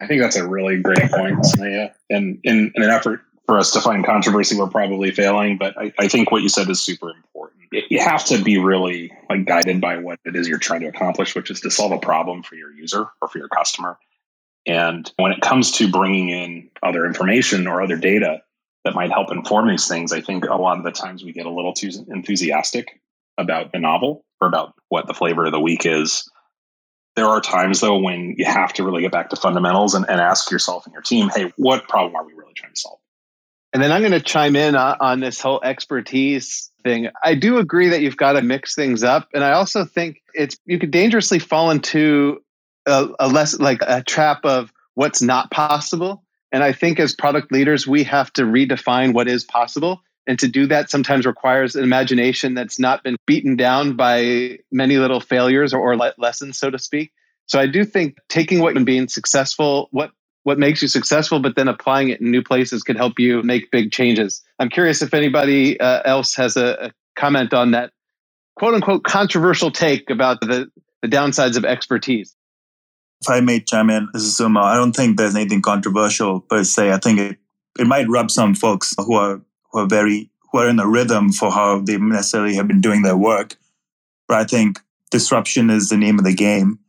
I 0.01 0.07
think 0.07 0.21
that's 0.21 0.37
a 0.37 0.47
really 0.47 0.79
great 0.79 1.11
point, 1.11 1.39
Sumaya. 1.45 1.93
And 2.11 2.41
in, 2.43 2.73
in, 2.75 2.83
an 2.83 2.91
effort 2.91 3.21
for 3.47 3.59
us 3.59 3.73
to 3.73 3.81
find 3.81 4.05
controversy, 4.05 4.57
we're 4.57 4.69
probably 4.69 5.11
failing. 5.11 5.59
But 5.59 5.79
I, 5.79 5.93
I 5.99 6.09
think 6.09 6.31
what 6.31 6.43
you 6.43 6.49
said 6.49 6.69
is 6.71 6.83
super 6.83 7.11
important. 7.11 7.63
You 7.91 8.01
have 8.01 8.25
to 8.27 8.43
be 8.43 8.59
really 8.59 9.13
like 9.29 9.45
guided 9.45 9.81
by 9.81 9.99
what 9.99 10.21
it 10.25 10.37
is 10.37 10.49
you're 10.49 10.59
trying 10.59 10.81
to 10.81 10.89
accomplish, 10.89 11.35
which 11.35 11.51
is 11.51 11.61
to 11.61 11.71
solve 11.71 11.93
a 11.93 11.99
problem 11.99 12.43
for 12.43 12.55
your 12.55 12.73
user 12.73 13.07
or 13.21 13.29
for 13.29 13.39
your 13.39 13.49
customer. 13.49 13.99
And 14.67 15.11
when 15.17 15.33
it 15.33 15.41
comes 15.41 15.73
to 15.73 15.91
bringing 15.91 16.31
in 16.31 16.71
other 16.83 17.05
information 17.05 17.67
or 17.67 17.83
other 17.83 17.97
data 17.97 18.43
that 18.85 18.95
might 18.95 19.11
help 19.11 19.31
inform 19.31 19.69
these 19.69 19.89
things, 19.89 20.13
I 20.13 20.21
think 20.21 20.45
a 20.45 20.55
lot 20.55 20.79
of 20.79 20.85
the 20.85 20.93
times 20.93 21.25
we 21.25 21.33
get 21.33 21.47
a 21.47 21.51
little 21.51 21.75
too 21.75 21.91
enthusiastic 22.09 23.01
about 23.37 23.73
the 23.73 23.79
novel 23.79 24.25
or 24.41 24.49
about 24.49 24.75
what 24.89 25.07
the 25.07 25.15
flavor 25.15 25.45
of 25.45 25.53
the 25.53 25.61
week 25.61 25.85
is. 25.85 26.31
There 27.17 27.27
are 27.27 27.41
times 27.41 27.81
though 27.81 27.99
when 27.99 28.37
you 28.39 28.45
have 28.45 28.73
to 28.75 28.85
really 28.85 29.03
get 29.03 29.13
back 29.13 29.31
to 29.31 29.37
fundamentals 29.37 29.95
and, 29.95 30.09
and 30.09 30.21
ask 30.21 30.51
yourself 30.51 30.87
and 30.87 30.93
your 30.93 31.03
team, 31.03 31.29
hey, 31.29 31.53
what 31.57 31.89
problem 31.89 32.15
are 32.17 32.25
we 32.25 32.33
really 32.33 32.55
trying 32.55 32.73
to 32.73 32.81
solve? 32.81 32.99
And 33.75 33.83
then 33.83 33.93
I'm 33.93 34.01
going 34.01 34.13
to 34.13 34.21
chime 34.21 34.57
in 34.57 34.77
on, 34.77 34.97
on 35.01 35.21
this 35.21 35.41
whole 35.41 35.61
expertise 35.63 36.71
thing. 36.83 37.09
I 37.23 37.35
do 37.35 37.59
agree 37.59 37.89
that 37.89 38.01
you've 38.01 38.17
got 38.17 38.33
to 38.33 38.43
mix 38.43 38.75
things 38.75 39.03
up, 39.03 39.29
and 39.35 39.45
I 39.45 39.53
also 39.53 39.85
think 39.85 40.23
it's 40.33 40.57
you 40.65 40.79
could 40.79 40.93
dangerously 40.93 41.41
fall 41.41 41.71
into 41.71 42.41
a, 42.87 43.09
a 43.19 43.29
less 43.29 43.59
like 43.59 43.81
a 43.87 44.03
trap 44.03 44.45
of 44.45 44.73
what's 44.95 45.21
not 45.21 45.51
possible. 45.51 46.25
And 46.53 46.63
I 46.63 46.73
think 46.73 47.01
as 47.01 47.15
product 47.15 47.51
leaders, 47.51 47.87
we 47.87 48.05
have 48.05 48.33
to 48.35 48.43
redefine 48.43 49.13
what 49.13 49.29
is 49.29 49.43
possible 49.45 50.01
and 50.27 50.39
to 50.39 50.49
do 50.49 50.67
that 50.69 50.91
sometimes 50.91 51.27
requires 51.27 51.77
an 51.77 51.85
imagination 51.85 52.55
that's 52.55 52.79
not 52.79 53.03
been 53.03 53.17
beaten 53.27 53.57
down 53.57 53.97
by 53.97 54.59
many 54.73 54.97
little 54.97 55.21
failures 55.21 55.75
or, 55.75 55.81
or 55.81 55.97
lessons, 55.97 56.59
so 56.59 56.71
to 56.71 56.79
speak. 56.79 57.13
So 57.47 57.61
I 57.61 57.67
do 57.67 57.85
think 57.85 58.17
taking 58.29 58.61
what 58.61 58.77
and 58.77 58.87
being 58.87 59.09
successful, 59.09 59.89
what 59.91 60.13
what 60.45 60.59
makes 60.59 60.83
you 60.83 60.89
successful, 60.89 61.41
but 61.41 61.57
then 61.57 61.69
applying 61.69 62.11
it 62.11 62.21
in 62.21 62.31
new 62.31 62.43
places 62.43 62.83
could 62.83 62.97
help 62.97 63.19
you 63.19 63.43
make 63.43 63.71
big 63.71 63.91
changes. 63.91 64.43
I'm 64.59 64.69
curious 64.69 65.03
if 65.03 65.13
anybody 65.13 65.81
uh, 65.81 66.03
else 66.05 66.35
has 66.37 66.57
a, 66.57 66.87
a, 66.87 66.93
comment 67.17 67.55
on 67.55 67.71
that 67.71 67.93
quote 68.57 68.75
unquote 68.75 69.05
controversial 69.05 69.71
take 69.71 70.11
about 70.11 70.41
the, 70.41 70.69
the 71.01 71.09
downsides 71.09 71.57
of 71.57 71.65
expertise. 71.65 72.35
If 73.23 73.31
I 73.31 73.41
may 73.41 73.61
chime 73.61 73.89
in, 73.89 74.09
this 74.13 74.23
is 74.23 74.37
Suma. 74.37 74.61
I 74.61 74.75
don't 74.75 74.95
think 74.95 75.17
there's 75.17 75.37
anything 75.37 75.63
controversial 75.63 76.41
per 76.41 76.65
se. 76.65 76.93
I 76.93 76.99
think 76.99 77.21
it, 77.21 77.39
it 77.79 77.87
might 77.87 78.09
rub 78.09 78.31
some 78.31 78.55
folks 78.55 78.95
who 78.99 79.15
are 79.15 79.41
who 79.71 79.79
are 79.79 79.87
very 79.87 80.31
who 80.53 80.59
are 80.59 80.69
in 80.69 80.79
a 80.79 80.87
rhythm 80.87 81.33
for 81.33 81.51
how 81.51 81.81
they 81.81 81.97
necessarily 81.97 82.55
have 82.57 82.69
been 82.69 82.81
doing 82.81 83.03
their 83.03 83.17
work. 83.17 83.57
But 84.29 84.39
I 84.39 84.45
think 84.45 84.81
disruption 85.11 85.71
is 85.71 85.89
the 85.89 85.97
name 85.97 86.19
of 86.19 86.25
the 86.25 86.35
game. 86.35 86.81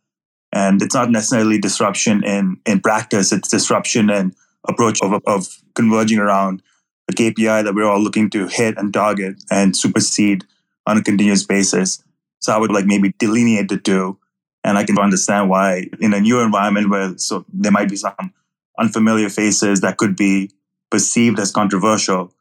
And 0.55 0.81
it's 0.81 0.95
not 0.95 1.11
necessarily 1.11 1.59
disruption 1.59 2.23
in, 2.23 2.57
in 2.65 2.79
practice, 2.79 3.33
it's 3.33 3.49
disruption 3.49 4.09
and 4.09 4.33
approach 4.67 4.99
of, 5.03 5.21
of 5.27 5.47
converging 5.75 6.17
around 6.17 6.63
a 7.09 7.13
KPI 7.13 7.65
that 7.65 7.75
we're 7.75 7.85
all 7.85 7.99
looking 7.99 8.29
to 8.31 8.47
hit 8.47 8.77
and 8.77 8.93
target 8.93 9.35
and 9.51 9.75
supersede 9.75 10.45
on 10.87 10.97
a 10.97 11.03
continuous 11.03 11.43
basis. 11.43 12.01
So 12.39 12.53
I 12.53 12.57
would 12.57 12.71
like 12.71 12.85
maybe 12.85 13.13
delineate 13.19 13.67
the 13.67 13.77
two. 13.77 14.17
And 14.63 14.77
I 14.79 14.85
can 14.85 14.97
understand 14.97 15.49
why 15.49 15.89
in 15.99 16.13
a 16.13 16.21
new 16.21 16.39
environment 16.39 16.89
where 16.89 17.15
so 17.17 17.45
there 17.53 17.71
might 17.71 17.89
be 17.89 17.97
some 17.97 18.33
unfamiliar 18.79 19.29
faces 19.29 19.81
that 19.81 19.97
could 19.97 20.15
be 20.15 20.51
perceived 20.89 21.37
as 21.39 21.51
controversial, 21.51 22.33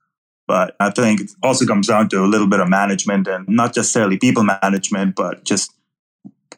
but 0.46 0.76
I 0.80 0.90
think 0.90 1.20
it 1.20 1.30
also 1.42 1.66
comes 1.66 1.88
down 1.88 2.08
to 2.10 2.24
a 2.24 2.26
little 2.26 2.46
bit 2.46 2.60
of 2.60 2.68
management 2.68 3.26
and 3.26 3.46
not 3.48 3.76
necessarily 3.76 4.18
people 4.18 4.44
management, 4.44 5.16
but 5.16 5.44
just 5.44 5.74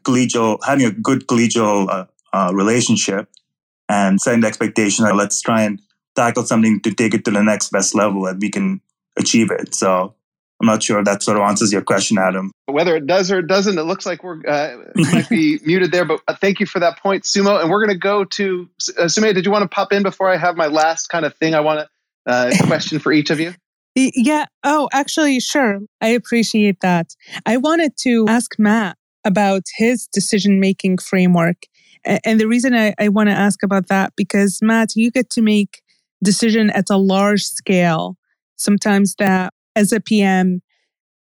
collegial, 0.07 0.59
having 0.65 0.87
a 0.87 0.91
good 0.91 1.27
collegial 1.27 1.89
uh, 1.89 2.07
uh, 2.33 2.53
relationship 2.55 3.29
and 3.89 4.21
setting 4.21 4.41
the 4.41 4.47
expectation 4.47 5.05
that 5.05 5.17
let's 5.17 5.41
try 5.41 5.63
and 5.63 5.81
tackle 6.15 6.45
something 6.45 6.81
to 6.81 6.93
take 6.93 7.15
it 7.15 7.25
to 7.25 7.31
the 7.31 7.43
next 7.43 7.71
best 7.71 7.95
level 7.95 8.27
and 8.27 8.41
we 8.41 8.51
can 8.51 8.81
achieve 9.19 9.51
it. 9.51 9.75
So 9.75 10.15
I'm 10.61 10.67
not 10.67 10.83
sure 10.83 11.03
that 11.05 11.23
sort 11.23 11.37
of 11.37 11.43
answers 11.43 11.73
your 11.73 11.83
question, 11.83 12.19
Adam. 12.19 12.51
Whether 12.67 12.97
it 12.97 13.07
does 13.07 13.31
or 13.31 13.41
it 13.41 13.47
doesn't, 13.47 13.79
it 13.79 13.83
looks 13.83 14.07
like 14.07 14.25
we're 14.25 14.41
uh, 14.49 14.77
might 14.95 15.29
be 15.29 15.59
muted 15.65 15.93
there. 15.93 16.05
But 16.05 16.21
uh, 16.29 16.35
thank 16.35 16.61
you 16.61 16.67
for 16.67 16.81
that 16.81 16.99
point, 16.99 17.25
Sumo. 17.25 17.61
And 17.61 17.71
we're 17.71 17.85
going 17.85 17.95
to 17.95 17.99
go 17.99 18.25
to 18.25 18.69
uh, 18.99 19.03
Sumo. 19.05 19.35
Did 19.35 19.45
you 19.45 19.53
want 19.53 19.63
to 19.63 19.69
pop 19.69 19.93
in 19.93 20.03
before 20.03 20.31
I 20.31 20.37
have 20.37 20.57
my 20.57 20.67
last 20.67 21.09
kind 21.09 21.27
of 21.27 21.35
thing 21.37 21.55
I 21.55 21.61
want 21.61 21.81
to 21.81 22.33
uh, 22.33 22.53
question 22.67 22.99
for 22.99 23.13
each 23.13 23.31
of 23.31 23.39
you? 23.39 23.55
Yeah. 23.95 24.47
Oh, 24.63 24.89
actually, 24.93 25.41
sure. 25.41 25.81
I 26.01 26.09
appreciate 26.09 26.81
that. 26.81 27.15
I 27.47 27.57
wanted 27.57 27.97
to 27.99 28.27
ask 28.29 28.59
Matt 28.59 28.97
about 29.27 29.65
his 29.77 30.07
decision 30.07 30.61
making 30.61 30.99
framework. 30.99 31.65
And 32.25 32.41
the 32.41 32.47
reason 32.47 32.75
I, 32.75 32.95
I 32.99 33.09
want 33.09 33.29
to 33.29 33.35
ask 33.35 33.63
about 33.63 33.89
that, 33.89 34.13
because 34.17 34.61
Matt, 34.63 34.95
you 34.95 35.11
get 35.11 35.29
to 35.31 35.43
make 35.43 35.83
decision 36.23 36.71
at 36.71 36.89
a 36.89 36.97
large 36.97 37.43
scale. 37.43 38.17
Sometimes 38.55 39.17
that 39.19 39.53
as 39.75 39.93
a 39.93 40.01
PM, 40.01 40.63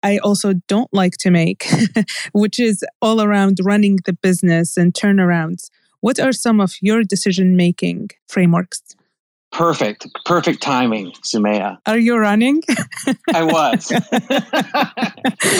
I 0.03 0.16
also 0.18 0.55
don't 0.66 0.92
like 0.92 1.18
to 1.18 1.30
make, 1.30 1.66
which 2.32 2.59
is 2.59 2.82
all 3.03 3.20
around 3.20 3.59
running 3.62 3.98
the 4.07 4.14
business 4.14 4.78
and 4.78 4.94
turnarounds. 4.94 5.68
What 6.01 6.18
are 6.18 6.32
some 6.32 6.61
of 6.61 6.72
your 6.80 7.05
decision 7.05 7.57
making 7.57 8.09
frameworks? 8.26 8.82
Perfect, 9.53 10.07
perfect 10.24 10.62
timing, 10.62 11.12
Sumaya. 11.22 11.78
Are 11.84 11.98
you 11.98 12.16
running? 12.16 12.62
I 13.34 13.42
was. 13.42 13.88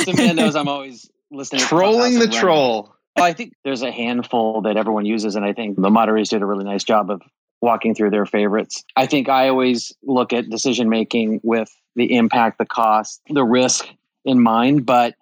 Sumaya 0.07 0.35
knows 0.35 0.57
I'm 0.57 0.69
always 0.69 1.11
listening. 1.31 1.63
Trolling 1.63 2.19
the 2.19 2.29
troll. 2.29 2.95
Well, 3.17 3.25
I 3.25 3.33
think 3.33 3.55
there's 3.65 3.83
a 3.83 3.91
handful 3.91 4.63
that 4.63 4.77
everyone 4.77 5.05
uses, 5.05 5.37
and 5.37 5.45
I 5.45 5.53
think 5.53 5.81
the 5.81 5.91
moderators 5.91 6.31
did 6.31 6.43
a 6.43 6.47
really 6.47 6.65
nice 6.65 6.85
job 6.85 7.11
of 7.11 7.23
walking 7.61 7.95
through 7.95 8.11
their 8.11 8.27
favorites. 8.27 8.85
I 8.97 9.07
think 9.07 9.29
I 9.29 9.49
always 9.49 9.93
look 10.03 10.33
at 10.33 10.49
decision 10.49 10.89
making 10.89 11.41
with 11.43 11.71
the 11.97 12.17
impact, 12.17 12.59
the 12.59 12.67
cost, 12.67 13.21
the 13.29 13.45
risk 13.45 13.87
in 14.25 14.41
mind. 14.41 14.87
But 14.87 15.15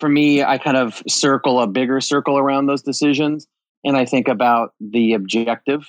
for 0.00 0.08
me, 0.08 0.42
I 0.42 0.58
kind 0.58 0.76
of 0.76 1.02
circle 1.06 1.60
a 1.60 1.66
bigger 1.66 2.00
circle 2.00 2.38
around 2.38 2.66
those 2.66 2.82
decisions. 2.82 3.46
And 3.84 3.96
I 3.96 4.04
think 4.04 4.28
about 4.28 4.74
the 4.80 5.14
objective 5.14 5.86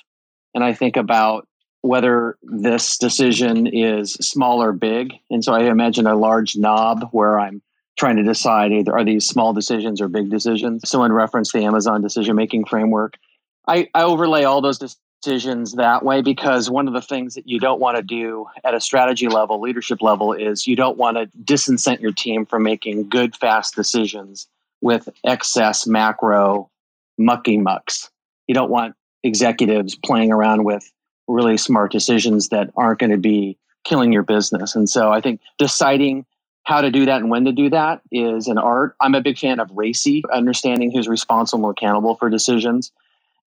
and 0.54 0.64
I 0.64 0.74
think 0.74 0.97
about 0.97 1.47
whether 1.82 2.38
this 2.43 2.97
decision 2.97 3.66
is 3.68 4.14
small 4.14 4.62
or 4.62 4.72
big. 4.72 5.14
And 5.30 5.43
so 5.43 5.54
I 5.54 5.64
imagine 5.64 6.06
a 6.06 6.16
large 6.16 6.56
knob 6.56 7.10
where 7.12 7.39
I'm 7.39 7.62
trying 8.02 8.18
to 8.18 8.24
decide 8.24 8.72
either 8.72 8.97
are 8.97 9.06
these 9.06 9.28
small 9.28 9.54
decisions 9.54 10.02
or 10.02 10.08
big 10.08 10.28
decisions. 10.28 10.89
Someone 10.89 11.14
referenced 11.14 11.54
the 11.54 11.64
Amazon 11.64 12.02
decision 12.02 12.36
making 12.36 12.66
framework. 12.66 13.16
I, 13.68 13.89
I 13.93 14.02
overlay 14.02 14.43
all 14.43 14.60
those 14.60 14.80
decisions 14.80 15.74
that 15.74 16.04
way 16.04 16.24
because 16.24 16.68
one 16.68 16.88
of 16.88 16.95
the 16.95 17.02
things 17.04 17.36
that 17.36 17.47
you 17.47 17.60
don't 17.60 17.80
want 17.80 17.97
to 17.97 18.02
do 18.02 18.47
at 18.64 18.74
a 18.74 18.82
strategy 18.82 19.28
level, 19.28 19.62
leadership 19.62 20.02
level, 20.02 20.34
is 20.34 20.66
you 20.66 20.76
don't 20.76 20.97
want 20.97 21.18
to 21.18 21.28
disincent 21.43 22.02
your 22.02 22.12
team 22.12 22.43
from 22.43 22.64
making 22.64 23.08
good, 23.08 23.36
fast 23.36 23.76
decisions 23.76 24.47
with 24.82 25.08
excess 25.24 25.86
macro 25.86 26.72
mucky 27.20 27.60
mucks. 27.60 28.10
You 28.47 28.56
don't 28.56 28.72
want 28.72 28.95
executives 29.24 29.93
playing 29.93 30.32
around 30.32 30.64
with 30.64 30.91
really 31.28 31.56
smart 31.56 31.91
decisions 31.91 32.49
that 32.49 32.72
aren't 32.76 32.97
going 32.97 33.12
to 33.12 33.20
be 33.20 33.60
killing 33.84 34.12
your 34.12 34.24
business. 34.24 34.76
And 34.76 34.89
so 34.89 35.12
I 35.12 35.22
think 35.22 35.39
deciding 35.60 36.26
how 36.64 36.82
to 36.82 36.91
do 36.91 37.05
that 37.05 37.22
and 37.22 37.30
when 37.30 37.45
to 37.45 37.51
do 37.51 37.70
that 37.70 38.01
is 38.12 38.47
an 38.47 38.57
art. 38.57 38.95
I'm 39.01 39.16
a 39.16 39.22
big 39.22 39.38
fan 39.38 39.59
of 39.59 39.70
RACI, 39.70 40.24
understanding 40.32 40.91
who's 40.91 41.07
responsible 41.07 41.70
and 41.70 41.78
accountable 41.78 42.16
for 42.16 42.30
decisions 42.30 42.91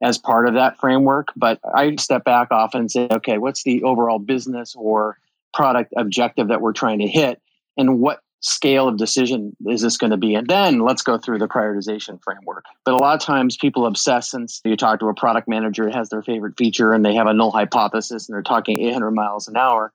as 0.02 0.18
part 0.18 0.48
of 0.48 0.54
that 0.54 0.78
framework. 0.78 1.28
But 1.36 1.60
I 1.74 1.94
step 1.96 2.24
back 2.24 2.48
often 2.50 2.80
and 2.80 2.90
say, 2.90 3.08
okay, 3.10 3.38
what's 3.38 3.62
the 3.62 3.82
overall 3.84 4.18
business 4.18 4.74
or 4.76 5.18
product 5.52 5.94
objective 5.96 6.48
that 6.48 6.60
we're 6.60 6.72
trying 6.72 6.98
to 6.98 7.06
hit? 7.06 7.40
And 7.76 8.00
what 8.00 8.20
scale 8.40 8.88
of 8.88 8.98
decision 8.98 9.56
is 9.66 9.80
this 9.80 9.96
going 9.96 10.10
to 10.10 10.16
be? 10.16 10.34
And 10.34 10.46
then 10.46 10.80
let's 10.80 11.02
go 11.02 11.16
through 11.16 11.38
the 11.38 11.48
prioritization 11.48 12.22
framework. 12.22 12.64
But 12.84 12.94
a 12.94 12.98
lot 12.98 13.14
of 13.14 13.20
times 13.20 13.56
people 13.56 13.86
obsess 13.86 14.30
since 14.30 14.60
you 14.64 14.76
talk 14.76 15.00
to 15.00 15.08
a 15.08 15.14
product 15.14 15.48
manager 15.48 15.88
it 15.88 15.94
has 15.94 16.10
their 16.10 16.22
favorite 16.22 16.58
feature 16.58 16.92
and 16.92 17.04
they 17.04 17.14
have 17.14 17.26
a 17.26 17.32
null 17.32 17.52
hypothesis 17.52 18.28
and 18.28 18.34
they're 18.34 18.42
talking 18.42 18.80
800 18.80 19.12
miles 19.12 19.48
an 19.48 19.56
hour. 19.56 19.92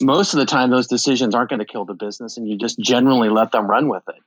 Most 0.00 0.34
of 0.34 0.38
the 0.38 0.46
time, 0.46 0.70
those 0.70 0.86
decisions 0.86 1.34
aren't 1.34 1.50
going 1.50 1.60
to 1.60 1.64
kill 1.64 1.84
the 1.84 1.94
business 1.94 2.36
and 2.36 2.48
you 2.48 2.56
just 2.56 2.78
generally 2.78 3.30
let 3.30 3.52
them 3.52 3.66
run 3.66 3.88
with 3.88 4.02
it. 4.08 4.22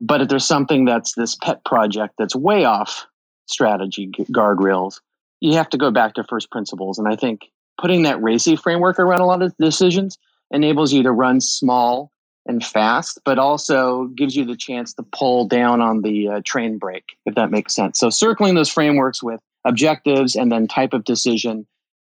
But 0.00 0.20
if 0.20 0.28
there's 0.28 0.44
something 0.44 0.84
that's 0.84 1.14
this 1.14 1.36
pet 1.36 1.64
project 1.64 2.14
that's 2.18 2.36
way 2.36 2.64
off 2.64 3.06
strategy 3.46 4.08
guardrails, 4.30 5.00
you 5.40 5.54
have 5.54 5.70
to 5.70 5.78
go 5.78 5.90
back 5.90 6.14
to 6.14 6.24
first 6.24 6.50
principles. 6.50 6.98
And 6.98 7.08
I 7.08 7.16
think 7.16 7.50
putting 7.80 8.02
that 8.02 8.18
RACI 8.18 8.60
framework 8.60 8.98
around 8.98 9.20
a 9.20 9.26
lot 9.26 9.42
of 9.42 9.56
decisions 9.58 10.18
enables 10.50 10.92
you 10.92 11.02
to 11.02 11.12
run 11.12 11.40
small 11.40 12.10
and 12.46 12.64
fast, 12.64 13.18
but 13.24 13.38
also 13.38 14.04
gives 14.16 14.36
you 14.36 14.44
the 14.44 14.56
chance 14.56 14.94
to 14.94 15.02
pull 15.02 15.46
down 15.46 15.80
on 15.80 16.02
the 16.02 16.28
uh, 16.28 16.40
train 16.44 16.78
brake, 16.78 17.16
if 17.26 17.34
that 17.34 17.50
makes 17.50 17.74
sense. 17.74 17.98
So, 17.98 18.08
circling 18.10 18.54
those 18.54 18.70
frameworks 18.70 19.22
with 19.22 19.40
objectives 19.64 20.36
and 20.36 20.52
then 20.52 20.68
type 20.68 20.92
of 20.92 21.04
decision, 21.04 21.66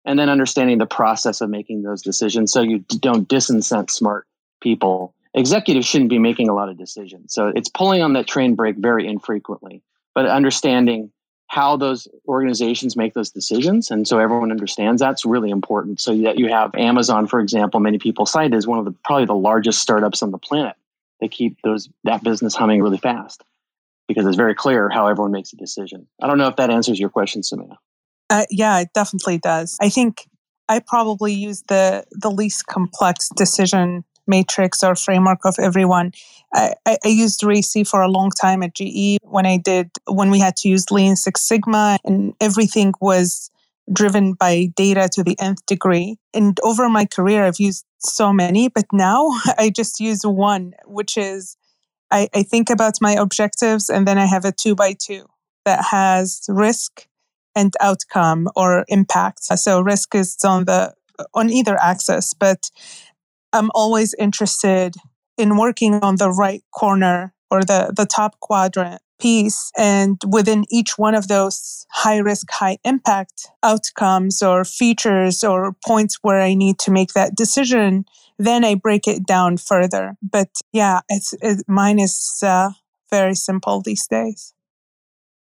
and 0.10 0.18
then 0.18 0.28
understanding 0.28 0.80
the 0.80 0.88
process 0.88 1.40
of 1.40 1.52
making 1.52 1.84
those 1.84 2.02
decisions 2.02 2.52
so 2.52 2.62
you 2.62 2.80
don't 3.00 3.28
disincent 3.28 3.92
smart 3.92 4.26
people. 4.60 5.14
Executives 5.36 5.86
shouldn't 5.86 6.10
be 6.10 6.18
making 6.18 6.50
a 6.50 6.56
lot 6.56 6.68
of 6.68 6.80
decisions. 6.80 7.32
So, 7.32 7.52
it's 7.56 7.70
pulling 7.70 8.02
on 8.02 8.14
that 8.14 8.26
train 8.26 8.56
brake 8.56 8.78
very 8.78 9.08
infrequently, 9.08 9.84
but 10.16 10.26
understanding 10.26 11.12
how 11.46 11.78
those 11.78 12.08
organizations 12.28 12.98
make 12.98 13.14
those 13.14 13.30
decisions. 13.30 13.92
And 13.92 14.08
so 14.08 14.20
everyone 14.20 14.52
understands 14.52 15.00
that's 15.00 15.26
really 15.26 15.50
important. 15.50 16.00
So 16.00 16.16
that 16.22 16.38
you 16.38 16.48
have 16.48 16.74
Amazon, 16.76 17.28
for 17.28 17.40
example, 17.40 17.80
many 17.80 17.98
people 17.98 18.28
cite 18.28 18.54
as 18.54 18.68
one 18.68 18.78
of 18.78 18.86
the 18.86 18.94
probably 19.04 19.26
the 19.26 19.34
largest 19.34 19.80
startups 19.80 20.22
on 20.22 20.32
the 20.32 20.38
planet. 20.38 20.76
They 21.20 21.28
keep 21.28 21.58
those 21.64 21.90
that 22.04 22.24
business 22.24 22.56
humming 22.56 22.82
really 22.82 23.00
fast 23.00 23.44
because 24.08 24.26
it's 24.26 24.38
very 24.38 24.56
clear 24.56 24.90
how 24.90 25.08
everyone 25.08 25.32
makes 25.32 25.54
a 25.54 25.56
decision. 25.56 26.08
I 26.22 26.28
don't 26.28 26.40
know 26.40 26.48
if 26.48 26.56
that 26.56 26.72
answers 26.72 27.00
your 27.00 27.10
question, 27.10 27.42
Sumaya. 27.42 27.78
Uh, 28.30 28.46
yeah, 28.50 28.80
it 28.80 28.90
definitely 28.94 29.38
does. 29.38 29.78
I 29.82 29.90
think 29.90 30.28
I 30.68 30.80
probably 30.80 31.34
use 31.34 31.64
the 31.68 32.06
the 32.12 32.30
least 32.30 32.68
complex 32.68 33.30
decision 33.36 34.04
matrix 34.28 34.84
or 34.84 34.96
framework 34.96 35.40
of 35.44 35.56
everyone. 35.60 36.14
I, 36.54 36.76
I, 36.86 37.08
used 37.08 37.42
RACI 37.42 37.88
for 37.88 38.02
a 38.02 38.08
long 38.08 38.30
time 38.30 38.62
at 38.62 38.76
GE 38.76 39.18
when 39.24 39.48
I 39.48 39.58
did 39.58 39.90
when 40.06 40.30
we 40.30 40.40
had 40.40 40.56
to 40.58 40.70
use 40.70 40.92
Lean 40.92 41.16
Six 41.16 41.42
Sigma 41.42 41.98
and 42.06 42.34
everything 42.40 42.94
was 43.02 43.50
driven 43.92 44.34
by 44.34 44.72
data 44.76 45.10
to 45.14 45.24
the 45.24 45.36
nth 45.40 45.66
degree. 45.66 46.18
And 46.34 46.60
over 46.64 46.88
my 46.90 47.06
career, 47.06 47.46
I've 47.46 47.60
used 47.60 47.86
so 47.98 48.32
many, 48.32 48.70
but 48.70 48.86
now 48.94 49.30
I 49.58 49.72
just 49.76 50.00
use 50.00 50.22
one, 50.24 50.74
which 50.86 51.18
is 51.18 51.58
I, 52.12 52.30
I 52.34 52.44
think 52.44 52.70
about 52.70 53.02
my 53.02 53.14
objectives 53.14 53.90
and 53.90 54.08
then 54.08 54.18
I 54.18 54.26
have 54.26 54.46
a 54.46 54.52
two 54.52 54.76
by 54.76 54.94
two 54.94 55.26
that 55.66 55.86
has 55.86 56.42
risk 56.48 57.08
and 57.60 57.74
outcome 57.82 58.48
or 58.56 58.86
impact. 58.88 59.44
So 59.44 59.82
risk 59.82 60.16
is 60.16 60.38
on 60.46 60.66
the 60.66 60.94
on 61.34 61.50
either 61.50 61.78
axis, 61.82 62.34
but 62.34 62.72
I'm 63.52 63.70
always 63.76 64.14
interested 64.14 64.96
in 65.38 65.58
working 65.58 65.96
on 65.96 66.16
the 66.16 66.32
right 66.32 66.64
corner 66.72 67.34
or 67.52 67.62
the, 67.62 67.94
the 67.96 68.06
top 68.06 68.40
quadrant 68.40 69.02
piece. 69.20 69.72
And 69.78 70.18
within 70.26 70.64
each 70.70 70.98
one 70.98 71.16
of 71.16 71.28
those 71.28 71.86
high 71.92 72.20
risk, 72.20 72.48
high 72.52 72.78
impact 72.86 73.48
outcomes 73.64 74.42
or 74.42 74.64
features 74.64 75.44
or 75.44 75.76
points 75.86 76.20
where 76.22 76.42
I 76.42 76.54
need 76.54 76.80
to 76.80 76.92
make 76.92 77.12
that 77.14 77.36
decision, 77.36 78.06
then 78.38 78.64
I 78.64 78.76
break 78.76 79.08
it 79.08 79.26
down 79.26 79.58
further. 79.58 80.16
But 80.22 80.50
yeah, 80.72 81.02
it's 81.10 81.34
it, 81.42 81.66
mine 81.68 82.00
is 82.00 82.40
uh, 82.42 82.70
very 83.12 83.36
simple 83.36 83.82
these 83.82 84.08
days. 84.08 84.54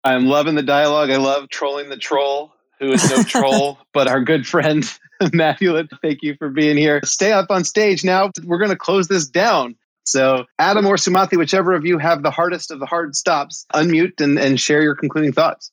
I'm 0.02 0.26
loving 0.26 0.54
the 0.54 0.62
dialogue. 0.62 1.10
I 1.10 1.16
love 1.16 1.48
trolling 1.48 1.88
the 1.88 1.96
troll, 1.96 2.52
who 2.78 2.92
is 2.92 3.10
no 3.10 3.22
troll, 3.24 3.78
but 3.92 4.08
our 4.08 4.22
good 4.22 4.46
friend 4.46 4.84
Matthew, 5.32 5.86
thank 6.02 6.22
you 6.22 6.34
for 6.36 6.48
being 6.48 6.76
here. 6.76 7.00
Stay 7.04 7.32
up 7.32 7.50
on 7.50 7.64
stage 7.64 8.04
now. 8.04 8.30
We're 8.42 8.58
going 8.58 8.70
to 8.70 8.76
close 8.76 9.08
this 9.08 9.28
down. 9.28 9.76
So, 10.04 10.46
Adam 10.58 10.86
or 10.86 10.96
Sumathi, 10.96 11.36
whichever 11.36 11.74
of 11.74 11.84
you 11.84 11.98
have 11.98 12.22
the 12.22 12.30
hardest 12.30 12.70
of 12.70 12.80
the 12.80 12.86
hard 12.86 13.14
stops, 13.14 13.66
unmute 13.74 14.20
and, 14.20 14.38
and 14.38 14.58
share 14.58 14.82
your 14.82 14.94
concluding 14.94 15.32
thoughts. 15.32 15.70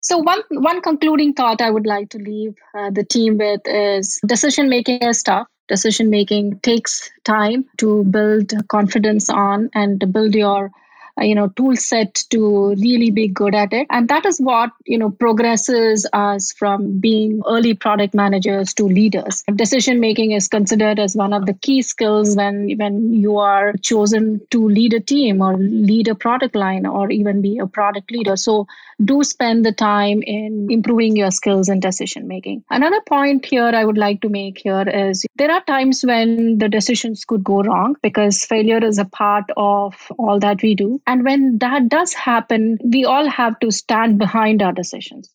So 0.00 0.18
one 0.18 0.42
one 0.50 0.82
concluding 0.82 1.32
thought 1.32 1.62
I 1.62 1.70
would 1.70 1.86
like 1.86 2.10
to 2.10 2.18
leave 2.18 2.56
uh, 2.76 2.90
the 2.90 3.04
team 3.04 3.38
with 3.38 3.62
is 3.64 4.20
decision 4.24 4.68
making 4.68 5.02
is 5.02 5.22
tough. 5.22 5.48
Decision 5.66 6.10
making 6.10 6.60
takes 6.60 7.10
time 7.24 7.64
to 7.78 8.04
build 8.04 8.52
confidence 8.68 9.30
on 9.30 9.70
and 9.74 9.98
to 10.00 10.06
build 10.06 10.34
your 10.34 10.72
Uh, 11.20 11.24
you 11.24 11.34
know 11.34 11.48
tool 11.48 11.76
set 11.76 12.14
to 12.30 12.70
really 12.74 13.10
be 13.10 13.28
good 13.28 13.54
at 13.54 13.72
it. 13.72 13.86
And 13.90 14.08
that 14.08 14.26
is 14.26 14.38
what 14.38 14.70
you 14.84 14.98
know 14.98 15.10
progresses 15.10 16.06
us 16.12 16.52
from 16.52 16.98
being 16.98 17.42
early 17.46 17.74
product 17.74 18.14
managers 18.14 18.74
to 18.74 18.84
leaders. 18.84 19.44
Decision 19.54 20.00
making 20.00 20.32
is 20.32 20.48
considered 20.48 20.98
as 20.98 21.14
one 21.14 21.32
of 21.32 21.46
the 21.46 21.54
key 21.54 21.82
skills 21.82 22.36
when 22.36 22.76
when 22.78 23.12
you 23.12 23.38
are 23.38 23.74
chosen 23.74 24.40
to 24.50 24.68
lead 24.68 24.94
a 24.94 25.00
team 25.00 25.40
or 25.40 25.56
lead 25.56 26.08
a 26.08 26.14
product 26.14 26.56
line 26.56 26.86
or 26.86 27.10
even 27.10 27.42
be 27.42 27.58
a 27.58 27.66
product 27.66 28.10
leader. 28.10 28.36
So 28.36 28.66
do 29.04 29.22
spend 29.24 29.64
the 29.64 29.72
time 29.72 30.22
in 30.22 30.68
improving 30.70 31.16
your 31.16 31.30
skills 31.30 31.68
in 31.68 31.80
decision 31.80 32.28
making. 32.28 32.64
Another 32.70 33.00
point 33.06 33.44
here 33.44 33.70
i 33.74 33.84
would 33.84 33.98
like 33.98 34.20
to 34.20 34.28
make 34.28 34.58
here 34.58 34.88
is 34.88 35.24
there 35.36 35.50
are 35.50 35.62
times 35.64 36.02
when 36.04 36.58
the 36.58 36.68
decisions 36.68 37.24
could 37.24 37.44
go 37.44 37.62
wrong 37.62 37.96
because 38.02 38.44
failure 38.44 38.82
is 38.84 38.98
a 38.98 39.04
part 39.04 39.44
of 39.56 39.94
all 40.18 40.38
that 40.38 40.62
we 40.62 40.74
do 40.74 41.00
and 41.06 41.24
when 41.24 41.58
that 41.58 41.88
does 41.88 42.14
happen, 42.14 42.78
we 42.82 43.04
all 43.04 43.28
have 43.28 43.58
to 43.60 43.70
stand 43.70 44.18
behind 44.18 44.62
our 44.62 44.72
decisions, 44.72 45.30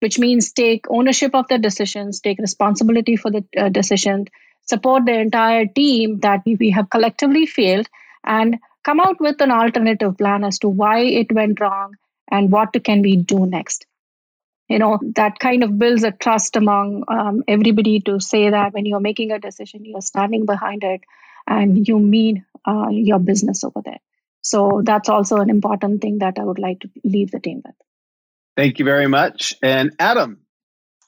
which 0.00 0.18
means 0.18 0.52
take 0.52 0.84
ownership 0.90 1.34
of 1.34 1.48
the 1.48 1.58
decisions, 1.58 2.20
take 2.20 2.38
responsibility 2.38 3.16
for 3.16 3.30
the 3.30 3.44
uh, 3.56 3.70
decision, 3.70 4.26
support 4.66 5.06
the 5.06 5.18
entire 5.18 5.66
team 5.66 6.20
that 6.20 6.42
we 6.44 6.70
have 6.70 6.90
collectively 6.90 7.46
failed, 7.46 7.88
and 8.24 8.58
come 8.84 9.00
out 9.00 9.18
with 9.18 9.40
an 9.40 9.50
alternative 9.50 10.16
plan 10.18 10.44
as 10.44 10.58
to 10.58 10.68
why 10.68 11.00
it 11.00 11.32
went 11.32 11.58
wrong 11.58 11.96
and 12.30 12.52
what 12.52 12.72
can 12.84 13.00
we 13.00 13.16
do 13.16 13.46
next. 13.46 13.86
You 14.68 14.78
know 14.78 14.98
that 15.14 15.38
kind 15.38 15.62
of 15.62 15.78
builds 15.78 16.04
a 16.04 16.10
trust 16.10 16.56
among 16.56 17.04
um, 17.08 17.44
everybody 17.46 18.00
to 18.00 18.18
say 18.18 18.48
that 18.48 18.72
when 18.72 18.86
you're 18.86 18.98
making 18.98 19.30
a 19.30 19.38
decision 19.38 19.84
you're 19.84 20.00
standing 20.00 20.46
behind 20.46 20.82
it 20.82 21.02
and 21.46 21.86
you 21.86 21.98
mean 21.98 22.46
uh, 22.66 22.88
your 22.88 23.18
business 23.18 23.62
over 23.62 23.82
there 23.84 23.98
so 24.44 24.82
that's 24.84 25.08
also 25.08 25.38
an 25.38 25.48
important 25.48 26.02
thing 26.02 26.18
that 26.18 26.38
I 26.38 26.44
would 26.44 26.58
like 26.58 26.80
to 26.80 26.90
leave 27.02 27.30
the 27.30 27.40
team 27.40 27.62
with. 27.64 27.74
Thank 28.56 28.78
you 28.78 28.84
very 28.84 29.08
much. 29.08 29.54
And 29.62 29.96
Adam. 29.98 30.40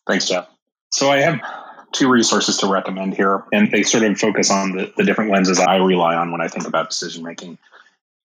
Thanks, 0.07 0.27
Jeff. 0.27 0.49
So 0.91 1.11
I 1.11 1.19
have 1.19 1.41
two 1.93 2.09
resources 2.09 2.57
to 2.59 2.67
recommend 2.67 3.15
here, 3.15 3.45
and 3.53 3.71
they 3.71 3.83
sort 3.83 4.05
of 4.05 4.19
focus 4.19 4.51
on 4.51 4.73
the, 4.73 4.93
the 4.97 5.05
different 5.05 5.33
lenses 5.33 5.61
I 5.61 5.77
rely 5.77 6.17
on 6.17 6.33
when 6.33 6.41
I 6.41 6.49
think 6.49 6.67
about 6.67 6.89
decision 6.89 7.23
making. 7.23 7.59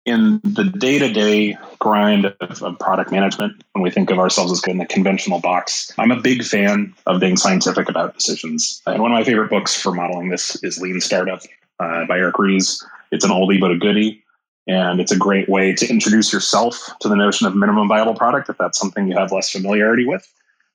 In 0.06 0.40
the 0.42 0.64
day 0.64 0.98
to 0.98 1.12
day 1.12 1.56
grind 1.78 2.26
of, 2.26 2.62
of, 2.62 2.78
product 2.78 3.10
management, 3.10 3.62
when 3.72 3.82
we 3.82 3.90
think 3.90 4.10
of 4.10 4.18
ourselves 4.18 4.52
as 4.52 4.62
in 4.66 4.78
the 4.78 4.86
conventional 4.86 5.40
box, 5.40 5.92
I'm 5.98 6.10
a 6.10 6.20
big 6.20 6.44
fan 6.44 6.94
of 7.06 7.20
being 7.20 7.36
scientific 7.36 7.88
about 7.88 8.14
decisions. 8.14 8.82
And 8.86 9.00
one 9.00 9.12
of 9.12 9.16
my 9.16 9.24
favorite 9.24 9.48
books 9.48 9.80
for 9.80 9.92
modeling 9.92 10.28
this 10.28 10.62
is 10.62 10.78
Lean 10.78 11.00
Startup 11.00 11.40
uh, 11.80 12.04
by 12.06 12.18
Eric 12.18 12.38
Ries. 12.38 12.84
It's 13.12 13.24
an 13.24 13.30
oldie 13.30 13.60
but 13.60 13.70
a 13.70 13.78
goodie. 13.78 14.23
And 14.66 15.00
it's 15.00 15.12
a 15.12 15.18
great 15.18 15.48
way 15.48 15.74
to 15.74 15.88
introduce 15.88 16.32
yourself 16.32 16.90
to 17.00 17.08
the 17.08 17.16
notion 17.16 17.46
of 17.46 17.54
minimum 17.54 17.88
viable 17.88 18.14
product 18.14 18.48
if 18.48 18.56
that's 18.56 18.78
something 18.78 19.08
you 19.08 19.16
have 19.16 19.32
less 19.32 19.50
familiarity 19.50 20.06
with. 20.06 20.26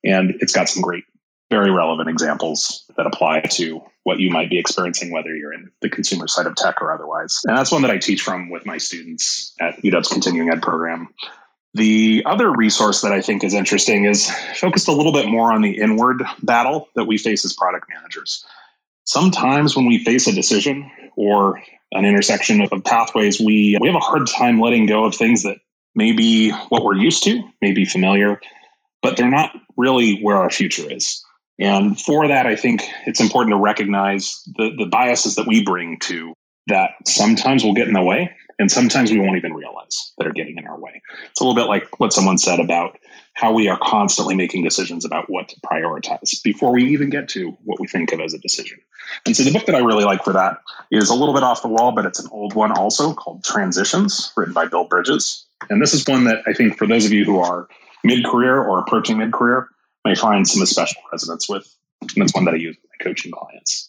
And 0.03 0.35
it's 0.41 0.53
got 0.53 0.69
some 0.69 0.81
great, 0.81 1.05
very 1.49 1.71
relevant 1.71 2.07
examples 2.07 2.85
that 2.97 3.07
apply 3.07 3.41
to 3.41 3.81
what 4.03 4.19
you 4.19 4.29
might 4.29 4.49
be 4.49 4.59
experiencing, 4.59 5.11
whether 5.11 5.35
you're 5.35 5.53
in 5.53 5.71
the 5.81 5.89
consumer 5.89 6.27
side 6.27 6.45
of 6.45 6.55
tech 6.55 6.81
or 6.81 6.93
otherwise. 6.93 7.41
And 7.45 7.57
that's 7.57 7.71
one 7.71 7.81
that 7.81 7.91
I 7.91 7.97
teach 7.97 8.21
from 8.21 8.49
with 8.49 8.65
my 8.65 8.77
students 8.77 9.55
at 9.59 9.81
UW's 9.81 10.07
continuing 10.07 10.51
ed 10.51 10.61
program. 10.61 11.09
The 11.73 12.23
other 12.25 12.51
resource 12.51 13.01
that 13.01 13.11
I 13.11 13.21
think 13.21 13.43
is 13.43 13.53
interesting 13.53 14.05
is 14.05 14.29
focused 14.55 14.87
a 14.87 14.91
little 14.91 15.13
bit 15.13 15.27
more 15.27 15.51
on 15.51 15.61
the 15.61 15.77
inward 15.77 16.23
battle 16.41 16.89
that 16.95 17.05
we 17.05 17.17
face 17.17 17.45
as 17.45 17.53
product 17.53 17.87
managers. 17.89 18.45
Sometimes 19.10 19.76
when 19.76 19.88
we 19.88 20.03
face 20.03 20.28
a 20.28 20.32
decision 20.32 20.91
or 21.16 21.64
an 21.91 22.05
intersection 22.05 22.62
of 22.62 22.72
pathways, 22.84 23.39
we 23.39 23.76
we 23.82 23.88
have 23.88 23.95
a 23.95 23.99
hard 23.99 24.28
time 24.28 24.62
letting 24.62 24.86
go 24.86 25.05
of 25.05 25.16
things 25.16 25.41
that 25.43 25.57
may 25.95 26.12
be 26.12 26.51
what 26.51 26.84
we're 26.84 26.93
used 26.93 27.24
to, 27.24 27.41
may 27.60 27.72
be 27.72 27.86
familiar, 27.86 28.39
but 29.01 29.18
they're 29.18 29.32
not 29.32 29.51
really 29.76 30.20
where 30.22 30.38
our 30.38 30.51
future 30.51 30.84
is. 30.93 31.26
And 31.57 31.99
for 31.99 32.28
that, 32.28 32.45
I 32.45 32.55
think 32.55 32.84
it's 33.07 33.20
important 33.20 33.55
to 33.55 33.60
recognize 33.60 34.43
the, 34.45 34.76
the 34.78 34.86
biases 34.86 35.38
that 35.38 35.47
we 35.47 35.64
bring 35.64 35.97
to 36.01 36.36
that 36.68 36.91
sometimes 37.07 37.64
will 37.64 37.74
get 37.74 37.88
in 37.88 37.95
the 37.95 38.03
way 38.03 38.36
and 38.60 38.70
sometimes 38.70 39.10
we 39.10 39.20
won't 39.20 39.38
even 39.38 39.53
realize 39.53 40.12
that 40.18 40.28
are 40.28 40.34
getting 40.34 40.57
in 40.57 40.68
our 40.68 40.78
way. 40.78 41.01
It's 41.32 41.39
a 41.39 41.43
little 41.43 41.55
bit 41.55 41.68
like 41.68 41.99
what 41.99 42.12
someone 42.12 42.38
said 42.38 42.60
about 42.60 42.99
how 43.34 43.53
we 43.53 43.70
are 43.70 43.80
constantly 43.82 44.36
making 44.36 44.66
decisions 44.66 45.05
about 45.05 45.30
what 45.30 45.47
to 45.49 45.60
prioritize 45.62 46.43
before 46.43 46.74
we 46.74 46.91
even 46.91 47.10
get 47.10 47.30
to 47.30 47.57
what 47.64 47.80
we 47.80 47.88
think 47.88 48.12
of 48.12 48.20
as 48.20 48.34
a 48.34 48.38
decision. 48.38 48.80
And 49.26 49.36
so 49.36 49.43
the 49.43 49.53
book 49.53 49.66
that 49.68 49.76
I 49.76 49.80
really 49.80 50.03
like 50.03 50.26
for 50.26 50.34
that 50.34 50.57
is 50.91 51.10
a 51.10 51.16
little 51.16 51.34
bit 51.34 51.43
off 51.43 51.62
the 51.62 51.70
wall, 51.70 51.93
but 51.93 52.05
it's 52.05 52.20
an 52.20 52.30
old 52.32 52.53
one 52.53 52.74
also 52.74 53.14
called 53.14 53.45
Transitions, 53.45 54.34
written 54.36 54.53
by 54.53 54.68
Bill 54.68 54.84
Bridges. 54.84 55.45
And 55.70 55.82
this 55.82 55.93
is 55.93 56.05
one 56.05 56.26
that 56.26 56.43
I 56.45 56.53
think 56.53 56.78
for 56.78 56.86
those 56.86 57.05
of 57.05 57.14
you 57.14 57.24
who 57.24 57.39
are 57.39 57.70
mid 58.03 58.26
career 58.26 58.62
or 58.62 58.80
approaching 58.80 59.18
mid 59.18 59.32
career 59.32 59.70
may 60.03 60.16
find 60.16 60.45
some 60.45 60.66
special 60.66 61.01
resonance 61.12 61.47
with. 61.47 61.66
And 62.01 62.24
it's 62.24 62.34
one 62.34 62.45
that 62.45 62.53
I 62.53 62.57
use 62.57 62.76
with 62.82 62.91
my 62.99 63.03
coaching 63.03 63.32
clients. 63.32 63.88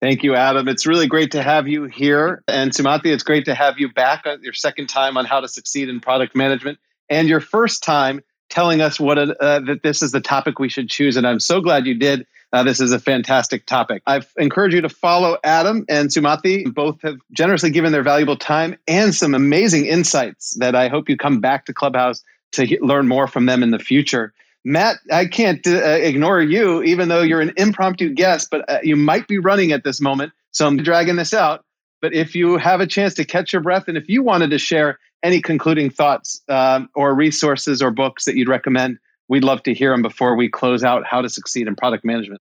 Thank 0.00 0.22
you, 0.22 0.36
Adam. 0.36 0.68
It's 0.68 0.86
really 0.86 1.08
great 1.08 1.32
to 1.32 1.42
have 1.42 1.66
you 1.66 1.84
here. 1.84 2.44
And 2.46 2.70
Sumanthi, 2.70 3.06
it's 3.06 3.24
great 3.24 3.46
to 3.46 3.54
have 3.54 3.80
you 3.80 3.92
back 3.92 4.26
on 4.26 4.42
your 4.42 4.52
second 4.52 4.88
time 4.88 5.16
on 5.16 5.24
how 5.24 5.40
to 5.40 5.48
succeed 5.48 5.88
in 5.88 6.00
product 6.00 6.36
management 6.36 6.78
and 7.10 7.28
your 7.28 7.40
first 7.40 7.82
time 7.82 8.22
telling 8.48 8.80
us 8.80 9.00
what 9.00 9.18
uh, 9.18 9.60
that 9.60 9.80
this 9.82 10.02
is 10.02 10.12
the 10.12 10.20
topic 10.20 10.58
we 10.60 10.68
should 10.68 10.88
choose. 10.88 11.16
And 11.16 11.26
I'm 11.26 11.40
so 11.40 11.60
glad 11.60 11.86
you 11.86 11.94
did. 11.96 12.26
Uh, 12.52 12.62
this 12.62 12.80
is 12.80 12.92
a 12.92 12.98
fantastic 13.00 13.66
topic. 13.66 14.02
I 14.06 14.22
encourage 14.38 14.72
you 14.72 14.80
to 14.82 14.88
follow 14.88 15.36
Adam 15.44 15.84
and 15.88 16.08
Sumanthi. 16.08 16.72
Both 16.72 17.02
have 17.02 17.16
generously 17.32 17.70
given 17.70 17.92
their 17.92 18.02
valuable 18.02 18.36
time 18.36 18.76
and 18.86 19.14
some 19.14 19.34
amazing 19.34 19.86
insights 19.86 20.56
that 20.60 20.74
I 20.74 20.88
hope 20.88 21.08
you 21.08 21.16
come 21.16 21.40
back 21.40 21.66
to 21.66 21.74
Clubhouse 21.74 22.24
to 22.52 22.64
he- 22.64 22.78
learn 22.80 23.06
more 23.08 23.26
from 23.26 23.46
them 23.46 23.62
in 23.62 23.70
the 23.70 23.78
future. 23.78 24.32
Matt, 24.64 24.98
I 25.10 25.26
can't 25.26 25.66
uh, 25.66 25.70
ignore 25.70 26.42
you, 26.42 26.82
even 26.82 27.08
though 27.08 27.22
you're 27.22 27.40
an 27.40 27.52
impromptu 27.56 28.12
guest, 28.12 28.48
but 28.50 28.68
uh, 28.68 28.78
you 28.82 28.96
might 28.96 29.26
be 29.26 29.38
running 29.38 29.72
at 29.72 29.84
this 29.84 30.00
moment. 30.00 30.32
So 30.52 30.66
I'm 30.66 30.76
dragging 30.76 31.16
this 31.16 31.32
out. 31.32 31.64
But 32.02 32.14
if 32.14 32.34
you 32.34 32.56
have 32.56 32.80
a 32.80 32.86
chance 32.86 33.14
to 33.14 33.24
catch 33.24 33.52
your 33.52 33.62
breath 33.62 33.84
and 33.88 33.96
if 33.96 34.08
you 34.08 34.22
wanted 34.22 34.50
to 34.50 34.58
share 34.58 34.98
any 35.22 35.40
concluding 35.40 35.90
thoughts 35.90 36.40
um, 36.48 36.88
or 36.94 37.14
resources 37.14 37.82
or 37.82 37.90
books 37.90 38.24
that 38.24 38.36
you'd 38.36 38.48
recommend, 38.48 38.98
we'd 39.28 39.44
love 39.44 39.62
to 39.64 39.74
hear 39.74 39.90
them 39.90 40.02
before 40.02 40.34
we 40.34 40.48
close 40.48 40.82
out 40.82 41.04
How 41.06 41.20
to 41.20 41.28
Succeed 41.28 41.66
in 41.68 41.76
Product 41.76 42.04
Management. 42.04 42.40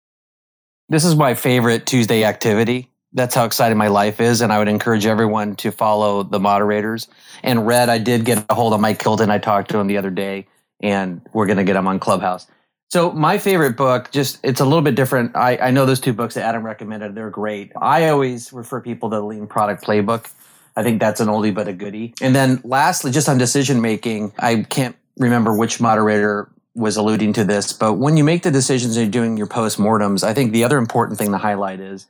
This 0.88 1.06
is 1.06 1.16
my 1.16 1.36
favorite 1.36 1.86
Tuesday 1.86 2.24
activity. 2.24 2.90
That's 3.14 3.36
how 3.36 3.46
excited 3.46 3.76
my 3.76 3.88
life 3.88 4.22
is. 4.22 4.42
And 4.42 4.54
I 4.54 4.60
would 4.60 4.68
encourage 4.68 5.06
everyone 5.06 5.56
to 5.58 5.72
follow 5.72 6.24
the 6.24 6.40
moderators. 6.40 7.08
And 7.44 7.68
Red, 7.68 7.90
I 7.90 7.98
did 7.98 8.24
get 8.24 8.46
a 8.50 8.54
hold 8.54 8.74
of 8.74 8.80
Mike 8.80 9.00
Kilton. 9.00 9.30
I 9.30 9.40
talked 9.40 9.72
to 9.72 9.80
him 9.80 9.88
the 9.88 9.98
other 9.98 10.12
day, 10.12 10.48
and 10.82 11.22
we're 11.34 11.46
going 11.46 11.58
to 11.58 11.64
get 11.64 11.74
them 11.74 11.88
on 11.88 12.00
Clubhouse. 12.00 12.48
So 12.90 13.12
my 13.12 13.38
favorite 13.38 13.78
book, 13.78 14.10
just 14.12 14.40
it's 14.44 14.62
a 14.62 14.66
little 14.66 14.82
bit 14.82 14.96
different. 14.96 15.36
I, 15.36 15.58
I 15.58 15.72
know 15.72 15.86
those 15.86 16.00
two 16.00 16.14
books 16.14 16.34
that 16.36 16.44
Adam 16.44 16.64
recommended; 16.64 17.14
they're 17.14 17.30
great. 17.30 17.72
I 17.80 18.10
always 18.10 18.52
refer 18.52 18.82
people 18.82 19.10
to 19.12 19.18
the 19.18 19.24
Lean 19.24 19.48
Product 19.48 19.84
Playbook. 19.84 20.32
I 20.76 20.84
think 20.84 21.00
that's 21.00 21.20
an 21.20 21.28
oldie 21.28 21.54
but 21.54 21.68
a 21.68 21.74
goodie. 21.74 22.14
And 22.22 22.36
then 22.36 22.62
lastly, 22.64 23.12
just 23.12 23.30
on 23.30 23.38
decision 23.38 23.82
making, 23.82 24.34
I 24.40 24.64
can't 24.64 24.96
remember 25.18 25.56
which 25.56 25.80
moderator 25.80 26.50
was 26.74 26.96
alluding 26.96 27.34
to 27.34 27.44
this, 27.44 27.74
but 27.74 27.96
when 27.96 28.16
you 28.16 28.24
make 28.24 28.44
the 28.44 28.52
decisions 28.52 28.96
and 28.96 29.04
you're 29.04 29.24
doing 29.24 29.38
your 29.38 29.48
postmortems, 29.48 30.24
I 30.24 30.34
think 30.34 30.54
the 30.54 30.64
other 30.64 30.78
important 30.78 31.18
thing 31.20 31.32
to 31.32 31.38
highlight 31.38 31.80
is 31.80 32.08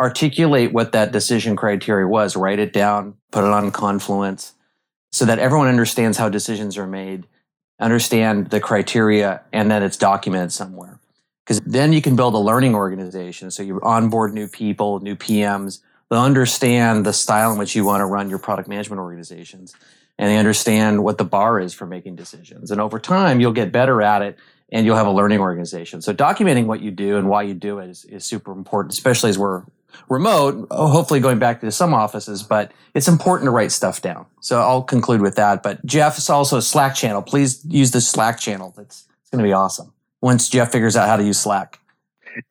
articulate 0.00 0.72
what 0.72 0.92
that 0.92 1.12
decision 1.12 1.56
criteria 1.56 2.06
was, 2.06 2.36
write 2.36 2.58
it 2.58 2.72
down, 2.72 3.14
put 3.32 3.44
it 3.44 3.50
on 3.50 3.70
Confluence 3.70 4.54
so 5.12 5.24
that 5.24 5.38
everyone 5.38 5.68
understands 5.68 6.18
how 6.18 6.28
decisions 6.28 6.78
are 6.78 6.86
made, 6.86 7.26
understand 7.80 8.50
the 8.50 8.60
criteria, 8.60 9.42
and 9.52 9.70
then 9.70 9.82
it's 9.82 9.96
documented 9.96 10.52
somewhere. 10.52 11.00
Because 11.44 11.60
then 11.60 11.92
you 11.92 12.02
can 12.02 12.16
build 12.16 12.34
a 12.34 12.38
learning 12.38 12.74
organization. 12.74 13.50
So 13.50 13.62
you 13.62 13.80
onboard 13.82 14.34
new 14.34 14.48
people, 14.48 14.98
new 15.00 15.14
PMs, 15.14 15.80
They'll 16.10 16.20
understand 16.20 17.04
the 17.04 17.12
style 17.12 17.52
in 17.52 17.58
which 17.58 17.74
you 17.74 17.84
want 17.84 18.00
to 18.00 18.06
run 18.06 18.30
your 18.30 18.38
product 18.38 18.68
management 18.68 19.00
organizations. 19.00 19.74
And 20.18 20.30
they 20.30 20.38
understand 20.38 21.04
what 21.04 21.18
the 21.18 21.24
bar 21.24 21.60
is 21.60 21.74
for 21.74 21.86
making 21.86 22.16
decisions. 22.16 22.70
And 22.70 22.80
over 22.80 22.98
time, 22.98 23.40
you'll 23.40 23.52
get 23.52 23.72
better 23.72 24.00
at 24.00 24.22
it 24.22 24.38
and 24.70 24.86
you'll 24.86 24.96
have 24.96 25.06
a 25.06 25.12
learning 25.12 25.40
organization. 25.40 26.00
So 26.00 26.14
documenting 26.14 26.66
what 26.66 26.80
you 26.80 26.90
do 26.90 27.16
and 27.16 27.28
why 27.28 27.42
you 27.42 27.54
do 27.54 27.80
it 27.80 27.90
is, 27.90 28.04
is 28.04 28.24
super 28.24 28.52
important, 28.52 28.94
especially 28.94 29.30
as 29.30 29.38
we're 29.38 29.62
remote, 30.08 30.66
hopefully 30.70 31.20
going 31.20 31.38
back 31.38 31.60
to 31.60 31.70
some 31.70 31.94
offices, 31.94 32.42
but 32.42 32.72
it's 32.94 33.08
important 33.08 33.46
to 33.46 33.50
write 33.50 33.72
stuff 33.72 34.02
down. 34.02 34.26
So 34.40 34.60
I'll 34.60 34.82
conclude 34.82 35.20
with 35.20 35.36
that. 35.36 35.62
But 35.62 35.84
Jeff 35.84 36.18
is 36.18 36.30
also 36.30 36.58
a 36.58 36.62
Slack 36.62 36.94
channel. 36.94 37.22
Please 37.22 37.64
use 37.66 37.90
the 37.90 38.00
Slack 38.00 38.38
channel. 38.38 38.74
It's, 38.78 39.06
it's 39.20 39.30
going 39.30 39.42
to 39.42 39.48
be 39.48 39.52
awesome 39.52 39.92
once 40.20 40.48
Jeff 40.48 40.72
figures 40.72 40.96
out 40.96 41.08
how 41.08 41.16
to 41.16 41.24
use 41.24 41.38
Slack. 41.38 41.78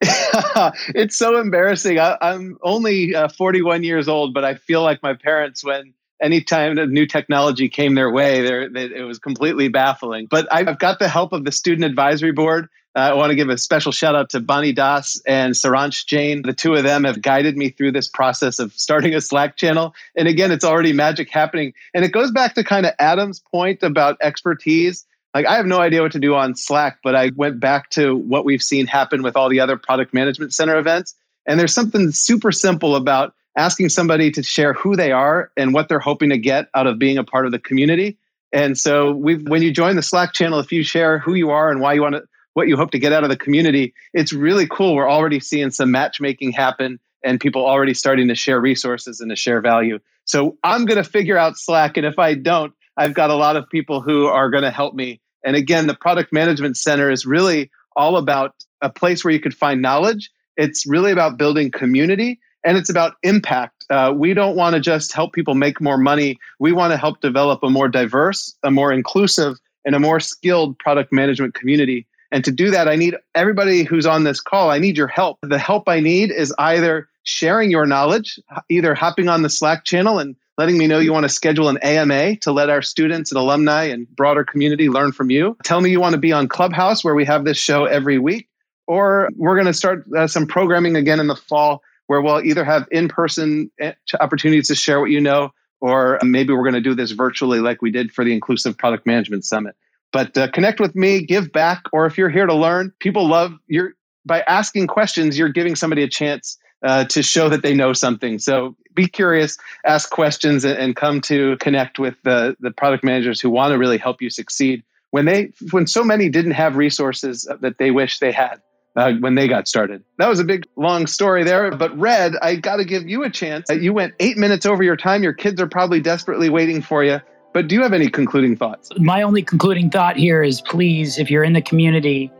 it's 0.94 1.16
so 1.16 1.38
embarrassing. 1.38 1.98
I, 1.98 2.16
am 2.20 2.58
only 2.62 3.14
uh, 3.14 3.28
41 3.28 3.84
years 3.84 4.08
old, 4.08 4.34
but 4.34 4.44
I 4.44 4.54
feel 4.54 4.82
like 4.82 5.02
my 5.02 5.14
parents 5.14 5.64
when 5.64 5.94
anytime 6.20 6.78
a 6.78 6.86
new 6.86 7.06
technology 7.06 7.68
came 7.68 7.94
their 7.94 8.10
way, 8.10 8.68
they, 8.68 8.84
it 8.84 9.06
was 9.06 9.18
completely 9.18 9.68
baffling. 9.68 10.26
But 10.26 10.48
I've 10.50 10.78
got 10.78 10.98
the 10.98 11.08
help 11.08 11.32
of 11.32 11.44
the 11.44 11.52
Student 11.52 11.84
Advisory 11.84 12.32
Board. 12.32 12.68
Uh, 12.96 13.00
I 13.00 13.14
want 13.14 13.30
to 13.30 13.36
give 13.36 13.50
a 13.50 13.58
special 13.58 13.92
shout 13.92 14.14
out 14.14 14.30
to 14.30 14.40
Bonnie 14.40 14.72
Das 14.72 15.20
and 15.26 15.52
Saransh 15.52 16.06
Jain. 16.06 16.42
The 16.42 16.54
two 16.54 16.74
of 16.74 16.82
them 16.82 17.04
have 17.04 17.20
guided 17.20 17.56
me 17.56 17.68
through 17.68 17.92
this 17.92 18.08
process 18.08 18.58
of 18.58 18.72
starting 18.72 19.14
a 19.14 19.20
Slack 19.20 19.56
channel. 19.56 19.94
And 20.16 20.26
again, 20.26 20.50
it's 20.50 20.64
already 20.64 20.94
magic 20.94 21.30
happening. 21.30 21.74
And 21.92 22.04
it 22.04 22.12
goes 22.12 22.30
back 22.30 22.54
to 22.54 22.64
kind 22.64 22.86
of 22.86 22.94
Adam's 22.98 23.40
point 23.40 23.82
about 23.82 24.16
expertise 24.22 25.04
like 25.36 25.44
I 25.44 25.56
have 25.56 25.66
no 25.66 25.78
idea 25.78 26.00
what 26.00 26.12
to 26.12 26.18
do 26.18 26.34
on 26.34 26.56
Slack, 26.56 27.00
but 27.04 27.14
I 27.14 27.30
went 27.36 27.60
back 27.60 27.90
to 27.90 28.16
what 28.16 28.46
we've 28.46 28.62
seen 28.62 28.86
happen 28.86 29.22
with 29.22 29.36
all 29.36 29.50
the 29.50 29.60
other 29.60 29.76
product 29.76 30.14
management 30.14 30.54
center 30.54 30.78
events. 30.78 31.14
And 31.44 31.60
there's 31.60 31.74
something 31.74 32.10
super 32.10 32.52
simple 32.52 32.96
about 32.96 33.34
asking 33.54 33.90
somebody 33.90 34.30
to 34.30 34.42
share 34.42 34.72
who 34.72 34.96
they 34.96 35.12
are 35.12 35.50
and 35.54 35.74
what 35.74 35.90
they're 35.90 35.98
hoping 35.98 36.30
to 36.30 36.38
get 36.38 36.70
out 36.74 36.86
of 36.86 36.98
being 36.98 37.18
a 37.18 37.22
part 37.22 37.44
of 37.44 37.52
the 37.52 37.58
community. 37.58 38.16
And 38.50 38.78
so 38.78 39.12
we 39.12 39.34
when 39.34 39.60
you 39.60 39.72
join 39.72 39.96
the 39.96 40.02
Slack 40.02 40.32
channel, 40.32 40.58
if 40.58 40.72
you 40.72 40.82
share 40.82 41.18
who 41.18 41.34
you 41.34 41.50
are 41.50 41.70
and 41.70 41.82
why 41.82 41.92
you 41.92 42.00
want 42.00 42.14
to 42.14 42.22
what 42.56 42.68
you 42.68 42.76
hope 42.76 42.90
to 42.92 42.98
get 42.98 43.12
out 43.12 43.22
of 43.22 43.30
the 43.30 43.36
community, 43.36 43.94
it's 44.12 44.32
really 44.32 44.66
cool. 44.66 44.94
We're 44.94 45.10
already 45.10 45.40
seeing 45.40 45.70
some 45.70 45.90
matchmaking 45.90 46.52
happen 46.52 46.98
and 47.24 47.40
people 47.40 47.66
already 47.66 47.94
starting 47.94 48.28
to 48.28 48.34
share 48.34 48.60
resources 48.60 49.20
and 49.20 49.30
to 49.30 49.36
share 49.36 49.60
value. 49.60 49.98
So 50.24 50.56
I'm 50.64 50.84
going 50.84 51.02
to 51.02 51.08
figure 51.08 51.36
out 51.36 51.56
Slack. 51.56 51.96
And 51.96 52.06
if 52.06 52.18
I 52.18 52.34
don't, 52.34 52.72
I've 52.96 53.14
got 53.14 53.30
a 53.30 53.34
lot 53.34 53.56
of 53.56 53.68
people 53.68 54.00
who 54.00 54.26
are 54.26 54.50
going 54.50 54.64
to 54.64 54.70
help 54.70 54.94
me 54.94 55.20
and 55.46 55.54
again, 55.54 55.86
the 55.86 55.94
Product 55.94 56.32
Management 56.32 56.76
Center 56.76 57.08
is 57.08 57.24
really 57.24 57.70
all 57.94 58.16
about 58.16 58.54
a 58.82 58.90
place 58.90 59.24
where 59.24 59.32
you 59.32 59.40
could 59.40 59.54
find 59.54 59.80
knowledge. 59.80 60.30
It's 60.56 60.86
really 60.86 61.12
about 61.12 61.38
building 61.38 61.70
community 61.70 62.40
and 62.64 62.76
it's 62.76 62.90
about 62.90 63.14
impact. 63.22 63.84
Uh, 63.88 64.12
we 64.14 64.34
don't 64.34 64.56
want 64.56 64.74
to 64.74 64.80
just 64.80 65.12
help 65.12 65.32
people 65.32 65.54
make 65.54 65.80
more 65.80 65.96
money. 65.96 66.36
We 66.58 66.72
want 66.72 66.92
to 66.92 66.96
help 66.96 67.20
develop 67.20 67.60
a 67.62 67.70
more 67.70 67.88
diverse, 67.88 68.56
a 68.64 68.72
more 68.72 68.92
inclusive, 68.92 69.56
and 69.84 69.94
a 69.94 70.00
more 70.00 70.18
skilled 70.18 70.80
product 70.80 71.12
management 71.12 71.54
community. 71.54 72.08
And 72.36 72.44
to 72.44 72.52
do 72.52 72.72
that, 72.72 72.86
I 72.86 72.96
need 72.96 73.16
everybody 73.34 73.82
who's 73.82 74.04
on 74.04 74.24
this 74.24 74.42
call, 74.42 74.70
I 74.70 74.78
need 74.78 74.98
your 74.98 75.06
help. 75.06 75.38
The 75.40 75.56
help 75.58 75.88
I 75.88 76.00
need 76.00 76.30
is 76.30 76.54
either 76.58 77.08
sharing 77.22 77.70
your 77.70 77.86
knowledge, 77.86 78.38
either 78.68 78.94
hopping 78.94 79.30
on 79.30 79.40
the 79.40 79.48
Slack 79.48 79.86
channel 79.86 80.18
and 80.18 80.36
letting 80.58 80.76
me 80.76 80.86
know 80.86 80.98
you 80.98 81.14
want 81.14 81.24
to 81.24 81.30
schedule 81.30 81.70
an 81.70 81.78
AMA 81.78 82.36
to 82.40 82.52
let 82.52 82.68
our 82.68 82.82
students 82.82 83.32
and 83.32 83.38
alumni 83.38 83.84
and 83.84 84.06
broader 84.14 84.44
community 84.44 84.90
learn 84.90 85.12
from 85.12 85.30
you. 85.30 85.56
Tell 85.64 85.80
me 85.80 85.88
you 85.88 85.98
want 85.98 86.12
to 86.12 86.20
be 86.20 86.30
on 86.30 86.46
Clubhouse, 86.46 87.02
where 87.02 87.14
we 87.14 87.24
have 87.24 87.46
this 87.46 87.56
show 87.56 87.86
every 87.86 88.18
week, 88.18 88.50
or 88.86 89.30
we're 89.34 89.56
going 89.56 89.64
to 89.64 89.72
start 89.72 90.04
uh, 90.14 90.26
some 90.26 90.46
programming 90.46 90.94
again 90.94 91.20
in 91.20 91.28
the 91.28 91.36
fall 91.36 91.80
where 92.06 92.20
we'll 92.20 92.44
either 92.44 92.66
have 92.66 92.86
in 92.90 93.08
person 93.08 93.70
eh, 93.80 93.92
opportunities 94.20 94.68
to 94.68 94.74
share 94.74 95.00
what 95.00 95.08
you 95.08 95.22
know, 95.22 95.54
or 95.80 96.18
maybe 96.22 96.52
we're 96.52 96.64
going 96.64 96.74
to 96.74 96.82
do 96.82 96.94
this 96.94 97.12
virtually 97.12 97.60
like 97.60 97.80
we 97.80 97.90
did 97.90 98.12
for 98.12 98.26
the 98.26 98.34
Inclusive 98.34 98.76
Product 98.76 99.06
Management 99.06 99.46
Summit. 99.46 99.74
But 100.16 100.38
uh, 100.38 100.50
connect 100.50 100.80
with 100.80 100.96
me, 100.96 101.20
give 101.20 101.52
back, 101.52 101.82
or 101.92 102.06
if 102.06 102.16
you're 102.16 102.30
here 102.30 102.46
to 102.46 102.54
learn, 102.54 102.90
people 103.00 103.28
love 103.28 103.52
your 103.66 103.92
by 104.24 104.40
asking 104.40 104.86
questions, 104.86 105.36
you're 105.38 105.50
giving 105.50 105.76
somebody 105.76 106.02
a 106.02 106.08
chance 106.08 106.56
uh, 106.82 107.04
to 107.04 107.22
show 107.22 107.50
that 107.50 107.60
they 107.60 107.74
know 107.74 107.92
something. 107.92 108.38
So 108.38 108.76
be 108.94 109.08
curious, 109.08 109.58
ask 109.84 110.08
questions, 110.08 110.64
and, 110.64 110.78
and 110.78 110.96
come 110.96 111.20
to 111.32 111.58
connect 111.58 111.98
with 111.98 112.14
the, 112.22 112.56
the 112.60 112.70
product 112.70 113.04
managers 113.04 113.42
who 113.42 113.50
want 113.50 113.72
to 113.72 113.78
really 113.78 113.98
help 113.98 114.22
you 114.22 114.30
succeed. 114.30 114.84
When 115.10 115.26
they, 115.26 115.52
when 115.70 115.86
so 115.86 116.02
many 116.02 116.30
didn't 116.30 116.52
have 116.52 116.76
resources 116.76 117.46
that 117.60 117.76
they 117.76 117.90
wish 117.90 118.18
they 118.18 118.32
had 118.32 118.62
uh, 118.96 119.12
when 119.20 119.34
they 119.34 119.48
got 119.48 119.68
started. 119.68 120.02
That 120.16 120.30
was 120.30 120.40
a 120.40 120.44
big 120.44 120.66
long 120.76 121.06
story 121.06 121.44
there. 121.44 121.70
But 121.72 121.94
Red, 121.98 122.32
I 122.40 122.56
got 122.56 122.76
to 122.76 122.86
give 122.86 123.06
you 123.06 123.22
a 123.22 123.28
chance. 123.28 123.68
You 123.68 123.92
went 123.92 124.14
eight 124.18 124.38
minutes 124.38 124.64
over 124.64 124.82
your 124.82 124.96
time. 124.96 125.22
Your 125.22 125.34
kids 125.34 125.60
are 125.60 125.68
probably 125.68 126.00
desperately 126.00 126.48
waiting 126.48 126.80
for 126.80 127.04
you. 127.04 127.20
But 127.56 127.68
do 127.68 127.74
you 127.74 127.80
have 127.80 127.94
any 127.94 128.10
concluding 128.10 128.54
thoughts? 128.54 128.90
My 128.98 129.22
only 129.22 129.40
concluding 129.40 129.88
thought 129.88 130.18
here 130.18 130.42
is 130.42 130.60
please, 130.60 131.16
if 131.16 131.30
you're 131.30 131.42
in 131.42 131.54
the 131.54 131.62
community, 131.62 132.30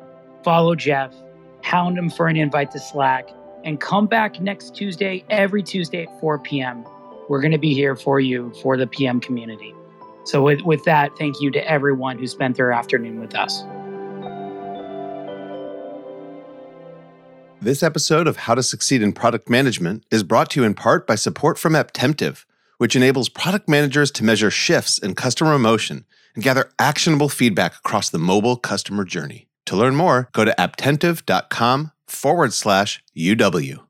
follow 0.45 0.75
Jeff, 0.75 1.11
hound 1.62 1.97
him 1.97 2.11
for 2.11 2.29
an 2.29 2.37
invite 2.37 2.71
to 2.73 2.79
Slack 2.79 3.31
and 3.64 3.81
come 3.81 4.07
back 4.07 4.43
next 4.43 4.77
Tuesday, 4.77 5.25
every 5.31 5.62
Tuesday 5.62 6.03
at 6.03 6.21
4 6.21 6.41
p.m. 6.41 6.85
We're 7.31 7.41
going 7.41 7.53
to 7.53 7.59
be 7.59 7.73
here 7.73 7.97
for 7.97 8.21
you 8.21 8.53
for 8.61 8.77
the 8.77 8.87
PM 8.87 9.19
community. 9.19 9.75
So, 10.25 10.43
with, 10.43 10.61
with 10.67 10.85
that, 10.85 11.17
thank 11.17 11.41
you 11.41 11.51
to 11.51 11.67
everyone 11.67 12.19
who 12.19 12.27
spent 12.27 12.59
their 12.59 12.71
afternoon 12.71 13.19
with 13.19 13.35
us. 13.35 13.62
This 17.62 17.83
episode 17.83 18.27
of 18.27 18.37
How 18.37 18.55
to 18.55 18.62
Succeed 18.62 19.01
in 19.01 19.14
Product 19.14 19.49
Management 19.49 20.05
is 20.11 20.23
brought 20.23 20.51
to 20.51 20.61
you 20.61 20.67
in 20.67 20.75
part 20.75 21.07
by 21.07 21.14
support 21.14 21.59
from 21.59 21.73
Apptentive, 21.73 22.45
which 22.79 22.97
enables 22.97 23.29
product 23.29 23.68
managers 23.68 24.11
to 24.12 24.24
measure 24.24 24.51
shifts 24.51 24.99
in 24.99 25.14
customer 25.14 25.55
emotion 25.55 26.05
and 26.35 26.45
gather 26.45 26.70
actionable 26.79 27.29
feedback 27.29 27.77
across 27.77 28.11
the 28.11 28.18
mobile 28.18 28.57
customer 28.57 29.05
journey. 29.05 29.49
To 29.66 29.77
learn 29.77 29.97
more, 29.97 30.29
go 30.33 30.45
to 30.45 30.55
apptentive.com 30.59 31.93
forward 32.07 32.53
slash 32.53 33.03
UW. 33.16 33.86